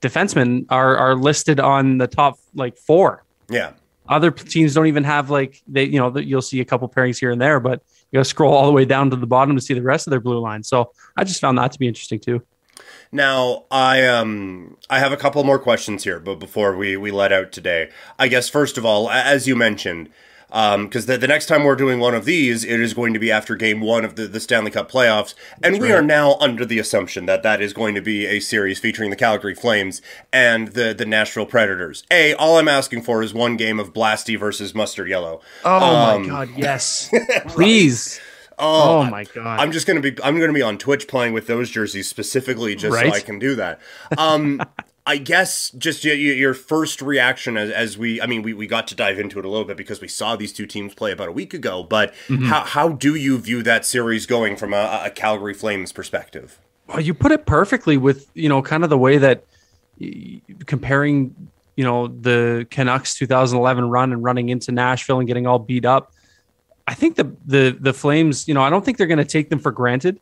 defensemen 0.00 0.66
are 0.70 0.96
are 0.96 1.14
listed 1.14 1.60
on 1.60 1.98
the 1.98 2.06
top 2.06 2.38
like 2.54 2.76
four. 2.76 3.24
yeah. 3.48 3.72
Other 4.06 4.30
teams 4.30 4.74
don't 4.74 4.86
even 4.86 5.02
have 5.04 5.30
like 5.30 5.62
they. 5.66 5.84
You 5.84 5.98
know, 5.98 6.14
you'll 6.18 6.42
see 6.42 6.60
a 6.60 6.64
couple 6.64 6.86
pairings 6.90 7.18
here 7.18 7.30
and 7.30 7.40
there, 7.40 7.58
but 7.58 7.82
you 8.14 8.18
got 8.18 8.24
to 8.24 8.30
scroll 8.30 8.54
all 8.54 8.66
the 8.66 8.72
way 8.72 8.84
down 8.84 9.10
to 9.10 9.16
the 9.16 9.26
bottom 9.26 9.56
to 9.56 9.60
see 9.60 9.74
the 9.74 9.82
rest 9.82 10.06
of 10.06 10.12
their 10.12 10.20
blue 10.20 10.38
line. 10.38 10.62
So 10.62 10.92
I 11.16 11.24
just 11.24 11.40
found 11.40 11.58
that 11.58 11.72
to 11.72 11.78
be 11.80 11.88
interesting 11.88 12.20
too. 12.20 12.40
Now 13.10 13.64
I 13.72 14.06
um 14.06 14.76
I 14.88 15.00
have 15.00 15.10
a 15.10 15.16
couple 15.16 15.42
more 15.42 15.58
questions 15.58 16.04
here, 16.04 16.20
but 16.20 16.36
before 16.36 16.76
we 16.76 16.96
we 16.96 17.10
let 17.10 17.32
out 17.32 17.50
today, 17.50 17.90
I 18.16 18.28
guess 18.28 18.48
first 18.48 18.78
of 18.78 18.86
all, 18.86 19.10
as 19.10 19.48
you 19.48 19.56
mentioned, 19.56 20.10
um 20.54 20.86
because 20.86 21.04
the, 21.04 21.18
the 21.18 21.26
next 21.28 21.46
time 21.46 21.64
we're 21.64 21.76
doing 21.76 21.98
one 22.00 22.14
of 22.14 22.24
these, 22.24 22.64
it 22.64 22.80
is 22.80 22.94
going 22.94 23.12
to 23.12 23.18
be 23.18 23.30
after 23.30 23.54
Game 23.56 23.80
One 23.82 24.04
of 24.04 24.16
the, 24.16 24.26
the 24.26 24.40
Stanley 24.40 24.70
Cup 24.70 24.90
playoffs, 24.90 25.34
and 25.62 25.78
we 25.80 25.92
are 25.92 26.00
now 26.00 26.36
under 26.40 26.64
the 26.64 26.78
assumption 26.78 27.26
that 27.26 27.42
that 27.42 27.60
is 27.60 27.72
going 27.74 27.94
to 27.96 28.00
be 28.00 28.24
a 28.24 28.40
series 28.40 28.78
featuring 28.78 29.10
the 29.10 29.16
Calgary 29.16 29.54
Flames 29.54 30.00
and 30.32 30.68
the 30.68 30.94
the 30.94 31.04
Nashville 31.04 31.44
Predators. 31.46 32.04
A, 32.10 32.32
all 32.34 32.56
I'm 32.56 32.68
asking 32.68 33.02
for 33.02 33.22
is 33.22 33.34
one 33.34 33.56
game 33.58 33.78
of 33.78 33.92
Blasty 33.92 34.38
versus 34.38 34.74
Mustard 34.74 35.08
Yellow. 35.08 35.42
Oh 35.64 35.76
Um, 35.76 36.22
my 36.22 36.28
god, 36.28 36.48
yes, 36.56 37.12
please. 37.48 38.20
Oh, 38.56 39.00
Oh 39.00 39.04
my 39.10 39.24
god. 39.24 39.58
I'm 39.58 39.72
just 39.72 39.84
gonna 39.84 40.00
be 40.00 40.16
I'm 40.22 40.38
gonna 40.38 40.52
be 40.52 40.62
on 40.62 40.78
Twitch 40.78 41.08
playing 41.08 41.32
with 41.32 41.48
those 41.48 41.68
jerseys 41.70 42.08
specifically 42.08 42.76
just 42.76 42.94
Right. 42.94 43.10
so 43.10 43.16
I 43.16 43.20
can 43.20 43.40
do 43.40 43.56
that. 43.56 43.80
Um, 44.16 44.62
I 45.06 45.18
guess 45.18 45.70
just 45.72 46.02
your, 46.04 46.14
your 46.14 46.54
first 46.54 47.02
reaction 47.02 47.56
as, 47.58 47.70
as 47.70 47.98
we 47.98 48.20
I 48.22 48.26
mean 48.26 48.42
we, 48.42 48.54
we 48.54 48.66
got 48.66 48.88
to 48.88 48.94
dive 48.94 49.18
into 49.18 49.38
it 49.38 49.44
a 49.44 49.48
little 49.48 49.66
bit 49.66 49.76
because 49.76 50.00
we 50.00 50.08
saw 50.08 50.34
these 50.34 50.52
two 50.52 50.66
teams 50.66 50.94
play 50.94 51.12
about 51.12 51.28
a 51.28 51.32
week 51.32 51.52
ago. 51.52 51.82
But 51.82 52.14
Mm-hmm. 52.28 52.46
how 52.46 52.64
how 52.64 52.88
do 52.88 53.14
you 53.14 53.36
view 53.38 53.62
that 53.64 53.84
series 53.84 54.24
going 54.26 54.56
from 54.56 54.72
a, 54.72 55.02
a 55.04 55.10
Calgary 55.10 55.52
Flames 55.54 55.92
perspective? 55.92 56.58
Well, 56.86 57.00
you 57.00 57.12
put 57.14 57.32
it 57.32 57.44
perfectly 57.46 57.96
with 57.98 58.28
you 58.34 58.48
know 58.48 58.62
kind 58.62 58.82
of 58.82 58.90
the 58.90 58.98
way 58.98 59.18
that 59.18 59.44
comparing 60.66 61.34
you 61.76 61.84
know 61.84 62.08
the 62.08 62.66
Canucks 62.70 63.14
2011 63.18 63.88
run 63.90 64.12
and 64.12 64.22
running 64.22 64.48
into 64.48 64.72
Nashville 64.72 65.18
and 65.18 65.26
getting 65.26 65.46
all 65.46 65.58
beat 65.58 65.84
up. 65.84 66.12
I 66.86 66.94
think 66.94 67.16
the 67.16 67.34
the 67.46 67.76
the 67.78 67.92
Flames, 67.92 68.46
you 68.48 68.54
know, 68.54 68.62
I 68.62 68.70
don't 68.70 68.84
think 68.84 68.98
they're 68.98 69.06
going 69.06 69.18
to 69.18 69.24
take 69.24 69.50
them 69.50 69.58
for 69.58 69.72
granted. 69.72 70.20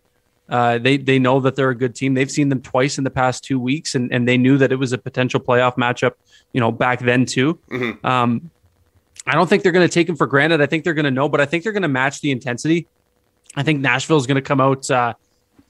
Uh, 0.49 0.79
they 0.79 0.97
they 0.97 1.19
know 1.19 1.41
that 1.41 1.57
they're 1.57 1.71
a 1.71 1.75
good 1.75 1.95
team. 1.95 2.15
They've 2.15 2.31
seen 2.31 2.49
them 2.49 2.61
twice 2.61 2.99
in 2.99 3.05
the 3.05 3.11
past 3.11 3.45
two 3.45 3.59
weeks, 3.59 3.95
and 3.95 4.13
and 4.13 4.29
they 4.29 4.37
knew 4.37 4.59
that 4.59 4.73
it 4.73 4.77
was 4.77 4.93
a 4.93 4.99
potential 4.99 5.41
playoff 5.41 5.77
matchup. 5.77 6.13
You 6.53 6.61
know, 6.61 6.71
back 6.73 7.01
then 7.01 7.25
too. 7.27 7.59
Mhm. 7.71 8.05
Um, 8.05 8.51
I 9.27 9.35
don't 9.35 9.49
think 9.49 9.63
they're 9.63 9.73
going 9.73 9.87
to 9.87 9.93
take 9.93 10.09
them 10.09 10.17
for 10.17 10.27
granted. 10.27 10.61
I 10.61 10.67
think 10.67 10.85
they're 10.85 10.95
going 10.95 11.05
to 11.05 11.11
know, 11.11 11.29
but 11.29 11.41
I 11.41 11.47
think 11.47 11.63
they're 11.63 11.73
going 11.73 11.83
to 11.83 11.89
match 11.89 12.21
the 12.21 12.33
intensity. 12.33 12.89
I 13.55 13.63
think 13.63 13.81
Nashville 13.81 14.17
is 14.17 14.27
going 14.27 14.37
to 14.37 14.43
come 14.43 14.61
out 14.61 14.91
uh, 14.91 15.15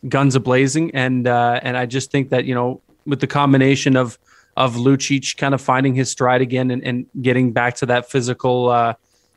guns 0.09 0.35
a 0.35 0.41
blazing, 0.41 0.91
and 0.95 1.27
uh, 1.27 1.61
and 1.63 1.77
I 1.77 1.87
just 1.87 2.11
think 2.11 2.31
that 2.31 2.45
you 2.45 2.55
know 2.55 2.81
with 3.07 3.21
the 3.21 3.27
combination 3.27 3.97
of 3.97 4.19
of 4.57 4.75
Lucic 4.75 5.37
kind 5.37 5.55
of 5.55 5.61
finding 5.61 5.95
his 5.95 6.11
stride 6.11 6.43
again 6.43 6.71
and, 6.71 6.85
and 6.85 7.07
getting 7.21 7.53
back 7.53 7.77
to 7.77 7.87
that 7.87 8.11
physical 8.11 8.69
uh, 8.69 8.95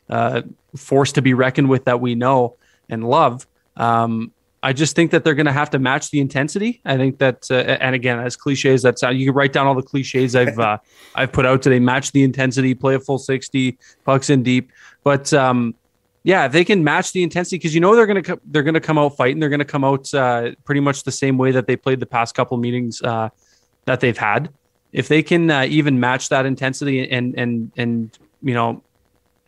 uh, 0.09 0.41
force 0.75 1.13
to 1.13 1.21
be 1.21 1.33
reckoned 1.33 1.69
with 1.69 1.85
that 1.85 2.01
we 2.01 2.15
know 2.15 2.55
and 2.89 3.07
love. 3.07 3.47
Um, 3.77 4.31
I 4.65 4.73
just 4.73 4.95
think 4.95 5.11
that 5.11 5.23
they're 5.23 5.35
going 5.35 5.45
to 5.45 5.51
have 5.51 5.69
to 5.69 5.79
match 5.79 6.09
the 6.09 6.19
intensity. 6.19 6.81
I 6.85 6.97
think 6.97 7.19
that, 7.19 7.45
uh, 7.51 7.77
and 7.79 7.93
again, 7.93 8.19
as 8.19 8.35
cliches 8.35 8.81
that 8.81 8.97
sound, 8.97 9.19
you 9.19 9.27
can 9.27 9.35
write 9.35 9.53
down 9.53 9.67
all 9.67 9.75
the 9.75 9.83
cliches 9.83 10.35
I've 10.35 10.57
uh, 10.69 10.79
I've 11.13 11.31
put 11.31 11.45
out 11.45 11.61
today. 11.61 11.77
Match 11.77 12.11
the 12.13 12.23
intensity, 12.23 12.73
play 12.73 12.95
a 12.95 12.99
full 12.99 13.19
sixty, 13.19 13.77
pucks 14.05 14.31
in 14.31 14.41
deep. 14.41 14.71
But 15.03 15.31
um, 15.33 15.75
yeah, 16.23 16.47
if 16.47 16.51
they 16.51 16.65
can 16.65 16.83
match 16.83 17.11
the 17.11 17.21
intensity, 17.21 17.57
because 17.57 17.75
you 17.75 17.79
know 17.79 17.95
they're 17.95 18.07
going 18.07 18.23
to 18.23 18.35
co- 18.35 18.41
they're 18.45 18.63
going 18.63 18.73
to 18.73 18.81
come 18.81 18.97
out 18.97 19.15
fighting. 19.15 19.39
They're 19.39 19.49
going 19.49 19.59
to 19.59 19.65
come 19.65 19.83
out 19.83 20.11
uh, 20.15 20.53
pretty 20.63 20.81
much 20.81 21.03
the 21.03 21.11
same 21.11 21.37
way 21.37 21.51
that 21.51 21.67
they 21.67 21.75
played 21.75 21.99
the 21.99 22.07
past 22.07 22.33
couple 22.33 22.57
meetings 22.57 23.03
uh, 23.03 23.29
that 23.85 23.99
they've 23.99 24.17
had. 24.17 24.49
If 24.91 25.09
they 25.09 25.21
can 25.21 25.51
uh, 25.51 25.65
even 25.69 25.99
match 25.99 26.29
that 26.29 26.47
intensity 26.47 27.07
and 27.07 27.37
and 27.37 27.71
and 27.77 28.17
you 28.41 28.55
know 28.55 28.81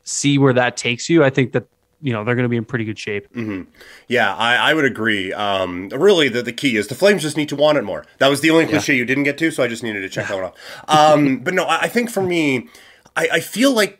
see 0.03 0.37
where 0.37 0.53
that 0.53 0.77
takes 0.77 1.09
you, 1.09 1.23
I 1.23 1.31
think 1.31 1.53
that 1.53 1.65
you 2.01 2.13
know 2.13 2.23
they're 2.23 2.35
going 2.35 2.43
to 2.45 2.49
be 2.49 2.57
in 2.57 2.65
pretty 2.65 2.85
good 2.85 2.99
shape. 2.99 3.27
hmm 3.33 3.63
Yeah, 4.07 4.35
I, 4.35 4.55
I 4.55 4.73
would 4.73 4.85
agree. 4.85 5.33
Um, 5.33 5.89
really, 5.89 6.29
the, 6.29 6.41
the 6.43 6.53
key 6.53 6.77
is 6.77 6.87
the 6.87 6.95
Flames 6.95 7.21
just 7.23 7.37
need 7.37 7.49
to 7.49 7.55
want 7.55 7.77
it 7.77 7.83
more. 7.83 8.05
That 8.19 8.27
was 8.29 8.41
the 8.41 8.49
only 8.51 8.65
cliche 8.67 8.95
you 8.95 9.05
didn't 9.05 9.23
get 9.23 9.37
to, 9.39 9.49
so 9.51 9.63
I 9.63 9.67
just 9.67 9.83
needed 9.83 10.01
to 10.01 10.09
check 10.09 10.27
that 10.27 10.35
one 10.35 10.43
off. 10.45 10.53
Um, 10.87 11.39
but 11.43 11.53
no, 11.53 11.63
I, 11.65 11.81
I 11.81 11.87
think 11.87 12.09
for 12.11 12.21
me, 12.21 12.67
I, 13.15 13.27
I 13.33 13.39
feel 13.39 13.71
like 13.73 13.99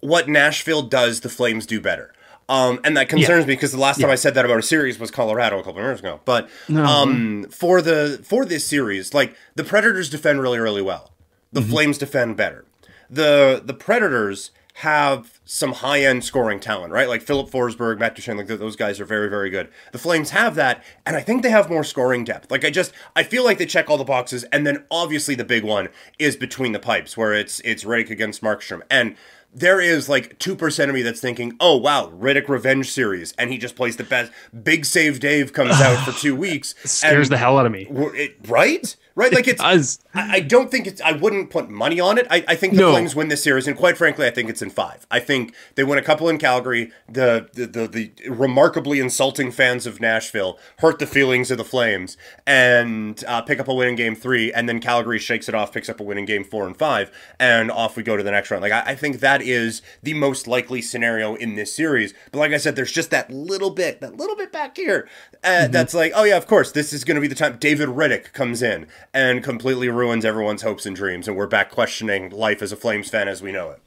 what 0.00 0.28
Nashville 0.28 0.82
does, 0.82 1.20
the 1.20 1.28
Flames 1.28 1.66
do 1.66 1.80
better. 1.80 2.12
Um, 2.48 2.80
and 2.82 2.96
that 2.96 3.08
concerns 3.08 3.46
me 3.46 3.54
because 3.54 3.70
the 3.70 3.78
last 3.78 4.00
time 4.00 4.10
I 4.10 4.16
said 4.16 4.34
that 4.34 4.44
about 4.44 4.58
a 4.58 4.62
series 4.62 4.98
was 4.98 5.12
Colorado 5.12 5.60
a 5.60 5.62
couple 5.62 5.78
of 5.78 5.84
years 5.84 6.00
ago. 6.00 6.20
But 6.24 6.48
No. 6.68 6.84
um, 6.84 7.46
for 7.48 7.80
the 7.80 8.18
for 8.24 8.44
this 8.44 8.66
series, 8.66 9.14
like 9.14 9.36
the 9.54 9.62
Predators 9.62 10.10
defend 10.10 10.40
really 10.42 10.58
really 10.58 10.82
well. 10.82 11.12
The 11.52 11.60
Mm-hmm. 11.60 11.70
Flames 11.70 11.98
defend 11.98 12.36
better. 12.36 12.64
The 13.08 13.62
the 13.64 13.74
Predators 13.74 14.50
have 14.80 15.40
some 15.44 15.72
high 15.72 16.00
end 16.00 16.24
scoring 16.24 16.58
talent, 16.58 16.90
right? 16.92 17.08
Like 17.08 17.20
Filip 17.20 17.50
Forsberg, 17.50 17.98
Matt 17.98 18.14
Duchene, 18.14 18.38
like 18.38 18.46
th- 18.46 18.58
those 18.58 18.76
guys 18.76 18.98
are 18.98 19.04
very 19.04 19.28
very 19.28 19.50
good. 19.50 19.68
The 19.92 19.98
Flames 19.98 20.30
have 20.30 20.54
that, 20.54 20.82
and 21.04 21.16
I 21.16 21.20
think 21.20 21.42
they 21.42 21.50
have 21.50 21.68
more 21.68 21.84
scoring 21.84 22.24
depth. 22.24 22.50
Like 22.50 22.64
I 22.64 22.70
just 22.70 22.92
I 23.14 23.22
feel 23.22 23.44
like 23.44 23.58
they 23.58 23.66
check 23.66 23.90
all 23.90 23.98
the 23.98 24.04
boxes, 24.04 24.44
and 24.44 24.66
then 24.66 24.84
obviously 24.90 25.34
the 25.34 25.44
big 25.44 25.64
one 25.64 25.90
is 26.18 26.34
between 26.34 26.72
the 26.72 26.78
pipes, 26.78 27.14
where 27.14 27.34
it's 27.34 27.60
it's 27.60 27.84
Rittich 27.84 28.10
against 28.10 28.42
Markstrom, 28.42 28.80
and 28.90 29.16
there 29.52 29.80
is 29.80 30.08
like 30.08 30.38
2% 30.38 30.88
of 30.88 30.94
me 30.94 31.02
that's 31.02 31.20
thinking, 31.20 31.56
oh, 31.60 31.76
wow, 31.76 32.10
Rittich 32.14 32.48
Revenge 32.48 32.90
series. 32.90 33.32
And 33.32 33.50
he 33.50 33.58
just 33.58 33.76
plays 33.76 33.96
the 33.96 34.04
best. 34.04 34.32
Big 34.62 34.84
Save 34.84 35.20
Dave 35.20 35.52
comes 35.52 35.80
out 35.80 36.04
for 36.04 36.12
two 36.12 36.36
weeks. 36.36 36.74
Scares 36.84 37.28
the 37.28 37.36
hell 37.36 37.58
out 37.58 37.66
of 37.66 37.72
me. 37.72 37.86
It, 37.90 38.36
right? 38.48 38.96
Right? 39.16 39.32
Like 39.34 39.48
it's. 39.48 39.60
does. 39.60 39.98
I, 40.14 40.36
I 40.36 40.40
don't 40.40 40.70
think 40.70 40.86
it's. 40.86 41.00
I 41.02 41.12
wouldn't 41.12 41.50
put 41.50 41.68
money 41.68 42.00
on 42.00 42.16
it. 42.16 42.26
I, 42.30 42.44
I 42.48 42.54
think 42.54 42.74
the 42.74 42.80
No. 42.80 42.92
Flames 42.92 43.14
win 43.14 43.28
this 43.28 43.42
series, 43.42 43.66
and 43.66 43.76
quite 43.76 43.98
frankly, 43.98 44.26
I 44.26 44.30
think 44.30 44.48
it's 44.48 44.62
in 44.62 44.70
five. 44.70 45.06
I 45.10 45.18
think 45.20 45.52
they 45.74 45.84
win 45.84 45.98
a 45.98 46.02
couple 46.02 46.28
in 46.28 46.38
Calgary. 46.38 46.90
The 47.08 47.48
the 47.52 47.66
the, 47.66 47.86
the 47.86 48.30
remarkably 48.30 48.98
insulting 49.00 49.50
fans 49.50 49.84
of 49.84 50.00
Nashville 50.00 50.58
hurt 50.78 51.00
the 51.00 51.06
feelings 51.06 51.50
of 51.50 51.58
the 51.58 51.64
Flames, 51.64 52.16
and 52.46 53.22
uh, 53.26 53.42
pick 53.42 53.58
up 53.60 53.68
a 53.68 53.74
win 53.74 53.88
in 53.88 53.96
Game 53.96 54.14
Three, 54.14 54.52
and 54.52 54.68
then 54.68 54.80
Calgary 54.80 55.18
shakes 55.18 55.48
it 55.48 55.54
off, 55.54 55.72
picks 55.72 55.88
up 55.88 56.00
a 56.00 56.02
win 56.02 56.16
in 56.16 56.24
Game 56.24 56.44
Four 56.44 56.66
and 56.66 56.76
Five, 56.76 57.10
and 57.38 57.70
off 57.70 57.96
we 57.96 58.02
go 58.02 58.16
to 58.16 58.22
the 58.22 58.30
next 58.30 58.50
round. 58.50 58.62
Like 58.62 58.72
I, 58.72 58.92
I 58.92 58.94
think 58.94 59.20
that 59.20 59.39
is 59.42 59.82
the 60.02 60.14
most 60.14 60.46
likely 60.46 60.80
scenario 60.82 61.34
in 61.34 61.54
this 61.56 61.74
series. 61.74 62.14
But 62.32 62.38
like 62.38 62.52
I 62.52 62.56
said, 62.58 62.76
there's 62.76 62.92
just 62.92 63.10
that 63.10 63.30
little 63.30 63.70
bit, 63.70 64.00
that 64.00 64.16
little 64.16 64.36
bit 64.36 64.52
back 64.52 64.76
here, 64.76 65.08
uh, 65.44 65.68
that's 65.68 65.94
like, 65.94 66.12
oh 66.14 66.24
yeah, 66.24 66.36
of 66.36 66.46
course, 66.46 66.72
this 66.72 66.92
is 66.92 67.04
going 67.04 67.14
to 67.16 67.20
be 67.20 67.26
the 67.28 67.34
time. 67.34 67.56
David 67.58 67.88
Rittich 67.88 68.32
comes 68.32 68.62
in 68.62 68.86
and 69.14 69.42
completely 69.42 69.88
ruins 69.88 70.24
everyone's 70.24 70.62
hopes 70.62 70.86
and 70.86 70.94
dreams, 70.96 71.26
and 71.28 71.36
we're 71.36 71.46
back 71.46 71.70
questioning 71.70 72.30
life 72.30 72.62
as 72.62 72.72
a 72.72 72.76
Flames 72.76 73.08
fan 73.10 73.28
as 73.28 73.42
we 73.42 73.52
know 73.52 73.70
it. 73.70 73.80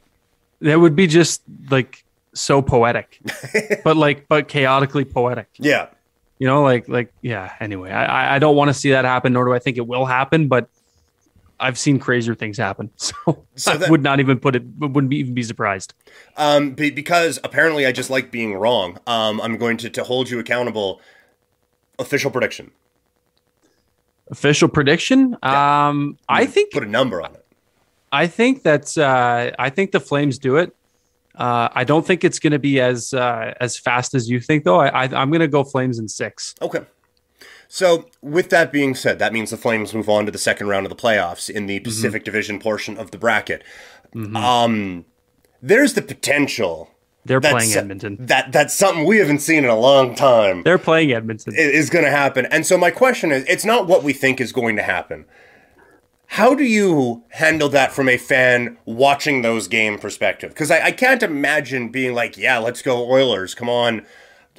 That 0.62 0.80
would 0.80 0.96
be 0.96 1.08
just 1.08 1.42
like 1.70 2.06
so 2.34 2.62
poetic, 2.62 3.20
but 3.84 3.98
like 3.98 4.28
but 4.28 4.48
chaotically 4.48 5.06
poetic. 5.06 5.48
Yeah. 5.58 5.88
You 6.40 6.48
know, 6.48 6.64
like 6.64 6.90
like 6.90 7.14
yeah. 7.22 7.54
Anyway, 7.60 7.92
I- 7.92 8.36
I 8.36 8.40
don't 8.40 8.56
want 8.56 8.70
to 8.70 8.74
see 8.74 8.92
that 8.92 9.06
happen, 9.06 9.34
nor 9.34 9.46
do 9.46 9.54
I 9.54 9.60
think 9.60 9.78
it 9.78 9.88
will 9.88 10.06
happen. 10.06 10.48
But 10.48 10.68
I've 11.64 11.80
seen 11.80 11.98
crazier 11.98 12.36
things 12.36 12.58
happen, 12.58 12.92
so, 12.98 13.46
So 13.56 13.72
I 13.72 13.90
would 13.90 14.04
not 14.04 14.20
even 14.20 14.38
put 14.40 14.56
it. 14.56 14.64
Wouldn't 14.78 15.10
be, 15.10 15.18
even 15.18 15.34
be 15.34 15.44
surprised. 15.44 15.94
Um, 16.36 16.72
be, 16.72 16.92
because 16.92 17.40
apparently 17.44 17.86
I 17.86 17.94
just 17.94 18.10
like 18.10 18.32
being 18.32 18.56
wrong. 18.56 19.00
Um, 19.08 19.40
I'm 19.40 19.58
going 19.58 19.78
to, 19.78 19.90
to 19.90 20.04
hold 20.04 20.30
you 20.30 20.40
accountable. 20.40 21.00
Official 21.98 22.32
prediction. 22.32 22.72
Official 24.30 24.68
prediction. 24.68 25.38
Um, 25.42 26.18
I 26.28 26.46
think 26.46 26.72
Put 26.74 26.84
a 26.84 26.88
number 26.88 27.22
on 27.22 27.34
it. 27.34 27.46
I 28.12 28.28
think 28.28 28.64
that's 28.64 28.98
uh, 28.98 29.52
I 29.58 29.70
think 29.70 29.92
the 29.92 30.00
Flames 30.00 30.38
do 30.38 30.58
it. 30.58 30.76
Uh, 31.36 31.70
I 31.72 31.84
don't 31.84 32.06
think 32.06 32.24
it's 32.24 32.40
going 32.40 32.52
to 32.52 32.60
be 32.60 32.80
as 32.80 33.14
uh, 33.14 33.54
as 33.60 33.78
fast 33.78 34.14
as 34.14 34.30
you 34.30 34.40
think, 34.40 34.66
though. 34.66 34.80
I, 34.80 34.88
I 34.88 35.04
I'm 35.06 35.30
going 35.30 35.40
to 35.40 35.48
go 35.48 35.64
Flames 35.64 35.98
in 35.98 36.08
six. 36.08 36.56
Okay. 36.62 36.82
So, 37.76 38.06
with 38.22 38.52
that 38.52 38.72
being 38.72 38.94
said, 38.94 39.18
that 39.18 39.34
means 39.34 39.50
the 39.50 39.58
Flames 39.58 39.96
move 39.96 40.08
on 40.08 40.28
to 40.28 40.32
the 40.32 40.38
second 40.38 40.68
round 40.68 40.86
of 40.86 40.92
the 40.92 40.96
playoffs 40.96 41.50
in 41.50 41.66
the 41.66 41.80
Pacific 41.80 42.24
Division 42.24 42.60
portion 42.60 43.00
of 43.00 43.10
the 43.10 43.18
bracket. 43.18 43.64
Um, 44.36 45.06
there's 45.60 45.96
the 45.96 46.04
potential 46.04 46.92
They're 47.26 47.42
playing 47.42 47.74
Edmonton. 47.74 48.18
That 48.20 48.52
that's 48.52 48.76
something 48.76 49.06
we 49.06 49.18
haven't 49.18 49.40
seen 49.40 49.64
in 49.64 49.72
a 49.72 49.76
long 49.76 50.14
time. 50.14 50.62
They're 50.62 50.78
playing 50.78 51.14
Edmonton. 51.14 51.56
i- 51.56 51.60
is 51.60 51.90
going 51.90 52.06
to 52.06 52.12
happen. 52.12 52.46
And 52.52 52.64
so 52.64 52.78
my 52.78 52.92
question 52.92 53.32
is, 53.32 53.44
it's 53.48 53.66
not 53.66 53.88
what 53.88 54.04
we 54.04 54.14
think 54.14 54.40
is 54.40 54.52
going 54.52 54.76
to 54.76 54.84
happen. 54.84 55.26
How 56.28 56.54
do 56.54 56.64
you 56.64 57.24
handle 57.30 57.70
that 57.70 57.92
from 57.92 58.08
a 58.08 58.18
fan 58.18 58.78
watching 58.86 59.42
those 59.42 59.68
game 59.68 59.98
perspective? 59.98 60.52
Because 60.52 60.70
I, 60.70 60.86
I 60.86 60.92
can't 60.92 61.24
imagine 61.24 61.90
being 61.90 62.14
like, 62.14 62.38
yeah, 62.38 62.60
let's 62.60 62.84
go 62.84 63.10
Oilers. 63.10 63.56
Come 63.56 63.68
on, 63.70 64.06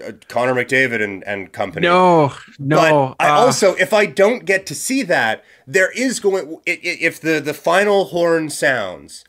uh, 0.02 0.12
Connor 0.28 0.54
McDavid 0.54 1.02
and, 1.02 1.22
and 1.26 1.52
company. 1.52 1.86
no, 1.86 2.32
no. 2.58 2.76
But 2.76 3.24
I 3.24 3.28
uh, 3.30 3.34
also, 3.40 3.74
if 3.74 3.92
I 3.92 4.06
don't 4.06 4.44
get 4.44 4.64
to 4.66 4.74
see 4.74 5.02
that, 5.02 5.44
there 5.66 5.90
is 5.92 6.20
going. 6.20 6.56
i- 6.66 6.70
i- 6.70 6.98
If 7.00 7.20
the 7.20 7.40
the 7.40 7.54
final 7.54 8.06
horn 8.06 8.48
sounds, 8.50 9.24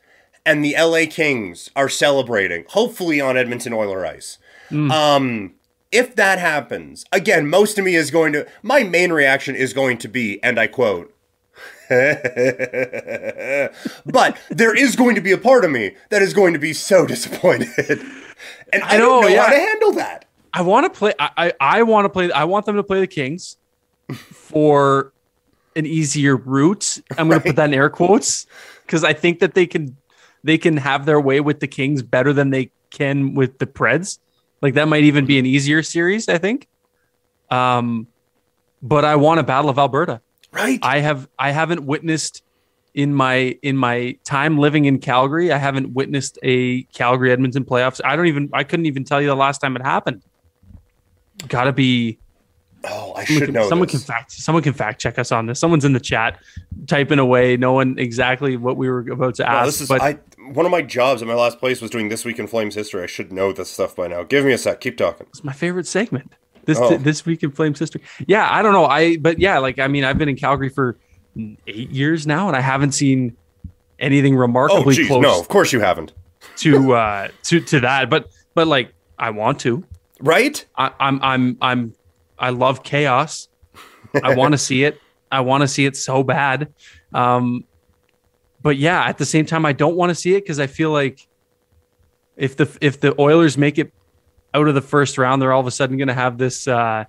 and 0.45 0.63
the 0.63 0.75
LA 0.77 1.05
Kings 1.07 1.69
are 1.75 1.89
celebrating, 1.89 2.65
hopefully 2.69 3.19
on 3.21 3.35
Edmonton 3.37 3.73
Oiler 3.73 4.05
ice. 4.05 4.37
Um, 4.71 5.53
if 5.91 6.15
that 6.15 6.39
happens, 6.39 7.05
again, 7.11 7.47
most 7.47 7.77
of 7.79 7.85
me 7.85 7.95
is 7.95 8.09
going 8.11 8.33
to. 8.33 8.47
My 8.63 8.83
main 8.83 9.11
reaction 9.11 9.55
is 9.55 9.73
going 9.73 9.97
to 9.99 10.07
be, 10.07 10.41
and 10.43 10.59
I 10.59 10.67
quote. 10.67 11.11
but 14.05 14.37
there 14.49 14.75
is 14.75 14.95
going 14.95 15.15
to 15.15 15.21
be 15.21 15.31
a 15.31 15.37
part 15.37 15.63
of 15.63 15.71
me 15.71 15.95
that 16.09 16.21
is 16.21 16.33
going 16.33 16.53
to 16.53 16.59
be 16.59 16.73
so 16.73 17.05
disappointed, 17.13 18.01
and 18.73 18.83
I, 18.83 18.97
know, 18.97 19.21
don't 19.21 19.31
know 19.31 19.41
how 19.41 19.49
to 19.49 19.57
handle 19.59 19.91
that. 19.93 20.25
I 20.55 20.61
want 20.61 20.91
to 20.91 20.97
play. 20.97 21.13
I 21.19 21.29
I, 21.37 21.53
I 21.59 21.83
want 21.83 22.05
to 22.05 22.09
play. 22.09 22.31
I 22.31 22.45
want 22.45 22.65
them 22.65 22.77
to 22.77 22.83
play 22.83 23.01
the 23.01 23.07
Kings 23.07 23.57
for 24.13 25.11
an 25.75 25.85
easier 25.85 26.37
route. 26.37 27.01
I'm 27.17 27.27
going 27.27 27.41
to 27.41 27.45
put 27.45 27.57
that 27.57 27.65
in 27.65 27.73
air 27.73 27.89
quotes 27.89 28.47
because 28.85 29.03
I 29.03 29.11
think 29.11 29.39
that 29.39 29.53
they 29.53 29.67
can 29.67 29.97
they 30.45 30.57
can 30.57 30.77
have 30.77 31.05
their 31.05 31.19
way 31.19 31.41
with 31.41 31.59
the 31.59 31.67
Kings 31.67 32.01
better 32.01 32.31
than 32.31 32.51
they 32.51 32.71
can 32.89 33.33
with 33.33 33.57
the 33.57 33.65
Preds. 33.65 34.19
Like 34.61 34.75
that 34.75 34.87
might 34.87 35.03
even 35.03 35.25
be 35.25 35.37
an 35.37 35.45
easier 35.45 35.83
series. 35.83 36.29
I 36.29 36.37
think. 36.37 36.69
Um, 37.51 38.07
but 38.81 39.03
I 39.03 39.17
want 39.17 39.41
a 39.41 39.43
battle 39.43 39.69
of 39.69 39.77
Alberta. 39.77 40.21
Right? 40.53 40.79
I 40.81 40.99
have 40.99 41.27
I 41.37 41.51
haven't 41.51 41.85
witnessed 41.85 42.43
in 42.93 43.13
my 43.13 43.57
in 43.61 43.75
my 43.75 44.17
time 44.23 44.57
living 44.57 44.85
in 44.85 44.99
Calgary, 44.99 45.51
I 45.51 45.57
haven't 45.57 45.93
witnessed 45.93 46.39
a 46.43 46.83
Calgary 46.83 47.33
Edmonton 47.33 47.65
playoffs. 47.65 47.99
I 48.05 48.15
don't 48.15 48.27
even 48.27 48.49
I 48.53 48.63
couldn't 48.63 48.85
even 48.85 49.03
tell 49.03 49.21
you 49.21 49.27
the 49.27 49.35
last 49.35 49.59
time 49.59 49.75
it 49.75 49.81
happened. 49.81 50.23
Got 51.47 51.65
to 51.65 51.73
be 51.73 52.17
oh, 52.85 53.13
I 53.15 53.25
should 53.25 53.43
can, 53.45 53.53
know. 53.53 53.67
someone 53.69 53.87
this. 53.87 54.03
can 54.03 54.13
fact 54.13 54.31
someone 54.31 54.63
can 54.63 54.73
fact 54.73 54.99
check 55.01 55.19
us 55.19 55.31
on 55.31 55.45
this. 55.47 55.59
Someone's 55.59 55.85
in 55.85 55.93
the 55.93 55.99
chat 55.99 56.39
typing 56.87 57.19
away, 57.19 57.57
knowing 57.57 57.97
exactly 57.99 58.57
what 58.57 58.77
we 58.77 58.89
were 58.89 58.99
about 59.11 59.35
to 59.35 59.43
Wow, 59.43 59.49
ask. 59.49 59.65
this 59.65 59.81
is 59.81 59.87
but 59.89 60.01
I. 60.01 60.17
One 60.53 60.65
of 60.65 60.71
my 60.71 60.83
jobs 60.83 61.21
at 61.23 61.27
my 61.27 61.33
last 61.33 61.59
place 61.59 61.81
was 61.81 61.89
doing 61.89 62.09
this 62.09 62.23
week 62.23 62.37
in 62.37 62.45
Flames 62.45 62.75
history. 62.75 63.01
I 63.01 63.07
should 63.07 63.31
know 63.33 63.51
this 63.51 63.69
stuff 63.71 63.95
by 63.95 64.07
now. 64.07 64.21
Give 64.23 64.45
me 64.45 64.53
a 64.53 64.57
sec. 64.59 64.79
Keep 64.79 64.97
talking. 64.97 65.25
it's 65.29 65.43
my 65.43 65.53
favorite 65.53 65.87
segment. 65.87 66.33
This 66.65 66.77
Oh. 66.79 66.97
this 66.97 67.25
week 67.25 67.43
in 67.43 67.51
Flames 67.51 67.79
history. 67.79 68.01
Yeah, 68.27 68.47
I 68.49 68.61
don't 68.61 68.73
know. 68.73 68.85
I 68.85 69.17
but 69.17 69.39
yeah, 69.39 69.57
like 69.59 69.77
I 69.79 69.87
mean, 69.87 70.03
I've 70.03 70.17
been 70.17 70.29
in 70.29 70.35
Calgary 70.35 70.69
for 70.69 70.97
eight 71.67 71.89
years 71.91 72.25
now, 72.25 72.47
and 72.47 72.55
I 72.55 72.61
haven't 72.61 72.93
seen 72.93 73.35
anything 73.99 74.35
Oh, 74.35 74.39
remarkably 74.39 74.95
geez, 74.95 75.07
close 75.07 75.21
no, 75.21 75.39
of 75.39 75.47
course 75.47 75.73
you 75.73 75.79
haven't. 75.81 76.13
to 76.57 76.93
uh 76.93 77.27
to 77.43 77.59
to 77.59 77.79
that. 77.81 78.09
But 78.09 78.29
but 78.53 78.67
like 78.67 78.93
I 79.19 79.31
want 79.31 79.59
to. 79.61 79.83
Right? 80.19 80.65
I, 80.75 80.91
I'm 80.99 81.19
I'm 81.21 81.57
I'm 81.61 81.93
I 82.37 82.49
love 82.49 82.83
chaos. 82.83 83.47
I 84.23 84.35
want 84.35 84.53
to 84.53 84.57
see 84.69 84.83
it. 84.83 84.99
I 85.31 85.41
want 85.41 85.61
to 85.61 85.67
see 85.67 85.85
it 85.85 85.97
so 85.97 86.23
bad. 86.23 86.73
Um, 87.13 87.65
but 88.61 88.77
yeah, 88.77 89.03
at 89.03 89.17
the 89.17 89.25
same 89.25 89.45
time, 89.45 89.65
I 89.65 89.73
don't 89.73 89.95
want 89.95 90.09
to 90.09 90.15
see 90.15 90.35
it 90.35 90.43
because 90.43 90.59
I 90.59 90.67
feel 90.67 90.91
like 90.91 91.27
if 92.37 92.57
the 92.57 92.77
if 92.81 92.99
the 92.99 93.19
Oilers 93.19 93.57
make 93.57 93.77
it 93.77 93.93
out 94.53 94.67
of 94.67 94.75
the 94.75 94.81
first 94.81 95.17
round, 95.17 95.41
they're 95.41 95.51
all 95.51 95.59
of 95.59 95.67
a 95.67 95.71
sudden 95.71 95.97
going 95.97 96.07
to 96.07 96.13
have 96.13 96.37
this 96.37 96.67
uh, 96.67 97.05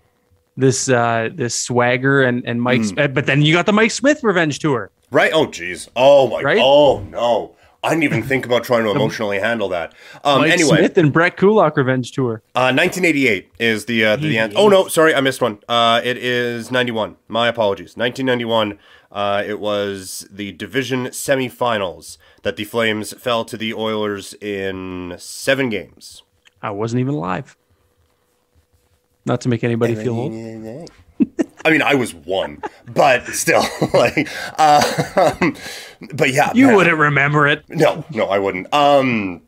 this 0.56 0.88
uh, 0.88 1.30
this 1.32 1.58
swagger 1.58 2.22
and 2.22 2.46
and 2.46 2.60
Mike. 2.60 2.84
Hmm. 2.84 3.12
But 3.12 3.26
then 3.26 3.42
you 3.42 3.52
got 3.52 3.66
the 3.66 3.72
Mike 3.72 3.90
Smith 3.90 4.22
revenge 4.22 4.58
tour. 4.58 4.90
Right? 5.10 5.30
Oh, 5.32 5.46
geez. 5.46 5.88
Oh 5.94 6.28
my. 6.28 6.42
Right? 6.42 6.58
Oh 6.60 7.00
no. 7.00 7.55
I 7.86 7.90
didn't 7.90 8.02
even 8.02 8.22
think 8.24 8.44
about 8.44 8.64
trying 8.64 8.82
to 8.84 8.90
emotionally 8.90 9.38
handle 9.38 9.68
that. 9.68 9.94
Um, 10.24 10.40
Mike 10.40 10.50
anyway, 10.52 10.78
Smith 10.78 10.98
and 10.98 11.12
Brett 11.12 11.36
Kulak 11.36 11.76
revenge 11.76 12.10
tour. 12.10 12.42
uh, 12.56 12.74
1988 12.74 13.50
is 13.60 13.84
the 13.84 14.04
uh, 14.04 14.16
the, 14.16 14.28
the 14.28 14.38
answer. 14.38 14.58
Oh 14.58 14.68
no, 14.68 14.88
sorry, 14.88 15.14
I 15.14 15.20
missed 15.20 15.40
one. 15.40 15.60
Uh, 15.68 16.00
it 16.02 16.16
is 16.16 16.70
91. 16.72 17.16
My 17.28 17.46
apologies. 17.48 17.96
1991. 17.96 18.78
Uh, 19.12 19.42
it 19.46 19.60
was 19.60 20.26
the 20.30 20.50
division 20.52 21.06
semifinals 21.06 22.18
that 22.42 22.56
the 22.56 22.64
Flames 22.64 23.12
fell 23.14 23.44
to 23.44 23.56
the 23.56 23.72
Oilers 23.72 24.34
in 24.34 25.14
seven 25.16 25.70
games. 25.70 26.22
I 26.60 26.70
wasn't 26.70 27.00
even 27.00 27.14
alive. 27.14 27.56
Not 29.24 29.40
to 29.42 29.48
make 29.48 29.62
anybody 29.64 29.94
feel 29.94 30.16
old. 30.18 30.32
I 31.64 31.70
mean, 31.70 31.82
I 31.82 31.94
was 31.94 32.14
one, 32.14 32.62
but 32.86 33.26
still, 33.28 33.62
like, 33.94 34.28
uh, 34.58 35.50
but 36.14 36.32
yeah, 36.32 36.52
You 36.54 36.66
man. 36.66 36.76
wouldn't 36.76 36.98
remember 36.98 37.46
it. 37.48 37.64
No, 37.68 38.04
no, 38.12 38.26
I 38.26 38.38
wouldn't. 38.38 38.72
Um, 38.72 39.42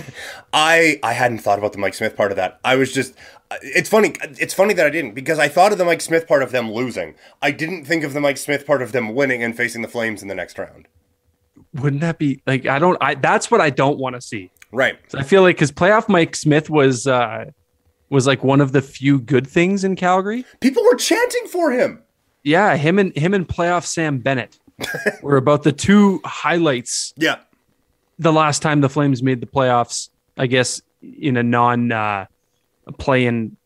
I 0.52 1.00
I 1.02 1.12
hadn't 1.12 1.38
thought 1.38 1.58
about 1.58 1.72
the 1.72 1.78
Mike 1.78 1.94
Smith 1.94 2.16
part 2.16 2.30
of 2.30 2.36
that. 2.36 2.60
I 2.64 2.76
was 2.76 2.92
just. 2.92 3.14
It's 3.62 3.88
funny. 3.88 4.14
It's 4.38 4.54
funny 4.54 4.74
that 4.74 4.86
I 4.86 4.90
didn't 4.90 5.14
because 5.14 5.38
I 5.38 5.48
thought 5.48 5.72
of 5.72 5.78
the 5.78 5.84
Mike 5.84 6.00
Smith 6.00 6.26
part 6.26 6.42
of 6.42 6.50
them 6.52 6.72
losing. 6.72 7.14
I 7.42 7.50
didn't 7.50 7.84
think 7.84 8.02
of 8.04 8.12
the 8.12 8.20
Mike 8.20 8.36
Smith 8.38 8.66
part 8.66 8.82
of 8.82 8.92
them 8.92 9.14
winning 9.14 9.42
and 9.42 9.56
facing 9.56 9.82
the 9.82 9.88
Flames 9.88 10.22
in 10.22 10.28
the 10.28 10.34
next 10.34 10.58
round. 10.58 10.86
Wouldn't 11.74 12.02
that 12.02 12.18
be 12.18 12.40
like 12.46 12.66
I 12.66 12.78
don't 12.78 12.98
I 13.00 13.14
that's 13.14 13.50
what 13.50 13.60
I 13.60 13.70
don't 13.70 13.98
want 13.98 14.14
to 14.16 14.20
see. 14.20 14.50
Right. 14.72 14.98
I 15.14 15.22
feel 15.22 15.42
like 15.42 15.56
because 15.56 15.70
playoff 15.72 16.08
Mike 16.08 16.34
Smith 16.36 16.68
was 16.70 17.06
uh 17.06 17.46
was 18.14 18.26
like 18.26 18.42
one 18.42 18.60
of 18.60 18.72
the 18.72 18.80
few 18.80 19.20
good 19.20 19.46
things 19.46 19.84
in 19.84 19.96
Calgary. 19.96 20.44
People 20.60 20.82
were 20.84 20.94
chanting 20.94 21.46
for 21.48 21.70
him. 21.72 22.02
Yeah, 22.42 22.76
him 22.76 22.98
and 22.98 23.14
him 23.16 23.34
and 23.34 23.46
playoff 23.46 23.84
Sam 23.84 24.18
Bennett 24.18 24.58
were 25.22 25.36
about 25.36 25.62
the 25.64 25.72
two 25.72 26.20
highlights. 26.24 27.12
Yeah. 27.16 27.36
The 28.18 28.32
last 28.32 28.62
time 28.62 28.80
the 28.80 28.88
Flames 28.88 29.22
made 29.22 29.40
the 29.40 29.46
playoffs, 29.46 30.08
I 30.36 30.46
guess 30.46 30.80
in 31.02 31.36
a 31.36 31.42
non 31.42 31.90
uh, 31.92 32.26
play 32.98 33.26
in 33.26 33.56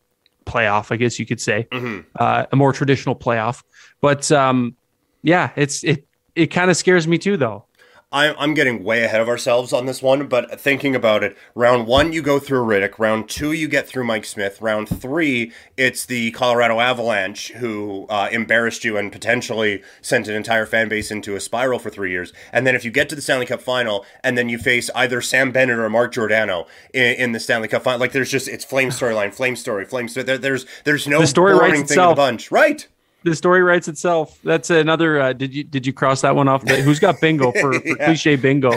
playoff, 0.45 0.91
I 0.91 0.95
guess 0.95 1.19
you 1.19 1.25
could 1.25 1.39
say, 1.39 1.67
Mm-hmm. 1.71 1.99
uh, 2.15 2.45
a 2.51 2.55
more 2.55 2.73
traditional 2.73 3.15
playoff. 3.15 3.63
But 4.01 4.31
um, 4.31 4.75
yeah, 5.21 5.51
it's 5.55 5.83
it 5.83 6.07
it 6.35 6.47
kind 6.47 6.71
of 6.71 6.77
scares 6.77 7.07
me 7.07 7.17
too, 7.17 7.37
though. 7.37 7.65
I'm, 8.11 8.33
I'm 8.39 8.53
getting 8.55 8.83
way 8.83 9.03
ahead 9.03 9.21
of 9.21 9.29
ourselves 9.29 9.71
on 9.71 9.85
this 9.85 10.01
one, 10.01 10.27
but 10.27 10.59
thinking 10.59 10.95
about 10.95 11.23
it, 11.23 11.37
round 11.53 11.85
one, 11.85 12.11
you 12.11 12.23
go 12.23 12.39
through 12.39 12.65
Rittich. 12.65 12.97
Round 12.97 13.29
two, 13.29 13.51
you 13.51 13.67
get 13.67 13.87
through 13.87 14.03
Mike 14.03 14.25
Smith. 14.25 14.59
Round 14.61 14.89
three, 14.89 15.51
it's 15.77 16.07
the 16.07 16.31
Colorado 16.31 16.79
Avalanche 16.79 17.51
who 17.53 18.07
uh, 18.09 18.27
embarrassed 18.31 18.83
you 18.83 18.97
and 18.97 19.11
potentially 19.11 19.83
sent 20.01 20.27
an 20.27 20.33
entire 20.33 20.65
fan 20.65 20.89
base 20.89 21.11
into 21.11 21.35
a 21.35 21.39
spiral 21.39 21.77
for 21.77 21.91
three 21.91 22.09
years. 22.09 22.33
And 22.51 22.65
then 22.65 22.73
if 22.73 22.83
you 22.83 22.89
get 22.89 23.09
to 23.09 23.15
the 23.15 23.21
Stanley 23.21 23.45
Cup 23.45 23.61
final 23.61 24.03
and 24.23 24.35
then 24.35 24.49
you 24.49 24.57
face 24.57 24.89
either 24.95 25.21
Sam 25.21 25.51
Bennett 25.51 25.77
or 25.77 25.89
Mark 25.89 26.13
Giordano 26.13 26.65
in, 26.95 27.13
in 27.15 27.31
the 27.33 27.39
Stanley 27.39 27.67
Cup 27.67 27.83
final, 27.83 27.99
like 27.99 28.13
there's 28.13 28.31
just, 28.31 28.47
it's 28.47 28.65
flame 28.65 28.89
storyline, 28.89 29.31
flame 29.31 29.55
story, 29.55 29.85
flame 29.85 30.07
story. 30.07 30.23
There, 30.23 30.39
there's, 30.39 30.65
there's 30.83 31.07
no 31.07 31.19
The 31.19 31.27
story 31.27 31.53
boring 31.53 31.85
thing 31.85 31.99
in 31.99 32.09
the 32.09 32.15
bunch. 32.15 32.49
Right. 32.49 32.87
The 33.23 33.35
story 33.35 33.61
writes 33.61 33.87
itself. 33.87 34.39
That's 34.43 34.69
another. 34.69 35.19
Uh, 35.21 35.33
did 35.33 35.53
you 35.53 35.63
did 35.63 35.85
you 35.85 35.91
cross 35.93 36.21
that 36.21 36.35
one 36.35 36.47
off? 36.47 36.63
The, 36.63 36.77
who's 36.77 36.99
got 36.99 37.19
bingo 37.19 37.51
for, 37.59 37.73
for 37.73 37.81
Yeah. 37.87 38.05
cliche 38.05 38.35
bingo? 38.37 38.71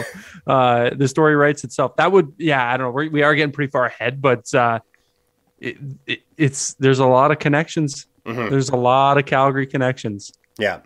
Uh, 0.45 0.89
the 0.95 1.07
story 1.07 1.35
writes 1.35 1.63
itself. 1.63 1.95
That 1.95 2.11
would 2.11 2.33
yeah. 2.37 2.71
I 2.73 2.75
don't 2.75 2.87
know. 2.87 2.91
We're, 2.91 3.09
we 3.09 3.23
are 3.23 3.33
getting 3.35 3.53
pretty 3.53 3.71
far 3.71 3.85
ahead, 3.85 4.21
but 4.21 4.53
uh, 4.53 4.79
it, 5.59 5.77
it, 6.05 6.19
it's 6.37 6.73
there's 6.73 6.99
a 6.99 7.05
lot 7.05 7.31
of 7.31 7.39
connections. 7.39 8.05
Mm-hmm. 8.25 8.49
There's 8.49 8.69
a 8.69 8.75
lot 8.75 9.17
of 9.17 9.25
Calgary 9.25 9.65
connections. 9.67 10.33
Yeah. 10.59 10.79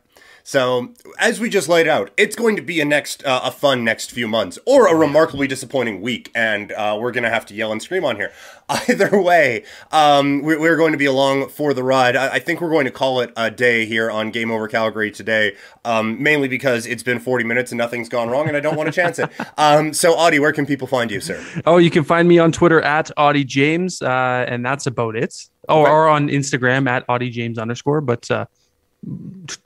So 0.47 0.93
as 1.19 1.41
we 1.41 1.49
just 1.49 1.67
laid 1.67 1.89
out, 1.89 2.09
it's 2.15 2.33
going 2.33 2.55
to 2.55 2.61
be 2.61 2.79
a 2.79 2.85
next 2.85 3.21
uh, 3.25 3.41
a 3.43 3.51
fun 3.51 3.83
next 3.83 4.11
few 4.11 4.29
months, 4.29 4.57
or 4.65 4.87
a 4.87 4.95
remarkably 4.95 5.45
disappointing 5.45 5.99
week, 5.99 6.31
and 6.33 6.71
uh, 6.71 6.97
we're 6.97 7.11
going 7.11 7.25
to 7.25 7.29
have 7.29 7.45
to 7.47 7.53
yell 7.53 7.73
and 7.73 7.81
scream 7.81 8.05
on 8.05 8.15
here. 8.15 8.31
Either 8.69 9.21
way, 9.21 9.65
um, 9.91 10.41
we- 10.43 10.55
we're 10.55 10.77
going 10.77 10.93
to 10.93 10.97
be 10.97 11.03
along 11.05 11.49
for 11.49 11.73
the 11.73 11.83
ride. 11.83 12.15
I, 12.15 12.35
I 12.35 12.39
think 12.39 12.61
we're 12.61 12.69
going 12.69 12.85
to 12.85 12.91
call 12.91 13.19
it 13.19 13.33
a 13.35 13.51
day 13.51 13.85
here 13.85 14.09
on 14.09 14.31
Game 14.31 14.49
Over 14.49 14.69
Calgary 14.69 15.11
today, 15.11 15.53
um, 15.83 16.23
mainly 16.23 16.47
because 16.47 16.85
it's 16.85 17.03
been 17.03 17.19
40 17.19 17.43
minutes 17.43 17.73
and 17.73 17.77
nothing's 17.77 18.07
gone 18.07 18.29
wrong, 18.29 18.47
and 18.47 18.55
I 18.55 18.61
don't 18.61 18.77
want 18.77 18.87
to 18.87 18.93
chance 18.93 19.19
it. 19.19 19.29
Um, 19.57 19.91
so, 19.91 20.13
Audie, 20.13 20.39
where 20.39 20.53
can 20.53 20.65
people 20.65 20.87
find 20.87 21.09
you, 21.11 21.19
sir? 21.19 21.43
Oh, 21.65 21.77
you 21.77 21.89
can 21.89 22.03
find 22.05 22.25
me 22.27 22.39
on 22.39 22.53
Twitter 22.53 22.79
at 22.81 23.11
Audie 23.17 23.43
James, 23.43 24.01
uh, 24.01 24.45
and 24.47 24.63
that's 24.65 24.85
about 24.87 25.17
it. 25.17 25.35
Oh, 25.67 25.81
Okay. 25.81 25.91
or 25.91 26.07
on 26.07 26.29
Instagram 26.29 26.87
at 26.87 27.03
Audie 27.09 27.29
James 27.31 27.57
underscore, 27.57 27.99
but 27.99 28.29
uh, 28.31 28.45
t- 28.45 28.51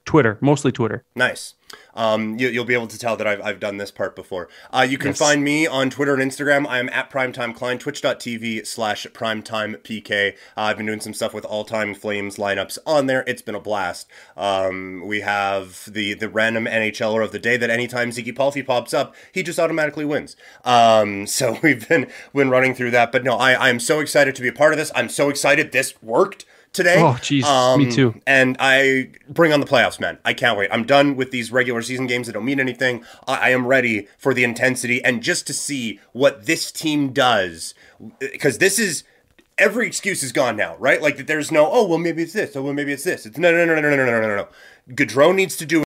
Twitter, 0.05 0.37
mostly 0.41 0.71
Twitter. 0.71 1.03
Nice. 1.15 1.55
Um, 1.93 2.37
you, 2.37 2.49
you'll 2.49 2.65
be 2.65 2.73
able 2.73 2.87
to 2.87 2.97
tell 2.99 3.15
that 3.15 3.25
I've, 3.25 3.41
I've 3.41 3.59
done 3.59 3.77
this 3.77 3.91
part 3.91 4.13
before. 4.15 4.49
Uh, 4.73 4.85
you 4.87 4.97
can 4.97 5.09
Yes. 5.11 5.19
find 5.19 5.41
me 5.43 5.65
on 5.67 5.89
Twitter 5.89 6.13
and 6.13 6.21
Instagram. 6.21 6.67
I 6.67 6.79
am 6.79 6.89
at 6.89 7.09
Primetime 7.09 7.55
Klein, 7.55 7.79
twitch.tv 7.79 8.67
slash 8.67 9.07
primetimepk. 9.07 10.33
Uh, 10.33 10.35
I've 10.57 10.77
been 10.77 10.85
doing 10.85 10.99
some 10.99 11.13
stuff 11.13 11.33
with 11.33 11.45
all 11.45 11.63
time 11.63 11.93
Flames 11.93 12.35
lineups 12.35 12.77
on 12.85 13.05
there. 13.07 13.23
It's 13.25 13.41
been 13.41 13.55
a 13.55 13.59
blast. 13.61 14.07
Um, 14.35 15.03
we 15.07 15.21
have 15.21 15.85
the, 15.91 16.13
the 16.13 16.27
random 16.29 16.65
NHLer 16.65 17.23
of 17.23 17.31
the 17.31 17.39
day 17.39 17.55
that 17.57 17.69
anytime 17.69 18.09
Ziggy 18.11 18.35
Palffy 18.35 18.63
pops 18.63 18.93
up, 18.93 19.15
he 19.31 19.41
just 19.43 19.59
automatically 19.59 20.05
wins. 20.05 20.35
Um, 20.65 21.25
so 21.25 21.57
we've 21.63 21.87
been, 21.87 22.07
been 22.33 22.49
running 22.49 22.73
through 22.75 22.91
that. 22.91 23.11
But 23.13 23.23
no, 23.23 23.37
I, 23.37 23.53
I 23.53 23.69
am 23.69 23.79
so 23.79 23.99
excited 24.01 24.35
to 24.35 24.41
be 24.41 24.49
a 24.49 24.53
part 24.53 24.73
of 24.73 24.77
this. 24.77 24.91
I'm 24.93 25.09
so 25.09 25.29
excited 25.29 25.71
this 25.71 26.01
worked 26.01 26.45
today. 26.73 26.99
Oh, 26.99 27.17
jeez, 27.21 27.77
me 27.77 27.85
um, 27.85 27.91
too. 27.91 28.19
And 28.25 28.55
I 28.59 29.09
bring 29.29 29.53
on 29.53 29.59
the 29.59 29.65
playoffs, 29.65 29.99
man. 29.99 30.17
I 30.25 30.33
can't 30.33 30.57
wait. 30.57 30.69
I'm 30.71 30.85
done 30.85 31.15
with 31.15 31.31
these 31.31 31.51
regular 31.51 31.81
season 31.81 32.07
games 32.07 32.27
that 32.27 32.33
don't 32.33 32.45
mean 32.45 32.59
anything. 32.59 33.03
I, 33.27 33.35
I 33.35 33.49
am 33.49 33.67
ready 33.67 34.07
for 34.17 34.33
the 34.33 34.43
intensity 34.43 35.03
and 35.03 35.21
just 35.21 35.47
to 35.47 35.53
see 35.53 35.99
what 36.13 36.45
this 36.45 36.71
team 36.71 37.11
does. 37.11 37.73
Because 38.19 38.57
this 38.57 38.79
is 38.79 39.03
every 39.57 39.85
excuse 39.85 40.23
is 40.23 40.31
gone 40.31 40.57
now, 40.57 40.75
right? 40.77 41.01
Like 41.01 41.27
there's 41.27 41.51
no, 41.51 41.69
oh 41.71 41.87
well, 41.87 41.99
maybe 41.99 42.23
it's 42.23 42.33
this. 42.33 42.55
Oh 42.55 42.63
well, 42.63 42.73
maybe 42.73 42.91
it's 42.91 43.03
this. 43.03 43.25
It's 43.25 43.37
no, 43.37 43.51
no, 43.51 43.65
no, 43.65 43.75
no, 43.75 43.81
no, 43.81 43.95
no, 43.95 44.05
no, 44.05 44.21
no, 44.21 44.35
no. 44.35 44.47
Gaudreau 44.89 45.33
needs 45.33 45.55
to 45.57 45.65
do 45.65 45.79